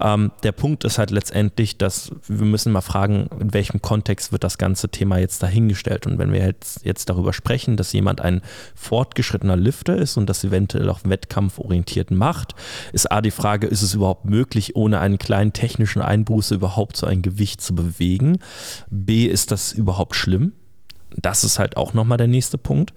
Ähm, 0.00 0.32
der 0.42 0.52
Punkt 0.52 0.84
ist 0.84 0.98
halt 0.98 1.10
letztendlich, 1.10 1.78
dass 1.78 2.10
wir 2.26 2.46
müssen 2.46 2.72
mal 2.72 2.80
fragen, 2.80 3.28
in 3.40 3.54
welchem 3.54 3.82
Kontext 3.82 4.32
wird 4.32 4.44
das 4.44 4.58
ganze 4.58 4.88
Thema 4.88 5.18
jetzt 5.18 5.42
dahingestellt. 5.42 6.06
Und 6.06 6.18
wenn 6.18 6.32
wir 6.32 6.44
jetzt, 6.44 6.84
jetzt 6.84 7.08
darüber 7.08 7.32
sprechen, 7.32 7.76
dass 7.76 7.92
jemand 7.92 8.20
ein 8.20 8.42
fortgeschrittener 8.74 9.56
Lifter 9.56 9.96
ist 9.96 10.16
und 10.16 10.28
das 10.28 10.44
eventuell 10.44 10.88
auch 10.90 11.00
wettkampforientiert 11.04 12.10
macht, 12.10 12.54
ist 12.92 13.10
A 13.10 13.20
die 13.20 13.30
Frage, 13.30 13.66
ist 13.66 13.82
es 13.82 13.94
überhaupt 13.94 14.24
möglich, 14.24 14.76
ohne 14.76 15.00
einen 15.00 15.18
kleinen 15.18 15.52
technischen 15.52 16.02
Einbuße 16.02 16.54
überhaupt 16.54 16.96
so 16.96 17.06
ein 17.06 17.22
Gewicht 17.22 17.60
zu 17.60 17.74
bewegen? 17.74 18.38
B, 18.90 19.26
ist 19.26 19.50
das 19.50 19.72
überhaupt 19.72 20.16
schlimm? 20.16 20.52
Das 21.16 21.44
ist 21.44 21.58
halt 21.58 21.76
auch 21.76 21.94
nochmal 21.94 22.18
der 22.18 22.28
nächste 22.28 22.58
Punkt. 22.58 22.92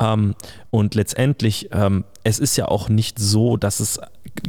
Ähm, 0.00 0.34
und 0.70 0.94
letztendlich, 0.94 1.68
ähm, 1.72 2.04
es 2.22 2.38
ist 2.38 2.56
ja 2.56 2.68
auch 2.68 2.88
nicht 2.88 3.18
so, 3.18 3.56
dass 3.56 3.80
es 3.80 4.00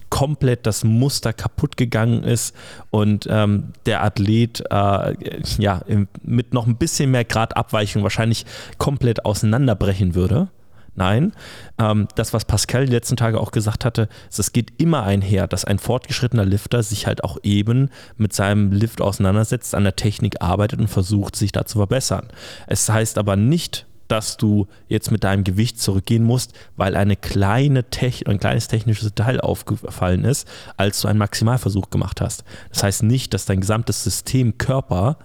komplett 0.10 0.66
das 0.66 0.84
Muster 0.84 1.34
kaputt 1.34 1.78
gegangen 1.78 2.24
ist 2.24 2.56
und 2.90 3.28
ähm, 3.30 3.74
der 3.86 4.04
Athlet 4.04 4.64
äh, 4.72 5.14
ja 5.60 5.82
mit 6.24 6.54
noch 6.54 6.66
ein 6.66 6.78
bisschen 6.78 7.12
mehr 7.12 7.24
Grad 7.24 7.56
Abweichung 7.56 8.02
wahrscheinlich 8.02 8.46
komplett 8.78 9.26
auseinanderbrechen 9.26 10.16
würde. 10.16 10.48
Nein, 10.96 11.34
ähm, 11.78 12.08
das, 12.16 12.34
was 12.34 12.46
Pascal 12.46 12.86
die 12.86 12.94
letzten 12.94 13.18
Tage 13.18 13.40
auch 13.40 13.52
gesagt 13.52 13.84
hatte, 13.84 14.08
ist, 14.30 14.40
es 14.40 14.54
geht 14.54 14.74
immer 14.78 15.04
einher, 15.04 15.48
dass 15.48 15.66
ein 15.66 15.78
fortgeschrittener 15.78 16.46
Lifter 16.46 16.84
sich 16.84 17.06
halt 17.06 17.24
auch 17.24 17.38
eben 17.44 17.90
mit 18.18 18.34
seinem 18.34 18.72
Lift 18.72 19.02
auseinandersetzt, 19.02 19.76
an 19.76 19.84
der 19.84 19.96
Technik 19.96 20.42
arbeitet 20.42 20.80
und 20.80 20.88
versucht, 20.88 21.36
sich 21.36 21.52
da 21.52 21.66
zu 21.66 21.80
verbessern. 21.80 22.28
Es 22.68 22.90
heißt 22.90 23.18
aber 23.18 23.36
nicht, 23.36 23.86
dass 24.08 24.38
du 24.38 24.68
jetzt 24.88 25.12
mit 25.12 25.24
deinem 25.24 25.44
Gewicht 25.44 25.80
zurückgehen 25.80 26.24
musst, 26.24 26.54
weil 26.78 26.96
eine 26.96 27.16
kleine 27.16 27.84
ein 28.28 28.40
kleines 28.40 28.68
technisches 28.68 29.14
Detail 29.14 29.42
aufgefallen 29.42 30.24
ist, 30.24 30.48
als 30.78 31.02
du 31.02 31.08
einen 31.08 31.20
Maximalversuch 31.20 31.90
gemacht 31.90 32.22
hast. 32.22 32.44
Das 32.70 32.84
heißt 32.84 33.04
nicht, 33.04 33.34
dass 33.34 33.46
dein 33.46 33.62
gesamtes 33.62 34.04
System 34.04 34.58
Körper 34.58 35.18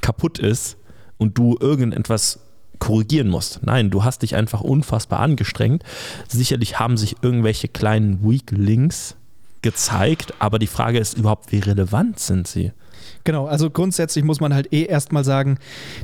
kaputt 0.00 0.38
ist 0.38 0.76
und 1.18 1.38
du 1.38 1.56
irgendetwas 1.60 2.40
korrigieren 2.78 3.28
musst. 3.28 3.60
Nein, 3.62 3.90
du 3.90 4.04
hast 4.04 4.22
dich 4.22 4.36
einfach 4.36 4.60
unfassbar 4.60 5.20
angestrengt. 5.20 5.82
Sicherlich 6.28 6.78
haben 6.78 6.96
sich 6.96 7.16
irgendwelche 7.22 7.68
kleinen 7.68 8.28
Weak 8.28 8.50
Links 8.50 9.16
gezeigt, 9.62 10.34
aber 10.38 10.58
die 10.58 10.66
Frage 10.66 10.98
ist 10.98 11.18
überhaupt, 11.18 11.52
wie 11.52 11.58
relevant 11.58 12.20
sind 12.20 12.46
sie? 12.46 12.72
Genau, 13.24 13.46
also 13.46 13.70
grundsätzlich 13.70 14.24
muss 14.24 14.40
man 14.40 14.54
halt 14.54 14.72
eh 14.72 14.84
erstmal 14.84 15.24
sagen, 15.24 15.58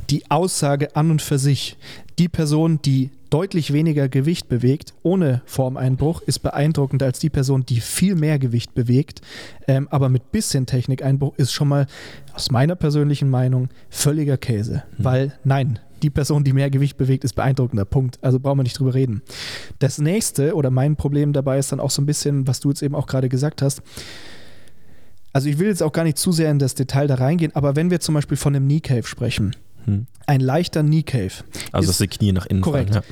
die 0.09 0.29
Aussage 0.29 0.95
an 0.95 1.11
und 1.11 1.21
für 1.21 1.39
sich, 1.39 1.77
die 2.19 2.27
Person, 2.27 2.81
die 2.81 3.11
deutlich 3.33 3.73
weniger 3.73 4.09
Gewicht 4.09 4.47
bewegt, 4.47 4.93
ohne 5.01 5.41
Formeinbruch, 5.45 6.21
ist 6.21 6.39
beeindruckender 6.39 7.07
als 7.07 7.17
die 7.17 7.31
Person, 7.31 7.65
die 7.65 7.81
viel 7.81 8.13
mehr 8.15 8.37
Gewicht 8.37 8.75
bewegt, 8.75 9.21
ähm, 9.67 9.87
aber 9.89 10.07
mit 10.09 10.31
bisschen 10.31 10.67
Technikeinbruch 10.67 11.33
ist 11.37 11.51
schon 11.51 11.67
mal 11.67 11.87
aus 12.33 12.51
meiner 12.51 12.75
persönlichen 12.75 13.29
Meinung 13.31 13.69
völliger 13.89 14.37
Käse. 14.37 14.83
Weil 14.99 15.33
nein, 15.43 15.79
die 16.03 16.11
Person, 16.11 16.43
die 16.43 16.53
mehr 16.53 16.69
Gewicht 16.69 16.95
bewegt, 16.97 17.23
ist 17.23 17.33
beeindruckender. 17.33 17.85
Punkt. 17.85 18.19
Also 18.21 18.39
brauchen 18.39 18.59
wir 18.59 18.63
nicht 18.63 18.77
drüber 18.77 18.93
reden. 18.93 19.21
Das 19.79 19.97
nächste 19.97 20.53
oder 20.55 20.69
mein 20.69 20.95
Problem 20.95 21.33
dabei 21.33 21.57
ist 21.57 21.71
dann 21.71 21.79
auch 21.79 21.89
so 21.91 22.01
ein 22.01 22.05
bisschen, 22.05 22.45
was 22.47 22.59
du 22.59 22.69
jetzt 22.69 22.83
eben 22.83 22.93
auch 22.93 23.07
gerade 23.07 23.29
gesagt 23.29 23.61
hast, 23.63 23.81
also 25.31 25.49
ich 25.49 25.57
will 25.57 25.67
jetzt 25.67 25.81
auch 25.81 25.91
gar 25.91 26.03
nicht 26.03 26.17
zu 26.19 26.31
sehr 26.31 26.51
in 26.51 26.59
das 26.59 26.75
Detail 26.75 27.07
da 27.07 27.15
reingehen, 27.15 27.55
aber 27.55 27.75
wenn 27.75 27.89
wir 27.89 27.99
zum 27.99 28.13
Beispiel 28.13 28.37
von 28.37 28.55
einem 28.55 28.65
Knee 28.67 28.81
Cave 28.81 29.07
sprechen, 29.07 29.55
Hm. 29.85 30.05
ein 30.27 30.39
leichter 30.39 30.81
Knee 30.81 31.03
Cave, 31.03 31.31
Also, 31.73 31.89
Ist- 31.89 31.99
dass 31.99 32.07
die 32.07 32.07
Knie 32.07 32.31
nach 32.31 32.45
innen 32.45 32.61
korrekt. 32.61 32.91
fallen. 32.91 33.03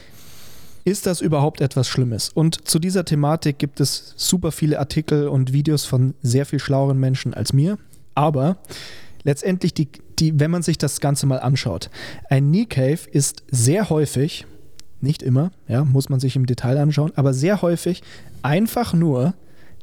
Ist 0.84 1.06
das 1.06 1.22
überhaupt 1.22 1.62
etwas 1.62 1.88
Schlimmes? 1.88 2.30
Und 2.30 2.68
zu 2.68 2.80
dieser 2.80 3.06
Thematik 3.06 3.60
gibt 3.60 3.80
es 3.80 4.14
super 4.18 4.52
viele 4.52 4.80
Artikel 4.80 5.28
und 5.28 5.54
Videos 5.54 5.86
von 5.86 6.14
sehr 6.22 6.46
viel 6.46 6.60
schlaueren 6.60 7.00
Menschen 7.00 7.34
als 7.34 7.54
mir, 7.54 7.78
aber 8.16 8.58
letztendlich, 9.24 9.74
die, 9.74 9.90
die, 10.20 10.40
wenn 10.40 10.52
man 10.52 10.64
sich 10.64 10.78
das 10.78 11.00
Ganze 11.00 11.26
mal 11.26 11.40
anschaut, 11.40 11.90
ein 12.30 12.50
Knee 12.50 12.66
Cave 12.66 13.00
ist 13.12 13.44
sehr 13.50 13.90
häufig, 13.90 14.46
nicht 15.00 15.24
immer, 15.24 15.52
ja, 15.68 15.84
muss 15.84 16.10
man 16.10 16.20
sich 16.20 16.36
im 16.36 16.46
Detail 16.46 16.78
anschauen, 16.78 17.12
aber 17.16 17.34
sehr 17.34 17.62
häufig 17.62 18.04
einfach 18.42 18.94
nur 18.94 19.34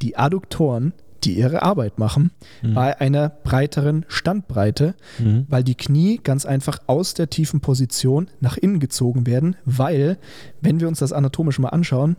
die 0.03 0.17
Adduktoren, 0.17 0.93
die 1.25 1.39
ihre 1.39 1.63
Arbeit 1.63 1.99
machen, 1.99 2.31
Mhm. 2.63 2.75
bei 2.75 3.01
einer 3.01 3.29
breiteren 3.29 4.05
Standbreite, 4.09 4.95
Mhm. 5.19 5.47
weil 5.49 5.65
die 5.65 5.75
Knie 5.75 6.21
ganz 6.23 6.47
einfach 6.47 6.79
aus 6.87 7.15
der 7.15 7.29
tiefen 7.31 7.61
Position 7.61 8.29
nach 8.41 8.57
innen 8.57 8.81
gezogen 8.81 9.27
werden, 9.27 9.57
weil, 9.65 10.19
wenn 10.61 10.81
wir 10.81 10.89
uns 10.89 10.99
das 11.01 11.13
anatomisch 11.13 11.59
mal 11.59 11.69
anschauen, 11.71 12.17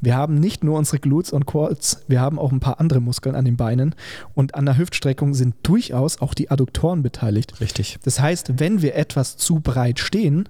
wir 0.00 0.16
haben 0.16 0.34
nicht 0.34 0.62
nur 0.64 0.76
unsere 0.76 0.98
Glutes 0.98 1.32
und 1.32 1.46
Quads, 1.46 2.04
wir 2.08 2.20
haben 2.20 2.38
auch 2.38 2.52
ein 2.52 2.60
paar 2.60 2.78
andere 2.78 3.00
Muskeln 3.00 3.34
an 3.34 3.46
den 3.46 3.56
Beinen 3.56 3.94
und 4.34 4.54
an 4.54 4.66
der 4.66 4.76
Hüftstreckung 4.76 5.32
sind 5.32 5.54
durchaus 5.62 6.20
auch 6.20 6.34
die 6.34 6.50
Adduktoren 6.50 7.02
beteiligt. 7.02 7.58
Richtig. 7.60 7.98
Das 8.04 8.20
heißt, 8.20 8.58
wenn 8.60 8.82
wir 8.82 8.96
etwas 8.96 9.38
zu 9.38 9.60
breit 9.60 9.98
stehen, 10.00 10.46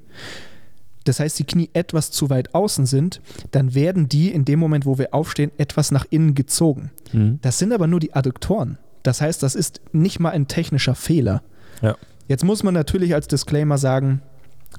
das 1.05 1.20
heißt, 1.20 1.38
die 1.38 1.44
Knie 1.44 1.70
etwas 1.72 2.11
zu 2.11 2.30
weit 2.30 2.55
außen 2.55 2.86
sind, 2.86 3.20
dann 3.50 3.74
werden 3.74 4.09
die 4.09 4.32
in 4.32 4.44
dem 4.44 4.59
Moment, 4.59 4.86
wo 4.86 4.98
wir 4.98 5.14
aufstehen, 5.14 5.52
etwas 5.59 5.90
nach 5.90 6.07
innen 6.11 6.34
gezogen. 6.34 6.90
Mhm. 7.12 7.38
Das 7.42 7.59
sind 7.59 7.72
aber 7.72 7.86
nur 7.86 8.00
die 8.00 8.14
Adduktoren. 8.14 8.78
Das 9.02 9.20
heißt, 9.20 9.42
das 9.42 9.55
ist 9.55 9.80
nicht 9.92 10.18
mal 10.18 10.30
ein 10.30 10.48
technischer 10.48 10.94
Fehler. 10.94 11.42
Ja. 11.82 11.96
Jetzt 12.26 12.44
muss 12.44 12.62
man 12.62 12.72
natürlich 12.74 13.14
als 13.14 13.28
Disclaimer 13.28 13.76
sagen, 13.76 14.22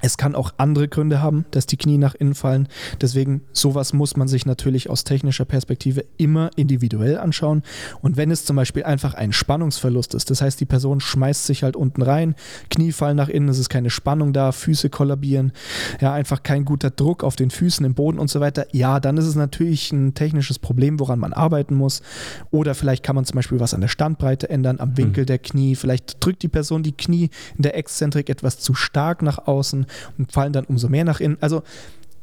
Es 0.02 0.18
kann 0.18 0.34
auch 0.34 0.52
andere 0.58 0.88
Gründe 0.88 1.22
haben, 1.22 1.46
dass 1.50 1.66
die 1.66 1.76
Knie 1.76 1.98
nach 1.98 2.14
innen 2.14 2.34
fallen. 2.34 2.68
Deswegen, 3.00 3.42
sowas 3.52 3.92
muss 3.92 4.16
man 4.16 4.28
sich 4.28 4.44
natürlich 4.44 4.90
aus 4.90 5.04
technischer 5.04 5.44
Perspektive 5.46 6.04
immer 6.18 6.50
individuell 6.56 7.18
anschauen. 7.18 7.62
Und 8.02 8.16
wenn 8.16 8.30
es 8.30 8.44
zum 8.44 8.56
Beispiel 8.56 8.84
einfach 8.84 9.14
ein 9.14 9.32
Spannungsverlust 9.32 10.14
ist, 10.14 10.30
das 10.30 10.42
heißt, 10.42 10.60
die 10.60 10.66
Person 10.66 11.00
schmeißt 11.00 11.46
sich 11.46 11.62
halt 11.62 11.76
unten 11.76 12.02
rein, 12.02 12.34
Knie 12.70 12.92
fallen 12.92 13.16
nach 13.16 13.28
innen, 13.28 13.48
es 13.48 13.58
ist 13.58 13.70
keine 13.70 13.90
Spannung 13.90 14.32
da, 14.32 14.52
Füße 14.52 14.90
kollabieren, 14.90 15.52
ja, 16.00 16.12
einfach 16.12 16.42
kein 16.42 16.64
guter 16.64 16.90
Druck 16.90 17.24
auf 17.24 17.36
den 17.36 17.50
Füßen, 17.50 17.86
im 17.86 17.94
Boden 17.94 18.18
und 18.18 18.28
so 18.28 18.40
weiter, 18.40 18.66
ja, 18.72 19.00
dann 19.00 19.16
ist 19.16 19.26
es 19.26 19.34
natürlich 19.34 19.92
ein 19.92 20.14
technisches 20.14 20.58
Problem, 20.58 21.00
woran 21.00 21.18
man 21.18 21.32
arbeiten 21.32 21.74
muss. 21.74 22.02
Oder 22.50 22.74
vielleicht 22.74 23.02
kann 23.02 23.16
man 23.16 23.24
zum 23.24 23.36
Beispiel 23.36 23.60
was 23.60 23.72
an 23.72 23.80
der 23.80 23.88
Standbreite 23.88 24.50
ändern, 24.50 24.80
am 24.80 24.96
Winkel 24.96 25.22
mhm. 25.22 25.26
der 25.26 25.38
Knie. 25.38 25.74
Vielleicht 25.74 26.24
drückt 26.24 26.42
die 26.42 26.48
Person 26.48 26.82
die 26.82 26.92
Knie 26.92 27.30
in 27.56 27.62
der 27.62 27.76
Exzentrik 27.76 28.28
etwas 28.28 28.58
zu 28.58 28.74
stark 28.74 29.22
nach 29.22 29.46
außen 29.46 29.85
und 30.18 30.32
fallen 30.32 30.52
dann 30.52 30.64
umso 30.64 30.88
mehr 30.88 31.04
nach 31.04 31.20
innen. 31.20 31.38
Also 31.40 31.62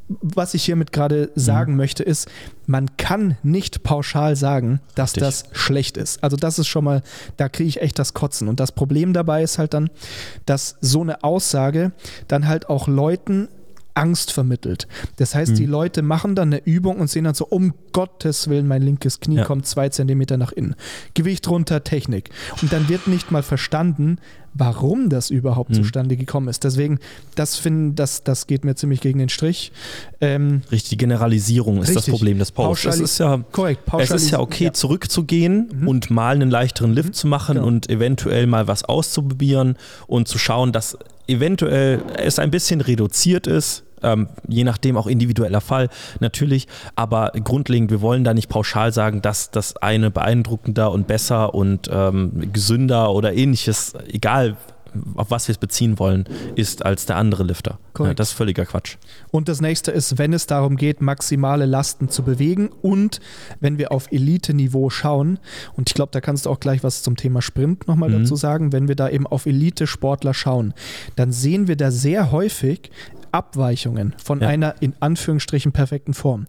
was 0.08 0.54
ich 0.54 0.64
hiermit 0.64 0.92
gerade 0.92 1.30
sagen 1.34 1.72
mhm. 1.72 1.78
möchte, 1.78 2.02
ist, 2.02 2.28
man 2.66 2.96
kann 2.96 3.38
nicht 3.42 3.82
pauschal 3.82 4.36
sagen, 4.36 4.80
dass 4.94 5.10
Richtig. 5.10 5.22
das 5.22 5.44
schlecht 5.52 5.96
ist. 5.96 6.22
Also 6.22 6.36
das 6.36 6.58
ist 6.58 6.66
schon 6.66 6.84
mal, 6.84 7.02
da 7.36 7.48
kriege 7.48 7.68
ich 7.68 7.80
echt 7.80 7.98
das 7.98 8.12
Kotzen. 8.12 8.48
Und 8.48 8.60
das 8.60 8.72
Problem 8.72 9.12
dabei 9.12 9.42
ist 9.42 9.58
halt 9.58 9.72
dann, 9.72 9.88
dass 10.44 10.76
so 10.80 11.00
eine 11.00 11.24
Aussage 11.24 11.92
dann 12.28 12.46
halt 12.46 12.68
auch 12.68 12.86
Leuten 12.86 13.48
Angst 13.94 14.32
vermittelt. 14.32 14.88
Das 15.16 15.34
heißt, 15.34 15.52
mhm. 15.52 15.56
die 15.56 15.66
Leute 15.66 16.02
machen 16.02 16.34
dann 16.34 16.52
eine 16.52 16.64
Übung 16.64 16.98
und 16.98 17.08
sehen 17.08 17.24
dann 17.24 17.34
so, 17.34 17.46
um 17.46 17.74
Gottes 17.92 18.48
Willen, 18.48 18.66
mein 18.66 18.82
linkes 18.82 19.20
Knie 19.20 19.36
ja. 19.36 19.44
kommt 19.44 19.66
zwei 19.66 19.88
Zentimeter 19.88 20.36
nach 20.36 20.52
innen. 20.52 20.74
Gewicht 21.14 21.48
runter, 21.48 21.84
Technik. 21.84 22.30
Und 22.60 22.72
dann 22.72 22.88
wird 22.88 23.06
nicht 23.06 23.30
mal 23.30 23.42
verstanden, 23.42 24.18
warum 24.54 25.08
das 25.08 25.30
überhaupt 25.30 25.70
mhm. 25.70 25.74
zustande 25.74 26.16
gekommen 26.16 26.48
ist. 26.48 26.64
Deswegen, 26.64 26.98
das 27.34 27.56
finden, 27.56 27.94
das, 27.94 28.22
das 28.22 28.46
geht 28.46 28.64
mir 28.64 28.74
ziemlich 28.74 29.00
gegen 29.00 29.18
den 29.18 29.28
Strich. 29.28 29.72
Ähm, 30.20 30.62
richtig, 30.70 30.98
Generalisierung 30.98 31.78
ist 31.78 31.88
richtig. 31.88 32.06
das 32.06 32.06
Problem 32.06 32.38
des 32.38 32.52
Posts. 32.52 32.86
Es 32.86 33.00
ist 33.00 33.18
ja, 33.18 33.44
korrekt, 33.52 33.82
es 33.98 34.10
ist 34.10 34.30
ja 34.30 34.40
okay, 34.40 34.64
ja. 34.64 34.72
zurückzugehen 34.72 35.70
mhm. 35.72 35.88
und 35.88 36.10
mal 36.10 36.34
einen 36.34 36.50
leichteren 36.50 36.92
Lift 36.92 37.10
mhm. 37.10 37.14
zu 37.14 37.26
machen 37.26 37.56
genau. 37.56 37.66
und 37.66 37.90
eventuell 37.90 38.46
mal 38.46 38.68
was 38.68 38.84
auszuprobieren 38.84 39.76
und 40.06 40.28
zu 40.28 40.38
schauen, 40.38 40.72
dass 40.72 40.96
eventuell 41.26 42.02
es 42.16 42.38
ein 42.38 42.50
bisschen 42.50 42.80
reduziert 42.80 43.46
ist, 43.46 43.83
ähm, 44.02 44.28
je 44.48 44.64
nachdem 44.64 44.96
auch 44.96 45.06
individueller 45.06 45.60
Fall 45.60 45.88
natürlich, 46.20 46.66
aber 46.96 47.32
grundlegend, 47.42 47.90
wir 47.90 48.00
wollen 48.00 48.24
da 48.24 48.34
nicht 48.34 48.48
pauschal 48.48 48.92
sagen, 48.92 49.22
dass 49.22 49.50
das 49.50 49.76
eine 49.76 50.10
beeindruckender 50.10 50.92
und 50.92 51.06
besser 51.06 51.54
und 51.54 51.88
ähm, 51.92 52.52
gesünder 52.52 53.12
oder 53.12 53.34
ähnliches, 53.34 53.94
egal 54.08 54.56
auf 55.14 55.30
was 55.30 55.48
wir 55.48 55.52
es 55.52 55.58
beziehen 55.58 55.98
wollen, 55.98 56.24
ist 56.54 56.84
als 56.84 57.06
der 57.06 57.16
andere 57.16 57.44
Lifter. 57.44 57.78
Ja, 57.98 58.14
das 58.14 58.30
ist 58.30 58.34
völliger 58.34 58.64
Quatsch. 58.64 58.96
Und 59.30 59.48
das 59.48 59.60
nächste 59.60 59.90
ist, 59.90 60.18
wenn 60.18 60.32
es 60.32 60.46
darum 60.46 60.76
geht, 60.76 61.00
maximale 61.00 61.66
Lasten 61.66 62.08
zu 62.08 62.22
bewegen 62.22 62.70
und 62.82 63.20
wenn 63.60 63.78
wir 63.78 63.92
auf 63.92 64.10
Elite-Niveau 64.10 64.90
schauen, 64.90 65.38
und 65.76 65.90
ich 65.90 65.94
glaube, 65.94 66.10
da 66.12 66.20
kannst 66.20 66.46
du 66.46 66.50
auch 66.50 66.60
gleich 66.60 66.82
was 66.82 67.02
zum 67.02 67.16
Thema 67.16 67.42
Sprint 67.42 67.86
nochmal 67.88 68.10
mhm. 68.10 68.20
dazu 68.20 68.36
sagen, 68.36 68.72
wenn 68.72 68.88
wir 68.88 68.96
da 68.96 69.08
eben 69.08 69.26
auf 69.26 69.46
Elite-Sportler 69.46 70.34
schauen, 70.34 70.74
dann 71.16 71.32
sehen 71.32 71.68
wir 71.68 71.76
da 71.76 71.90
sehr 71.90 72.32
häufig 72.32 72.90
Abweichungen 73.34 74.14
von 74.22 74.40
ja. 74.40 74.48
einer 74.48 74.76
in 74.80 74.94
Anführungsstrichen 75.00 75.72
perfekten 75.72 76.14
Form. 76.14 76.46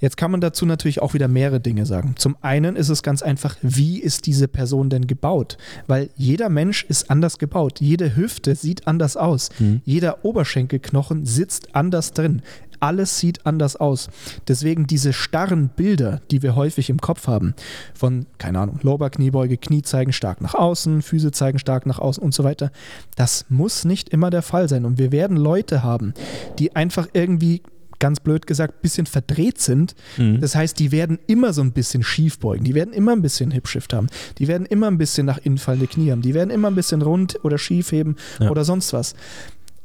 Jetzt 0.00 0.18
kann 0.18 0.30
man 0.30 0.42
dazu 0.42 0.66
natürlich 0.66 1.00
auch 1.00 1.14
wieder 1.14 1.28
mehrere 1.28 1.60
Dinge 1.60 1.86
sagen. 1.86 2.14
Zum 2.18 2.36
einen 2.42 2.76
ist 2.76 2.90
es 2.90 3.02
ganz 3.02 3.22
einfach, 3.22 3.56
wie 3.62 4.00
ist 4.00 4.26
diese 4.26 4.48
Person 4.48 4.90
denn 4.90 5.06
gebaut? 5.06 5.56
Weil 5.86 6.10
jeder 6.14 6.50
Mensch 6.50 6.84
ist 6.84 7.10
anders 7.10 7.38
gebaut. 7.38 7.80
Jede 7.80 8.14
Hüfte 8.14 8.54
sieht 8.54 8.86
anders 8.86 9.16
aus. 9.16 9.48
Mhm. 9.58 9.80
Jeder 9.86 10.22
Oberschenkelknochen 10.22 11.24
sitzt 11.24 11.74
anders 11.74 12.12
drin. 12.12 12.42
Alles 12.84 13.18
sieht 13.18 13.46
anders 13.46 13.76
aus. 13.76 14.10
Deswegen 14.46 14.86
diese 14.86 15.14
starren 15.14 15.70
Bilder, 15.70 16.20
die 16.30 16.42
wir 16.42 16.54
häufig 16.54 16.90
im 16.90 17.00
Kopf 17.00 17.26
haben, 17.26 17.54
von, 17.94 18.26
keine 18.36 18.58
Ahnung, 18.58 18.78
Lower-Kniebeuge, 18.82 19.56
Knie 19.56 19.80
zeigen 19.80 20.12
stark 20.12 20.42
nach 20.42 20.54
außen, 20.54 21.00
Füße 21.00 21.32
zeigen 21.32 21.58
stark 21.58 21.86
nach 21.86 21.98
außen 21.98 22.22
und 22.22 22.34
so 22.34 22.44
weiter, 22.44 22.70
das 23.16 23.46
muss 23.48 23.86
nicht 23.86 24.10
immer 24.10 24.28
der 24.28 24.42
Fall 24.42 24.68
sein. 24.68 24.84
Und 24.84 24.98
wir 24.98 25.12
werden 25.12 25.38
Leute 25.38 25.82
haben, 25.82 26.12
die 26.58 26.76
einfach 26.76 27.08
irgendwie 27.14 27.62
ganz 28.00 28.20
blöd 28.20 28.46
gesagt, 28.46 28.74
ein 28.74 28.82
bisschen 28.82 29.06
verdreht 29.06 29.62
sind. 29.62 29.94
Mhm. 30.18 30.42
Das 30.42 30.54
heißt, 30.54 30.78
die 30.78 30.92
werden 30.92 31.18
immer 31.26 31.54
so 31.54 31.62
ein 31.62 31.72
bisschen 31.72 32.02
schief 32.02 32.38
beugen. 32.38 32.64
Die 32.64 32.74
werden 32.74 32.92
immer 32.92 33.12
ein 33.12 33.22
bisschen 33.22 33.50
Hipshift 33.50 33.94
haben. 33.94 34.08
Die 34.36 34.46
werden 34.46 34.66
immer 34.66 34.88
ein 34.88 34.98
bisschen 34.98 35.24
nach 35.24 35.38
innen 35.38 35.56
fallende 35.56 35.86
Knie 35.86 36.10
haben. 36.10 36.20
Die 36.20 36.34
werden 36.34 36.50
immer 36.50 36.68
ein 36.68 36.74
bisschen 36.74 37.00
rund 37.00 37.42
oder 37.44 37.56
schief 37.56 37.92
heben 37.92 38.16
ja. 38.40 38.50
oder 38.50 38.62
sonst 38.62 38.92
was. 38.92 39.14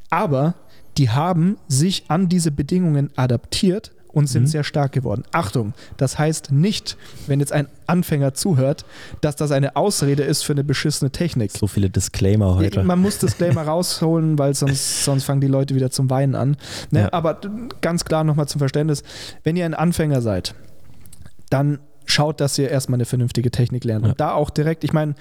Aber 0.10 0.56
die 1.00 1.10
haben 1.10 1.58
sich 1.70 2.04
an 2.10 2.28
diese 2.28 2.52
Bedingungen 2.52 3.10
adaptiert 3.16 3.92
und 4.12 4.28
sind 4.28 4.44
mhm. 4.44 4.48
sehr 4.48 4.64
stark 4.66 4.92
geworden. 4.92 5.24
Achtung, 5.32 5.74
das 5.96 6.20
heißt 6.20 6.52
nicht, 6.52 6.98
wenn 7.28 7.40
jetzt 7.40 7.54
ein 7.54 7.68
Anfänger 7.88 8.34
zuhört, 8.34 8.84
dass 9.22 9.38
das 9.38 9.52
eine 9.52 9.78
Ausrede 9.78 10.24
ist 10.24 10.44
für 10.44 10.52
eine 10.52 10.66
beschissene 10.66 11.10
Technik. 11.10 11.52
So 11.52 11.68
viele 11.68 11.90
Disclaimer 11.90 12.56
heute. 12.56 12.84
Man 12.84 13.00
muss 13.00 13.18
Disclaimer 13.20 13.62
rausholen, 13.68 14.38
weil 14.38 14.56
sonst, 14.56 15.06
sonst 15.06 15.24
fangen 15.24 15.40
die 15.40 15.48
Leute 15.48 15.74
wieder 15.74 15.90
zum 15.90 16.10
Weinen 16.10 16.36
an. 16.36 16.58
Ne? 16.92 17.02
Ja. 17.02 17.14
Aber 17.14 17.40
ganz 17.80 18.04
klar 18.04 18.26
nochmal 18.26 18.50
zum 18.50 18.60
Verständnis, 18.60 19.04
wenn 19.44 19.56
ihr 19.56 19.66
ein 19.66 19.76
Anfänger 19.76 20.22
seid, 20.22 20.54
dann 21.50 21.80
schaut, 22.10 22.42
dass 22.42 22.58
ihr 22.58 22.70
erstmal 22.70 22.98
eine 22.98 23.06
vernünftige 23.06 23.52
Technik 23.52 23.84
lernt. 23.84 24.06
Ja. 24.06 24.12
Und 24.12 24.20
da 24.20 24.34
auch 24.34 24.50
direkt, 24.50 24.84
ich 24.84 24.94
meine, 24.94 25.16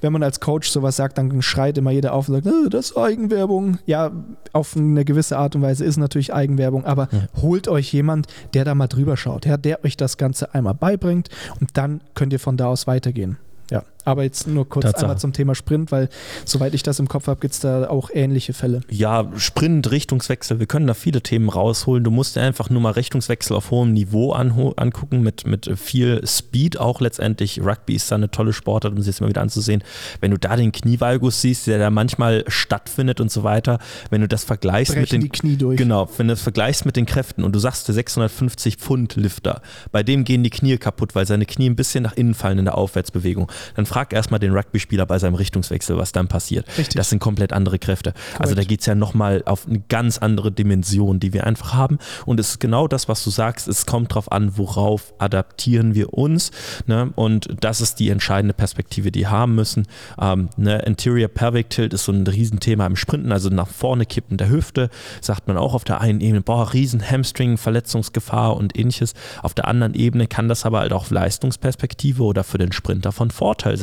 wenn 0.00 0.12
man 0.12 0.22
als 0.22 0.40
Coach 0.40 0.68
sowas 0.68 0.96
sagt, 0.96 1.18
dann 1.18 1.42
schreit 1.42 1.78
immer 1.78 1.90
jeder 1.90 2.14
auf 2.14 2.28
und 2.28 2.34
sagt, 2.34 2.46
äh, 2.46 2.70
das 2.70 2.90
ist 2.90 2.96
Eigenwerbung. 2.96 3.78
Ja, 3.86 4.10
auf 4.52 4.76
eine 4.76 5.04
gewisse 5.04 5.36
Art 5.36 5.54
und 5.56 5.62
Weise 5.62 5.84
ist 5.84 5.96
natürlich 5.96 6.32
Eigenwerbung, 6.32 6.84
aber 6.84 7.08
ja. 7.12 7.42
holt 7.42 7.68
euch 7.68 7.92
jemand, 7.92 8.26
der 8.54 8.64
da 8.64 8.74
mal 8.74 8.88
drüber 8.88 9.16
schaut, 9.16 9.46
ja, 9.46 9.56
der 9.56 9.84
euch 9.84 9.96
das 9.96 10.16
Ganze 10.16 10.54
einmal 10.54 10.74
beibringt 10.74 11.28
und 11.60 11.76
dann 11.76 12.00
könnt 12.14 12.32
ihr 12.32 12.40
von 12.40 12.56
da 12.56 12.66
aus 12.66 12.86
weitergehen. 12.86 13.38
Ja, 13.70 13.84
aber 14.04 14.22
jetzt 14.22 14.46
nur 14.46 14.68
kurz 14.68 14.84
Tatsache. 14.84 15.04
einmal 15.04 15.18
zum 15.18 15.32
Thema 15.32 15.54
Sprint, 15.54 15.92
weil 15.92 16.08
soweit 16.44 16.74
ich 16.74 16.82
das 16.82 16.98
im 16.98 17.08
Kopf 17.08 17.26
habe, 17.26 17.40
gibt 17.40 17.54
es 17.54 17.60
da 17.60 17.88
auch 17.88 18.10
ähnliche 18.12 18.52
Fälle. 18.52 18.80
Ja, 18.90 19.30
Sprint, 19.36 19.90
Richtungswechsel, 19.90 20.58
wir 20.58 20.66
können 20.66 20.86
da 20.86 20.94
viele 20.94 21.22
Themen 21.22 21.48
rausholen. 21.48 22.04
Du 22.04 22.10
musst 22.10 22.36
dir 22.36 22.42
einfach 22.42 22.70
nur 22.70 22.80
mal 22.80 22.92
Richtungswechsel 22.92 23.56
auf 23.56 23.70
hohem 23.70 23.92
Niveau 23.92 24.32
angucken, 24.32 25.22
mit, 25.22 25.46
mit 25.46 25.70
viel 25.78 26.26
Speed 26.26 26.78
auch 26.78 27.00
letztendlich. 27.00 27.60
Rugby 27.60 27.94
ist 27.94 28.10
da 28.10 28.16
eine 28.16 28.30
tolle 28.30 28.52
Sportart, 28.52 28.92
um 28.92 28.98
sich 28.98 29.08
jetzt 29.14 29.20
mal 29.20 29.28
wieder 29.28 29.42
anzusehen. 29.42 29.82
Wenn 30.20 30.30
du 30.30 30.38
da 30.38 30.56
den 30.56 30.72
Knievalgus 30.72 31.40
siehst, 31.40 31.66
der 31.66 31.78
da 31.78 31.90
manchmal 31.90 32.44
stattfindet 32.48 33.20
und 33.20 33.30
so 33.30 33.42
weiter, 33.42 33.78
wenn 34.10 34.20
du 34.20 34.28
das 34.28 34.44
vergleichst 34.44 34.94
Brechen 34.94 35.20
mit 35.20 35.30
den 35.30 35.32
Knie 35.32 35.56
durch. 35.56 35.76
Genau, 35.76 36.08
wenn 36.16 36.28
du 36.28 36.32
das 36.34 36.42
vergleichst 36.42 36.86
mit 36.86 36.96
den 36.96 37.06
Kräften 37.06 37.44
und 37.44 37.54
du 37.54 37.58
sagst, 37.58 37.88
der 37.88 37.94
650 37.94 38.76
Pfund 38.76 39.16
Lifter, 39.16 39.62
bei 39.90 40.02
dem 40.02 40.24
gehen 40.24 40.42
die 40.42 40.50
Knie 40.50 40.76
kaputt, 40.78 41.14
weil 41.14 41.26
seine 41.26 41.46
Knie 41.46 41.70
ein 41.70 41.76
bisschen 41.76 42.02
nach 42.02 42.14
innen 42.14 42.34
fallen 42.34 42.58
in 42.58 42.64
der 42.64 42.76
Aufwärtsbewegung, 42.76 43.50
dann 43.74 43.86
frag 43.92 44.12
erstmal 44.12 44.40
den 44.40 44.52
Rugby-Spieler 44.52 45.06
bei 45.06 45.18
seinem 45.18 45.34
Richtungswechsel, 45.34 45.96
was 45.96 46.12
dann 46.12 46.28
passiert. 46.28 46.66
Richtig. 46.78 46.94
Das 46.94 47.10
sind 47.10 47.18
komplett 47.18 47.52
andere 47.52 47.78
Kräfte. 47.78 48.12
Correct. 48.12 48.40
Also 48.40 48.54
da 48.54 48.64
geht 48.64 48.80
es 48.80 48.86
ja 48.86 48.94
nochmal 48.94 49.42
auf 49.44 49.66
eine 49.66 49.80
ganz 49.88 50.18
andere 50.18 50.50
Dimension, 50.50 51.20
die 51.20 51.32
wir 51.32 51.46
einfach 51.46 51.74
haben. 51.74 51.98
Und 52.24 52.40
es 52.40 52.50
ist 52.50 52.60
genau 52.60 52.88
das, 52.88 53.08
was 53.08 53.22
du 53.22 53.30
sagst. 53.30 53.68
Es 53.68 53.86
kommt 53.86 54.12
darauf 54.12 54.32
an, 54.32 54.56
worauf 54.56 55.12
adaptieren 55.18 55.94
wir 55.94 56.14
uns. 56.14 56.52
Ne? 56.86 57.12
Und 57.16 57.48
das 57.60 57.80
ist 57.80 57.96
die 57.96 58.08
entscheidende 58.08 58.54
Perspektive, 58.54 59.12
die 59.12 59.20
wir 59.20 59.30
haben 59.30 59.54
müssen. 59.54 59.86
Ähm, 60.20 60.48
ne? 60.56 60.84
Anterior 60.86 61.28
Pelvic 61.28 61.70
Tilt 61.70 61.92
ist 61.92 62.06
so 62.06 62.12
ein 62.12 62.26
Riesenthema 62.26 62.86
im 62.86 62.96
Sprinten, 62.96 63.30
also 63.30 63.50
nach 63.50 63.68
vorne 63.68 64.06
kippen 64.06 64.36
der 64.36 64.48
Hüfte, 64.48 64.90
sagt 65.20 65.46
man 65.46 65.56
auch 65.56 65.74
auf 65.74 65.84
der 65.84 66.00
einen 66.00 66.20
Ebene, 66.20 66.40
boah, 66.40 66.72
riesen 66.72 67.08
Hamstring, 67.08 67.56
Verletzungsgefahr 67.58 68.56
und 68.56 68.76
ähnliches. 68.76 69.14
Auf 69.42 69.54
der 69.54 69.68
anderen 69.68 69.94
Ebene 69.94 70.26
kann 70.26 70.48
das 70.48 70.64
aber 70.64 70.80
halt 70.80 70.92
auch 70.92 71.10
Leistungsperspektive 71.10 72.22
oder 72.22 72.42
für 72.42 72.58
den 72.58 72.72
Sprinter 72.72 73.12
von 73.12 73.30
Vorteil 73.30 73.76
sein. 73.76 73.81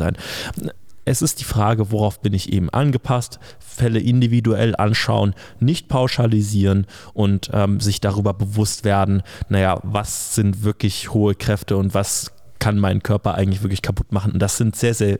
Es 1.05 1.21
ist 1.21 1.39
die 1.39 1.45
Frage, 1.45 1.91
worauf 1.91 2.21
bin 2.21 2.33
ich 2.33 2.53
eben 2.53 2.69
angepasst, 2.69 3.39
Fälle 3.59 3.99
individuell 3.99 4.75
anschauen, 4.75 5.33
nicht 5.59 5.87
pauschalisieren 5.87 6.85
und 7.13 7.49
ähm, 7.53 7.79
sich 7.79 7.99
darüber 7.99 8.33
bewusst 8.33 8.83
werden, 8.83 9.23
naja, 9.47 9.79
was 9.83 10.35
sind 10.35 10.63
wirklich 10.63 11.11
hohe 11.13 11.33
Kräfte 11.33 11.77
und 11.77 11.93
was 11.93 12.31
kann 12.59 12.77
mein 12.77 13.01
Körper 13.01 13.35
eigentlich 13.35 13.63
wirklich 13.63 13.81
kaputt 13.81 14.11
machen. 14.11 14.33
Und 14.33 14.39
das 14.39 14.57
sind 14.57 14.75
sehr, 14.75 14.93
sehr 14.93 15.17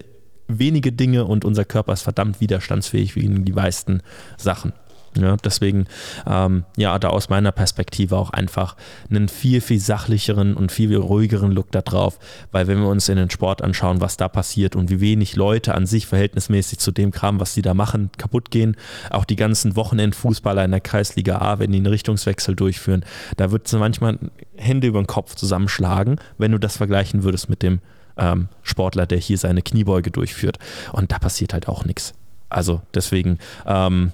wenige 0.47 0.91
Dinge 0.91 1.25
und 1.25 1.45
unser 1.45 1.65
Körper 1.65 1.93
ist 1.93 2.01
verdammt 2.01 2.41
widerstandsfähig 2.41 3.15
in 3.15 3.45
die 3.45 3.53
meisten 3.53 4.01
Sachen. 4.38 4.73
Ja, 5.18 5.38
deswegen, 5.38 5.88
ähm, 6.28 6.66
ja, 6.78 6.99
da 6.99 7.10
aus 7.10 7.30
meiner 7.30 7.51
Perspektive 7.51 8.16
auch 8.16 8.30
einfach 8.30 8.76
einen 9.10 9.28
viel, 9.28 9.60
viel 9.60 9.80
sachlicheren 9.80 10.55
und 10.55 10.72
viel, 10.72 10.89
viel 10.89 10.97
ruhigeren 10.97 11.51
Look 11.51 11.72
da 11.72 11.82
drauf, 11.82 12.20
weil 12.51 12.68
wenn 12.68 12.80
wir 12.80 12.88
uns 12.88 13.10
in 13.10 13.18
den 13.18 13.30
Sport 13.30 13.62
anschauen, 13.62 14.01
was 14.01 14.18
da 14.18 14.28
passiert 14.28 14.76
und 14.76 14.89
wie 14.89 15.01
wenig 15.01 15.36
Leute 15.36 15.74
an 15.74 15.86
sich 15.86 16.05
verhältnismäßig 16.05 16.80
zu 16.80 16.91
dem 16.91 17.12
Kram, 17.12 17.39
was 17.39 17.53
die 17.53 17.62
da 17.62 17.74
machen, 17.74 18.12
kaputt 18.18 18.51
gehen, 18.51 18.78
auch 19.10 19.26
die 19.26 19.36
ganzen 19.36 19.76
Wochenendfußballer 19.76 20.64
in 20.64 20.72
der 20.72 20.82
Kreisliga 20.82 21.39
A, 21.39 21.60
wenn 21.60 21.72
die 21.72 21.80
einen 21.80 21.88
Richtungswechsel 21.88 22.55
durchführen, 22.55 23.03
da 23.38 23.51
wird 23.51 23.72
manchmal 23.74 24.20
Hände 24.55 24.88
über 24.88 25.01
den 25.01 25.07
Kopf 25.07 25.36
zusammenschlagen, 25.36 26.20
wenn 26.38 26.51
du 26.51 26.60
das 26.60 26.78
vergleichen 26.78 27.24
würdest 27.24 27.49
mit 27.49 27.64
dem 27.64 27.80
ähm, 28.18 28.49
Sportler, 28.62 29.05
der 29.05 29.18
hier 29.18 29.38
seine 29.38 29.62
Kniebeuge 29.62 30.12
durchführt. 30.12 30.60
Und 30.91 31.12
da 31.12 31.20
passiert 31.20 31.53
halt 31.53 31.68
auch 31.68 31.86
nichts. 31.86 32.14
Also 32.49 32.82
deswegen, 32.93 33.39
ähm, 33.66 34.12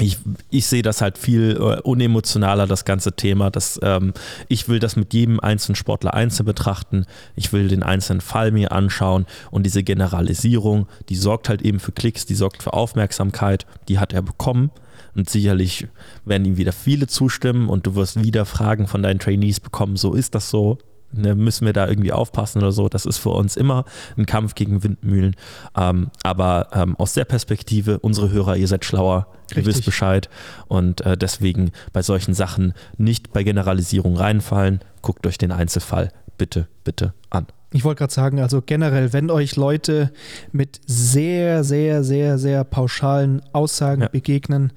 ich, 0.00 0.18
ich 0.50 0.66
sehe 0.66 0.82
das 0.82 1.00
halt 1.00 1.18
viel 1.18 1.56
äh, 1.56 1.80
unemotionaler, 1.80 2.66
das 2.66 2.84
ganze 2.84 3.12
Thema. 3.12 3.50
Das, 3.50 3.78
ähm, 3.82 4.12
ich 4.48 4.68
will 4.68 4.78
das 4.78 4.96
mit 4.96 5.14
jedem 5.14 5.40
einzelnen 5.40 5.76
Sportler 5.76 6.14
einzeln 6.14 6.46
betrachten. 6.46 7.06
Ich 7.34 7.52
will 7.52 7.68
den 7.68 7.82
einzelnen 7.82 8.20
Fall 8.20 8.50
mir 8.50 8.72
anschauen 8.72 9.26
und 9.50 9.64
diese 9.64 9.82
Generalisierung, 9.82 10.86
die 11.08 11.16
sorgt 11.16 11.48
halt 11.48 11.62
eben 11.62 11.80
für 11.80 11.92
Klicks, 11.92 12.26
die 12.26 12.34
sorgt 12.34 12.62
für 12.62 12.72
Aufmerksamkeit, 12.72 13.66
die 13.88 13.98
hat 13.98 14.12
er 14.12 14.22
bekommen. 14.22 14.70
Und 15.14 15.30
sicherlich 15.30 15.88
werden 16.26 16.44
ihm 16.44 16.58
wieder 16.58 16.72
viele 16.72 17.06
zustimmen 17.06 17.70
und 17.70 17.86
du 17.86 17.94
wirst 17.94 18.22
wieder 18.22 18.44
Fragen 18.44 18.86
von 18.86 19.02
deinen 19.02 19.18
Trainees 19.18 19.60
bekommen, 19.60 19.96
so 19.96 20.12
ist 20.12 20.34
das 20.34 20.50
so, 20.50 20.78
ne, 21.16 21.34
müssen 21.34 21.66
wir 21.66 21.72
da 21.72 21.88
irgendwie 21.88 22.12
aufpassen 22.12 22.58
oder 22.58 22.72
so. 22.72 22.88
Das 22.88 23.06
ist 23.06 23.18
für 23.18 23.30
uns 23.30 23.56
immer 23.56 23.84
ein 24.16 24.26
Kampf 24.26 24.54
gegen 24.54 24.82
Windmühlen. 24.82 25.36
Ähm, 25.76 26.10
aber 26.22 26.68
ähm, 26.72 26.96
aus 26.96 27.14
der 27.14 27.24
Perspektive, 27.24 27.98
unsere 28.00 28.30
Hörer, 28.30 28.56
ihr 28.56 28.68
seid 28.68 28.84
schlauer, 28.84 29.26
ihr 29.50 29.58
Richtig. 29.58 29.66
wisst 29.66 29.84
Bescheid 29.84 30.28
und 30.68 31.00
äh, 31.02 31.16
deswegen 31.16 31.72
bei 31.92 32.02
solchen 32.02 32.34
Sachen 32.34 32.74
nicht 32.98 33.32
bei 33.32 33.42
Generalisierung 33.42 34.16
reinfallen. 34.16 34.80
Guckt 35.02 35.26
euch 35.26 35.38
den 35.38 35.52
Einzelfall 35.52 36.10
bitte, 36.38 36.68
bitte 36.84 37.14
an. 37.30 37.46
Ich 37.72 37.84
wollte 37.84 37.98
gerade 37.98 38.12
sagen, 38.12 38.40
also 38.40 38.62
generell, 38.62 39.12
wenn 39.12 39.30
euch 39.30 39.56
Leute 39.56 40.12
mit 40.52 40.80
sehr, 40.86 41.64
sehr, 41.64 42.04
sehr, 42.04 42.38
sehr 42.38 42.64
pauschalen 42.64 43.42
Aussagen 43.52 44.02
Ja. 44.02 44.08
begegnen, 44.08 44.72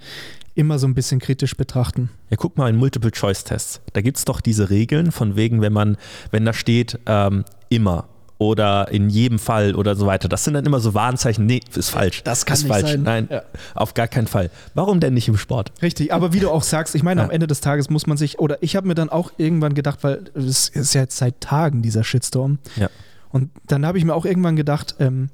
immer 0.55 0.79
so 0.79 0.87
ein 0.87 0.93
bisschen 0.93 1.19
kritisch 1.19 1.55
betrachten. 1.55 2.09
Ja, 2.29 2.37
guck 2.37 2.57
mal 2.57 2.69
in 2.69 2.75
Multiple-Choice-Tests. 2.77 3.81
Da 3.93 4.01
gibt 4.01 4.17
es 4.17 4.25
doch 4.25 4.41
diese 4.41 4.69
Regeln, 4.69 5.11
von 5.11 5.35
wegen, 5.35 5.61
wenn 5.61 5.73
man, 5.73 5.97
wenn 6.31 6.45
da 6.45 6.53
steht, 6.53 6.99
ähm, 7.05 7.45
immer 7.69 8.07
oder 8.37 8.87
in 8.89 9.09
jedem 9.09 9.37
Fall 9.37 9.75
oder 9.75 9.95
so 9.97 10.05
weiter. 10.05 10.29
Das 10.29 10.45
sind 10.45 10.53
dann 10.53 10.65
immer 10.65 10.79
so 10.79 10.93
Warnzeichen. 10.93 11.45
Nee, 11.45 11.59
ist 11.75 11.89
falsch. 11.89 12.23
Das 12.23 12.45
kann 12.45 12.55
ist 12.55 12.63
nicht 12.63 12.71
falsch. 12.71 12.91
sein. 12.91 13.03
Nein, 13.03 13.27
Ja. 13.29 13.41
auf 13.75 13.93
gar 13.93 14.07
keinen 14.07 14.27
Fall. 14.27 14.49
Warum 14.73 15.01
denn 15.01 15.13
nicht 15.13 15.27
im 15.27 15.37
Sport? 15.37 15.73
Richtig, 15.81 16.13
aber 16.13 16.31
wie 16.31 16.39
du 16.39 16.49
auch 16.49 16.63
sagst, 16.63 16.95
ich 16.95 17.03
meine, 17.03 17.21
am 17.21 17.27
Ja. 17.27 17.33
Ende 17.33 17.47
des 17.47 17.59
Tages 17.59 17.89
muss 17.89 18.07
man 18.07 18.15
sich, 18.15 18.39
oder 18.39 18.57
ich 18.63 18.77
habe 18.77 18.87
mir 18.87 18.95
dann 18.95 19.09
auch 19.09 19.31
irgendwann 19.37 19.73
gedacht, 19.73 19.99
weil 20.03 20.23
es 20.35 20.69
ist 20.69 20.93
ja 20.93 21.01
jetzt 21.01 21.17
seit 21.17 21.41
Tagen 21.41 21.81
dieser 21.81 22.05
Shitstorm. 22.05 22.59
Ja. 22.77 22.89
Und 23.29 23.51
dann 23.67 23.85
habe 23.85 23.97
ich 23.97 24.05
mir 24.05 24.15
auch 24.15 24.25
irgendwann 24.25 24.55
gedacht, 24.55 24.95
ähm, 24.99 25.29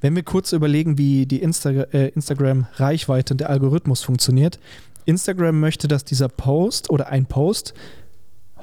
wenn 0.00 0.14
wir 0.16 0.22
kurz 0.22 0.52
überlegen, 0.52 0.98
wie 0.98 1.26
die 1.26 1.40
Insta 1.42 1.70
äh, 1.70 2.08
Instagram-Reichweite 2.08 3.34
und 3.34 3.38
der 3.40 3.50
Algorithmus 3.50 4.02
funktioniert. 4.02 4.58
Instagram 5.06 5.58
möchte, 5.60 5.88
dass 5.88 6.04
dieser 6.04 6.28
Post 6.28 6.90
oder 6.90 7.08
ein 7.08 7.26
Post 7.26 7.74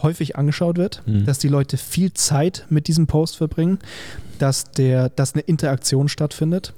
häufig 0.01 0.35
angeschaut 0.35 0.77
wird, 0.77 1.01
Mhm. 1.05 1.25
dass 1.25 1.39
die 1.39 1.47
Leute 1.47 1.77
viel 1.77 2.13
Zeit 2.13 2.65
mit 2.69 2.87
diesem 2.87 3.07
Post 3.07 3.37
verbringen, 3.37 3.79
dass, 4.39 4.65
der, 4.71 5.09
dass 5.09 5.33
eine 5.33 5.41
Interaktion 5.41 6.07
stattfindet 6.09 6.73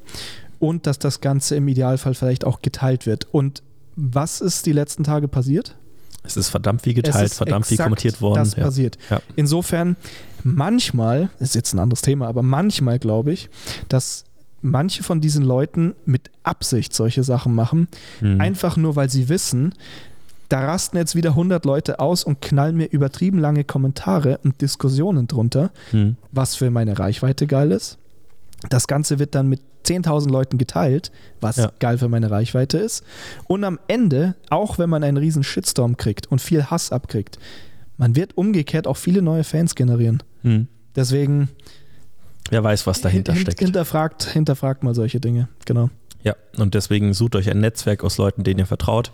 und 0.59 0.88
dass 0.88 0.99
das 0.99 1.19
Ganze 1.21 1.55
im 1.55 1.67
Idealfall 1.67 2.13
vielleicht 2.13 2.45
auch 2.45 2.61
geteilt 2.61 3.05
wird. 3.05 3.27
Und 3.32 3.61
was 3.95 4.39
ist 4.39 4.65
die 4.65 4.71
letzten 4.71 5.03
Tage 5.03 5.27
passiert? 5.27 5.75
Es 6.24 6.38
ist 6.38 6.49
verdammt 6.49 6.82
viel 6.82 6.91
Es 6.97 7.03
geteilt, 7.03 7.34
verdammt 7.34 7.65
viel 7.65 7.76
exakt 7.76 7.86
kommentiert 7.88 8.22
worden. 8.22 8.36
Das 8.39 8.55
Ja. 8.55 8.63
passiert. 8.65 8.97
Ja. 9.09 9.22
Insofern, 9.36 9.95
manchmal, 10.43 11.30
ist 11.39 11.55
jetzt 11.55 11.74
ein 11.74 11.80
anderes 11.80 12.01
Thema, 12.01 12.28
aber 12.28 12.43
manchmal 12.43 12.99
glaube 12.99 13.32
ich, 13.32 13.49
dass 13.88 14.26
manche 14.61 15.03
von 15.03 15.22
diesen 15.22 15.43
Leuten 15.43 15.95
mit 16.05 16.30
Absicht 16.43 16.93
solche 16.93 17.24
Sachen 17.24 17.55
machen, 17.55 17.88
Mhm. 18.22 18.41
einfach 18.41 18.76
nur 18.78 18.95
weil 18.95 19.09
sie 19.09 19.30
wissen, 19.30 19.74
da 20.49 20.61
rasten 20.65 20.97
jetzt 20.97 21.15
wieder 21.15 21.36
100 21.36 21.63
Leute 21.63 21.99
aus 21.99 22.24
und 22.24 22.41
knallen 22.41 22.76
mir 22.76 22.86
übertrieben 22.91 23.38
lange 23.38 23.63
Kommentare 23.63 24.39
und 24.43 24.61
Diskussionen 24.61 25.28
drunter, 25.28 25.70
Mhm. 25.91 26.17
was 26.32 26.55
für 26.55 26.72
meine 26.72 26.97
Reichweite 26.97 27.45
geil 27.47 27.72
ist. 27.72 27.98
Das 28.70 28.88
Ganze 28.88 29.20
wird 29.20 29.36
dann 29.36 29.47
mit 29.47 29.62
10.000 29.86 30.30
Leuten 30.30 30.57
geteilt, 30.57 31.12
was 31.39 31.55
Ja. 31.55 31.72
geil 31.80 31.97
für 31.97 32.10
meine 32.10 32.30
Reichweite 32.30 32.78
ist. 32.78 33.03
Und 33.47 33.64
am 33.64 33.80
Ende, 33.88 34.36
auch 34.49 34.78
wenn 34.78 34.89
man 34.89 35.03
einen 35.03 35.16
riesen 35.18 35.43
Shitstorm 35.43 35.95
kriegt 35.95 36.28
und 36.28 36.41
viel 36.41 36.66
Hass 36.66 36.91
abkriegt, 36.91 37.39
man 37.97 38.16
wird 38.16 38.38
umgekehrt 38.38 38.86
auch 38.88 38.97
viele 38.97 39.22
neue 39.22 39.43
Fans 39.45 39.76
generieren. 39.76 40.22
Mhm. 40.43 40.68
Deswegen 40.95 41.49
Wer 42.49 42.64
weiß, 42.64 42.86
was 42.88 42.99
dahinter 43.01 43.32
hin- 43.34 43.43
steckt. 43.43 43.60
hinterfragt, 43.60 44.24
hinterfragt 44.24 44.84
mal 44.84 44.93
solche 44.95 45.20
Dinge. 45.20 45.47
Genau. 45.66 45.89
Ja, 46.24 46.36
und 46.57 46.74
deswegen 46.74 47.14
sucht 47.14 47.36
euch 47.38 47.49
ein 47.49 47.62
Netzwerk 47.62 48.03
aus 48.03 48.18
Leuten, 48.18 48.43
denen 48.43 48.60
ihr 48.60 48.66
vertraut, 48.66 49.14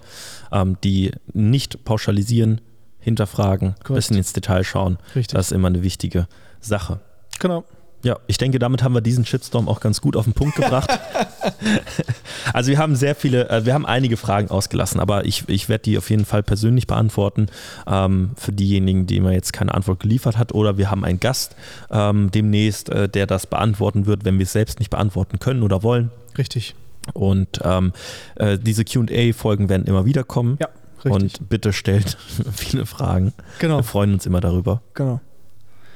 ähm, 0.51 0.77
die 0.83 1.11
nicht 1.33 1.83
pauschalisieren, 1.85 2.61
hinterfragen, 2.99 3.69
ein 3.69 3.75
Korrekt. 3.83 3.95
bisschen 3.95 4.17
ins 4.17 4.33
Detail 4.33 4.63
schauen. 4.63 4.97
Richtig. 5.15 5.35
Das 5.35 5.47
ist 5.47 5.51
immer 5.51 5.67
eine 5.67 5.83
wichtige 5.83 6.27
Sache. 6.61 6.99
genau. 7.39 7.63
Ja, 8.05 8.19
ich 8.27 8.37
denke, 8.37 8.59
damit 8.59 8.83
haben 8.83 8.93
wir 8.93 9.01
diesen 9.01 9.25
Shitstorm 9.25 9.67
auch 9.67 9.79
ganz 9.79 9.99
gut 9.99 10.15
auf 10.15 10.25
den 10.25 10.33
Punkt 10.33 10.55
gebracht. 10.55 10.91
also 12.53 12.69
wir 12.69 12.77
haben 12.77 12.95
sehr 12.95 13.15
viele, 13.15 13.49
äh, 13.49 13.65
wir 13.65 13.73
haben 13.73 13.87
einige 13.87 14.15
Fragen 14.15 14.51
ausgelassen, 14.51 14.99
aber 14.99 15.25
ich, 15.25 15.45
ich 15.49 15.69
werde 15.69 15.85
die 15.85 15.97
auf 15.97 16.11
jeden 16.11 16.23
Fall 16.23 16.43
persönlich 16.43 16.85
beantworten. 16.85 17.47
Ähm, 17.87 18.29
für 18.35 18.51
diejenigen, 18.51 19.07
die 19.07 19.19
mir 19.19 19.33
jetzt 19.33 19.53
keine 19.53 19.73
Antwort 19.73 20.01
geliefert 20.01 20.37
hat, 20.37 20.53
oder 20.53 20.77
wir 20.77 20.91
haben 20.91 21.03
einen 21.03 21.19
Gast 21.19 21.55
ähm, 21.89 22.29
demnächst, 22.29 22.89
äh, 22.89 23.09
der 23.09 23.25
das 23.25 23.47
beantworten 23.47 24.05
wird, 24.05 24.23
wenn 24.23 24.37
wir 24.37 24.43
es 24.43 24.51
selbst 24.51 24.77
nicht 24.77 24.91
beantworten 24.91 25.39
können 25.39 25.63
oder 25.63 25.81
wollen. 25.81 26.11
Richtig. 26.37 26.75
Und 27.13 27.59
ähm, 27.63 27.91
äh, 28.35 28.59
diese 28.59 28.85
QA-Folgen 28.85 29.67
werden 29.67 29.87
immer 29.87 30.05
wieder 30.05 30.23
kommen. 30.23 30.59
Ja, 30.61 30.69
richtig. 31.03 31.11
Und 31.11 31.49
bitte 31.49 31.73
stellt 31.73 32.17
viele 32.53 32.85
Fragen. 32.85 33.33
genau. 33.57 33.77
Wir 33.77 33.83
freuen 33.83 34.13
uns 34.13 34.27
immer 34.27 34.41
darüber. 34.41 34.83
Genau. 34.93 35.21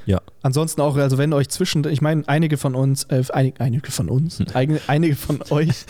Ja. 0.10 0.22
Ansonsten 0.42 0.82
auch, 0.82 0.96
also 0.98 1.18
wenn 1.20 1.34
euch 1.34 1.50
zwischen, 1.50 1.86
ich 1.88 2.02
meine, 2.02 2.24
einige 2.28 2.58
von 2.58 2.74
uns, 2.74 3.04
äh, 3.06 3.22
einig, 3.32 3.56
einige 3.60 3.92
von 3.92 4.10
uns, 4.10 4.42
eigen- 4.56 4.80
einige 4.88 5.16
von 5.16 5.40
euch, 5.52 5.86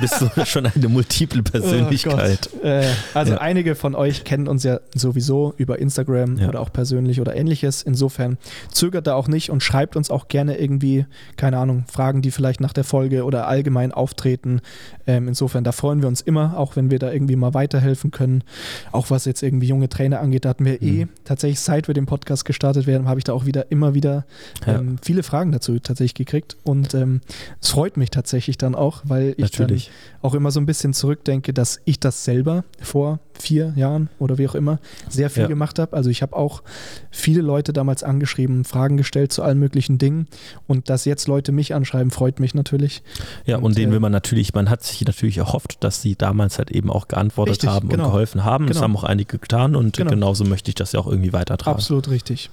Bist 0.00 0.20
du 0.34 0.44
schon 0.46 0.66
eine 0.66 0.88
multiple 0.88 1.42
Persönlichkeit? 1.42 2.50
Oh 2.62 2.66
äh, 2.66 2.86
also 3.14 3.34
Ja. 3.34 3.38
einige 3.40 3.74
von 3.76 3.94
euch 3.94 4.24
kennen 4.24 4.48
uns 4.48 4.64
ja 4.64 4.80
sowieso 4.94 5.54
über 5.56 5.78
Instagram 5.78 6.38
Ja. 6.38 6.48
oder 6.48 6.60
auch 6.60 6.72
persönlich 6.72 7.20
oder 7.20 7.36
ähnliches. 7.36 7.82
Insofern 7.82 8.38
zögert 8.72 9.06
da 9.06 9.14
auch 9.14 9.28
nicht 9.28 9.50
und 9.50 9.62
schreibt 9.62 9.94
uns 9.96 10.10
auch 10.10 10.26
gerne 10.28 10.56
irgendwie, 10.58 11.06
keine 11.36 11.58
Ahnung, 11.58 11.84
Fragen, 11.90 12.22
die 12.22 12.30
vielleicht 12.32 12.60
nach 12.60 12.72
der 12.72 12.84
Folge 12.84 13.24
oder 13.24 13.46
allgemein 13.46 13.92
auftreten. 13.92 14.62
Ähm, 15.06 15.28
insofern, 15.28 15.62
da 15.62 15.70
freuen 15.72 16.00
wir 16.02 16.08
uns 16.08 16.20
immer, 16.22 16.56
auch 16.58 16.74
wenn 16.74 16.90
wir 16.90 16.98
da 16.98 17.12
irgendwie 17.12 17.36
mal 17.36 17.54
weiterhelfen 17.54 18.10
können. 18.10 18.42
Auch 18.90 19.10
was 19.10 19.26
jetzt 19.26 19.42
irgendwie 19.42 19.68
junge 19.68 19.88
Trainer 19.88 20.20
angeht, 20.20 20.44
da 20.44 20.48
hatten 20.48 20.64
wir 20.64 20.82
eh 20.82 21.04
Mhm. 21.04 21.08
tatsächlich, 21.24 21.60
seit 21.60 21.86
wir 21.86 21.94
den 21.94 22.06
Podcast 22.06 22.44
gestartet 22.44 22.86
werden, 22.88 23.06
habe 23.06 23.20
ich 23.20 23.24
da 23.24 23.32
auch 23.32 23.44
wieder 23.46 23.59
immer 23.70 23.94
wieder 23.94 24.24
Ja. 24.66 24.78
ähm, 24.78 24.96
viele 25.02 25.22
Fragen 25.22 25.52
dazu 25.52 25.78
tatsächlich 25.78 26.14
gekriegt. 26.14 26.56
Und 26.64 26.94
ähm, 26.94 27.20
es 27.60 27.70
freut 27.70 27.96
mich 27.96 28.10
tatsächlich 28.10 28.58
dann 28.58 28.74
auch, 28.74 29.02
weil 29.04 29.34
ich 29.36 29.50
dann 29.52 29.62
Natürlich. 29.66 29.90
auch 30.22 30.34
immer 30.34 30.50
so 30.50 30.60
ein 30.60 30.66
bisschen 30.66 30.94
zurückdenke, 30.94 31.52
dass 31.52 31.80
ich 31.84 32.00
das 32.00 32.24
selber 32.24 32.64
vor 32.80 33.18
vier 33.38 33.72
Jahren 33.74 34.10
oder 34.18 34.36
wie 34.36 34.46
auch 34.46 34.54
immer 34.54 34.78
sehr 35.08 35.30
viel 35.30 35.44
Ja. 35.44 35.48
gemacht 35.48 35.78
habe. 35.78 35.96
Also 35.96 36.10
ich 36.10 36.20
habe 36.20 36.36
auch 36.36 36.62
viele 37.10 37.40
Leute 37.40 37.72
damals 37.72 38.02
angeschrieben, 38.02 38.64
Fragen 38.64 38.98
gestellt 38.98 39.32
zu 39.32 39.42
allen 39.42 39.58
möglichen 39.58 39.96
Dingen 39.96 40.26
und 40.66 40.90
dass 40.90 41.06
jetzt 41.06 41.26
Leute 41.26 41.50
mich 41.52 41.74
anschreiben, 41.74 42.10
freut 42.10 42.38
mich 42.38 42.54
natürlich. 42.54 43.02
Ja, 43.46 43.56
und, 43.56 43.64
Und, 43.64 43.78
denen 43.78 43.90
äh, 43.90 43.92
will 43.94 44.00
man 44.00 44.12
natürlich, 44.12 44.52
man 44.52 44.68
hat 44.68 44.82
sich 44.84 45.02
natürlich 45.06 45.38
erhofft, 45.38 45.78
dass 45.82 46.02
sie 46.02 46.16
damals 46.16 46.58
halt 46.58 46.70
eben 46.70 46.90
auch 46.90 47.08
geantwortet 47.08 47.54
Richtig, 47.54 47.70
haben 47.70 47.88
genau. 47.88 48.04
und 48.04 48.10
geholfen 48.10 48.44
haben. 48.44 48.66
Das 48.66 48.76
Genau. 48.76 48.84
haben 48.84 48.96
auch 48.96 49.04
einige 49.04 49.38
getan 49.38 49.74
und 49.74 49.96
Genau. 49.96 50.10
genauso 50.10 50.44
möchte 50.44 50.68
ich 50.70 50.74
das 50.74 50.92
ja 50.92 51.00
auch 51.00 51.06
irgendwie 51.06 51.32
weitertragen. 51.32 51.74
Absolut 51.76 52.10
richtig. 52.10 52.50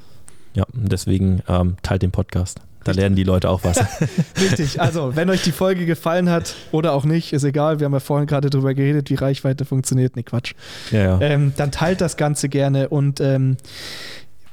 Ja, 0.58 0.66
und 0.74 0.92
deswegen 0.92 1.42
ähm, 1.48 1.78
teilt 1.84 2.02
den 2.02 2.12
Podcast. 2.12 2.60
Da 2.84 2.94
lernen 2.94 3.16
die 3.16 3.24
Leute 3.24 3.50
auch 3.50 3.64
was. 3.64 3.78
Richtig. 4.42 4.82
Also, 4.82 5.16
wenn 5.16 5.30
euch 5.30 5.44
die 5.44 5.52
Folge 5.52 5.86
gefallen 5.86 6.30
hat 6.30 6.56
oder 6.72 6.94
auch 6.94 7.06
nicht, 7.06 7.32
ist 7.34 7.44
egal. 7.44 7.80
Wir 7.80 7.86
haben 7.86 7.94
ja 7.94 8.00
vorhin 8.00 8.28
gerade 8.28 8.50
drüber 8.50 8.74
geredet, 8.74 9.10
wie 9.10 9.16
Reichweite 9.16 9.66
funktioniert. 9.66 10.16
Nee, 10.16 10.24
Quatsch. 10.24 10.54
ja, 10.92 11.00
ja. 11.00 11.22
Ähm, 11.22 11.54
dann 11.58 11.72
teilt 11.72 12.02
das 12.02 12.18
Ganze 12.18 12.50
gerne 12.50 12.90
und 12.90 13.20
ähm, 13.22 13.58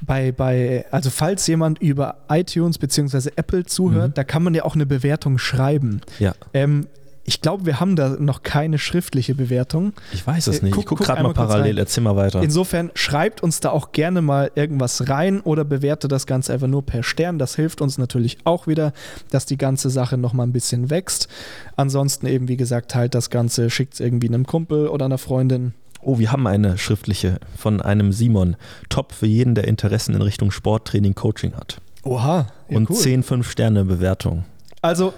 bei, 0.00 0.32
bei, 0.32 0.84
also 0.90 1.08
falls 1.08 1.46
jemand 1.46 1.78
über 1.78 2.16
iTunes 2.28 2.76
bzw. 2.78 3.30
Apple 3.36 3.64
zuhört, 3.64 4.10
Mhm. 4.10 4.14
da 4.14 4.24
kann 4.24 4.42
man 4.42 4.52
ja 4.54 4.64
auch 4.64 4.74
eine 4.74 4.84
Bewertung 4.86 5.38
schreiben. 5.38 6.00
ja. 6.18 6.34
Ähm, 6.52 6.86
ich 7.26 7.40
glaube, 7.40 7.64
wir 7.66 7.80
haben 7.80 7.96
da 7.96 8.10
noch 8.18 8.42
keine 8.42 8.78
schriftliche 8.78 9.34
Bewertung. 9.34 9.92
Ich 10.12 10.26
weiß 10.26 10.46
es 10.48 10.58
Äh, 10.60 10.64
nicht. 10.66 10.74
guck- 10.74 10.82
ich 10.82 10.86
gucke 10.88 10.98
guck 11.04 11.06
gerade 11.06 11.22
mal 11.22 11.32
parallel. 11.32 11.78
Erzähl 11.78 12.02
mal 12.04 12.16
weiter. 12.16 12.42
Insofern 12.42 12.90
schreibt 12.94 13.42
uns 13.42 13.60
da 13.60 13.70
auch 13.70 13.92
gerne 13.92 14.20
mal 14.22 14.50
irgendwas 14.54 15.08
rein 15.08 15.40
oder 15.40 15.64
bewerte 15.64 16.06
das 16.08 16.26
Ganze 16.26 16.52
einfach 16.52 16.66
nur 16.66 16.84
per 16.84 17.02
Stern. 17.02 17.38
Das 17.38 17.56
hilft 17.56 17.80
uns 17.80 17.96
natürlich 17.98 18.38
auch 18.44 18.66
wieder, 18.66 18.92
dass 19.30 19.46
die 19.46 19.56
ganze 19.56 19.88
Sache 19.90 20.18
noch 20.18 20.32
mal 20.34 20.42
ein 20.42 20.52
bisschen 20.52 20.90
wächst. 20.90 21.28
Ansonsten 21.76 22.26
eben, 22.26 22.48
wie 22.48 22.56
gesagt, 22.56 22.90
teilt 22.90 23.14
das 23.14 23.30
Ganze, 23.30 23.70
schickt 23.70 23.94
es 23.94 24.00
irgendwie 24.00 24.28
einem 24.28 24.46
Kumpel 24.46 24.88
oder 24.88 25.06
einer 25.06 25.18
Freundin. 25.18 25.74
Oh, 26.02 26.18
wir 26.18 26.30
haben 26.32 26.46
eine 26.46 26.76
schriftliche 26.76 27.38
von 27.56 27.80
einem 27.80 28.12
Simon. 28.12 28.56
Top 28.90 29.12
für 29.12 29.26
jeden, 29.26 29.54
der 29.54 29.66
Interessen 29.66 30.14
in 30.14 30.20
Richtung 30.20 30.50
Sporttraining, 30.50 31.14
Coaching 31.14 31.54
hat. 31.54 31.80
Oha, 32.02 32.48
ja, 32.68 32.76
und 32.76 32.90
cool. 32.90 32.96
10 32.96 33.22
5-Sterne-Bewertungen. 33.24 34.44
Also, 34.82 35.14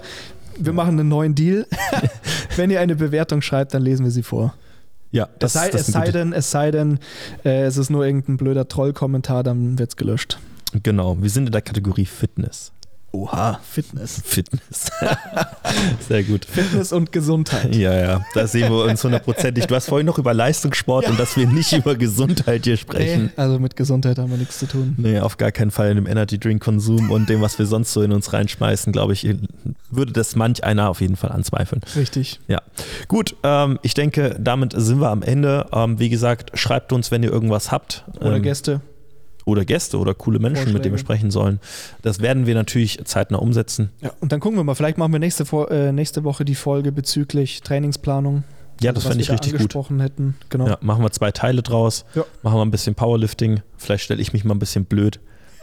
wir 0.59 0.73
machen 0.73 0.99
einen 0.99 1.09
neuen 1.09 1.35
Deal. 1.35 1.65
Wenn 2.55 2.69
ihr 2.69 2.79
eine 2.79 2.95
Bewertung 2.95 3.41
schreibt, 3.41 3.73
dann 3.73 3.81
lesen 3.81 4.03
wir 4.03 4.11
sie 4.11 4.23
vor. 4.23 4.53
Ja, 5.11 5.29
es 5.39 5.53
sei, 5.53 5.69
es 5.69 5.87
sei 5.87 6.11
denn, 6.11 6.33
es 6.33 6.51
sei 6.51 6.71
denn, 6.71 6.99
äh, 7.45 7.63
es 7.63 7.77
ist 7.77 7.89
nur 7.89 8.05
irgendein 8.05 8.37
blöder 8.37 8.67
Trollkommentar, 8.67 9.43
dann 9.43 9.79
wird 9.79 9.91
es 9.91 9.95
gelöscht. 9.95 10.37
Genau, 10.83 11.17
wir 11.21 11.29
sind 11.29 11.45
in 11.45 11.51
der 11.53 11.61
Kategorie 11.61 12.05
Fitness. 12.05 12.73
Oha, 13.13 13.59
Fitness. 13.63 14.21
Fitness. 14.23 14.91
Sehr 16.07 16.23
gut. 16.23 16.43
Fitness 16.43 16.91
und 16.91 17.13
Gesundheit. 17.13 17.73
Ja, 17.73 17.93
ja, 17.95 18.25
da 18.33 18.47
sehen 18.47 18.71
wir 18.71 18.83
uns 18.83 19.01
hundertprozentig. 19.03 19.65
Du 19.65 19.75
hast 19.75 19.87
vorhin 19.87 20.05
noch 20.05 20.17
über 20.17 20.33
Leistungssport 20.33 21.05
ja. 21.05 21.11
und 21.11 21.19
dass 21.19 21.37
wir 21.37 21.47
nicht 21.47 21.71
über 21.71 21.95
Gesundheit 21.95 22.65
hier 22.65 22.75
sprechen. 22.75 23.31
Nee, 23.35 23.41
also 23.41 23.59
mit 23.59 23.77
Gesundheit 23.77 24.19
haben 24.19 24.29
wir 24.29 24.37
nichts 24.37 24.59
zu 24.59 24.67
tun. 24.67 24.95
Nee, 24.97 25.19
auf 25.19 25.37
gar 25.37 25.53
keinen 25.53 25.71
Fall 25.71 25.89
in 25.89 25.95
dem 25.95 26.05
Energy 26.05 26.37
Drink 26.37 26.61
Konsum 26.61 27.09
und 27.09 27.29
dem, 27.29 27.41
was 27.41 27.57
wir 27.57 27.65
sonst 27.65 27.93
so 27.93 28.01
in 28.01 28.11
uns 28.11 28.33
reinschmeißen, 28.33 28.91
glaube 28.91 29.13
ich, 29.13 29.25
würde 29.89 30.11
das 30.11 30.35
manch 30.35 30.65
einer 30.65 30.89
auf 30.89 30.99
jeden 30.99 31.15
Fall 31.15 31.31
anzweifeln. 31.31 31.81
Richtig. 31.95 32.41
Ja. 32.49 32.61
Gut, 33.07 33.37
ähm, 33.43 33.79
ich 33.83 33.93
denke, 33.93 34.35
damit 34.37 34.73
sind 34.75 34.99
wir 34.99 35.09
am 35.09 35.21
Ende. 35.21 35.65
Ähm, 35.71 35.97
wie 35.97 36.09
gesagt, 36.09 36.59
schreibt 36.59 36.91
uns, 36.91 37.09
wenn 37.09 37.23
ihr 37.23 37.31
irgendwas 37.31 37.71
habt. 37.71 38.03
Oder 38.19 38.35
ähm, 38.35 38.43
Gäste 38.43 38.81
oder 39.47 39.63
Gäste 39.65 39.97
oder 39.97 40.13
coole 40.13 40.39
Menschen, 40.39 40.55
Vorschläge. 40.55 40.73
mit 40.73 40.85
denen 40.85 40.95
wir 40.95 40.99
sprechen 40.99 41.31
sollen. 41.31 41.59
Das 42.01 42.19
werden 42.19 42.45
wir 42.45 42.53
natürlich 42.53 42.99
zeitnah 43.05 43.37
umsetzen. 43.37 43.89
Ja, 44.01 44.11
und 44.19 44.31
dann 44.31 44.41
gucken 44.41 44.59
wir 44.59 44.63
mal, 44.63 44.75
vielleicht 44.75 44.97
machen 44.97 45.13
wir 45.13 45.19
nächste, 45.19 45.43
äh, 45.69 45.91
nächste 45.91 46.23
Woche 46.25 46.43
die 46.43 46.55
Folge 46.55 46.91
bezüglich 46.91 47.61
Trainingsplanung. 47.61 48.43
Ja, 48.81 48.91
das 48.91 49.05
fände 49.05 49.21
ich 49.21 49.31
richtig 49.31 49.57
gut. 49.57 49.73
Hätten. 49.99 50.35
Genau. 50.49 50.67
Ja, 50.67 50.77
machen 50.81 51.03
wir 51.03 51.11
zwei 51.11 51.31
Teile 51.31 51.63
draus. 51.63 52.05
Ja. 52.13 52.25
Machen 52.43 52.57
wir 52.57 52.65
ein 52.65 52.69
bisschen 52.71 52.93
Powerlifting. 52.93 53.61
Vielleicht 53.77 54.03
stelle 54.03 54.21
ich 54.21 54.33
mich 54.33 54.43
mal 54.43 54.53
ein 54.53 54.59
bisschen 54.59 54.85
blöd 54.85 55.19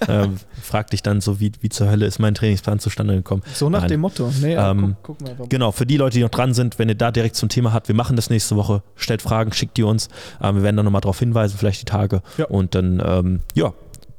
äh, 0.08 0.28
frag 0.62 0.90
dich 0.90 1.02
dann 1.02 1.20
so, 1.20 1.40
wie, 1.40 1.52
wie 1.60 1.68
zur 1.68 1.90
Hölle 1.90 2.06
ist 2.06 2.18
mein 2.18 2.34
Trainingsplan 2.34 2.78
zustande 2.78 3.14
gekommen. 3.14 3.42
So 3.54 3.68
nach 3.70 3.80
Nein. 3.80 3.88
dem 3.88 4.00
Motto. 4.00 4.32
Nee, 4.40 4.54
ähm, 4.54 4.96
guck, 5.02 5.18
guck 5.18 5.50
genau, 5.50 5.72
für 5.72 5.86
die 5.86 5.96
Leute, 5.96 6.18
die 6.18 6.22
noch 6.22 6.30
dran 6.30 6.54
sind, 6.54 6.78
wenn 6.78 6.88
ihr 6.88 6.94
da 6.94 7.10
direkt 7.10 7.36
zum 7.36 7.48
Thema 7.48 7.72
habt, 7.72 7.88
wir 7.88 7.94
machen 7.94 8.16
das 8.16 8.30
nächste 8.30 8.56
Woche, 8.56 8.82
stellt 8.96 9.22
Fragen, 9.22 9.52
schickt 9.52 9.76
die 9.76 9.82
uns. 9.82 10.08
Ähm, 10.40 10.56
wir 10.56 10.62
werden 10.62 10.76
dann 10.76 10.84
nochmal 10.84 11.00
darauf 11.00 11.18
hinweisen, 11.18 11.56
vielleicht 11.58 11.80
die 11.82 11.86
Tage. 11.86 12.22
Ja. 12.38 12.46
Und 12.46 12.74
dann, 12.74 13.02
ähm, 13.04 13.40
ja, 13.54 13.72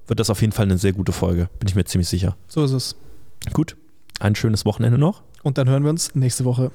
wird 0.07 0.19
das 0.19 0.29
auf 0.29 0.41
jeden 0.41 0.53
Fall 0.53 0.65
eine 0.65 0.77
sehr 0.77 0.93
gute 0.93 1.11
Folge, 1.11 1.49
bin 1.59 1.67
ich 1.67 1.75
mir 1.75 1.86
ziemlich 1.86 2.09
sicher. 2.09 2.36
So 2.47 2.63
ist 2.63 2.71
es. 2.71 2.95
Gut, 3.53 3.75
ein 4.19 4.36
schönes 4.36 4.65
Wochenende 4.65 4.97
noch. 4.97 5.23
Und 5.43 5.57
dann 5.57 5.69
hören 5.69 5.83
wir 5.83 5.89
uns 5.91 6.15
nächste 6.15 6.45
Woche. 6.45 6.71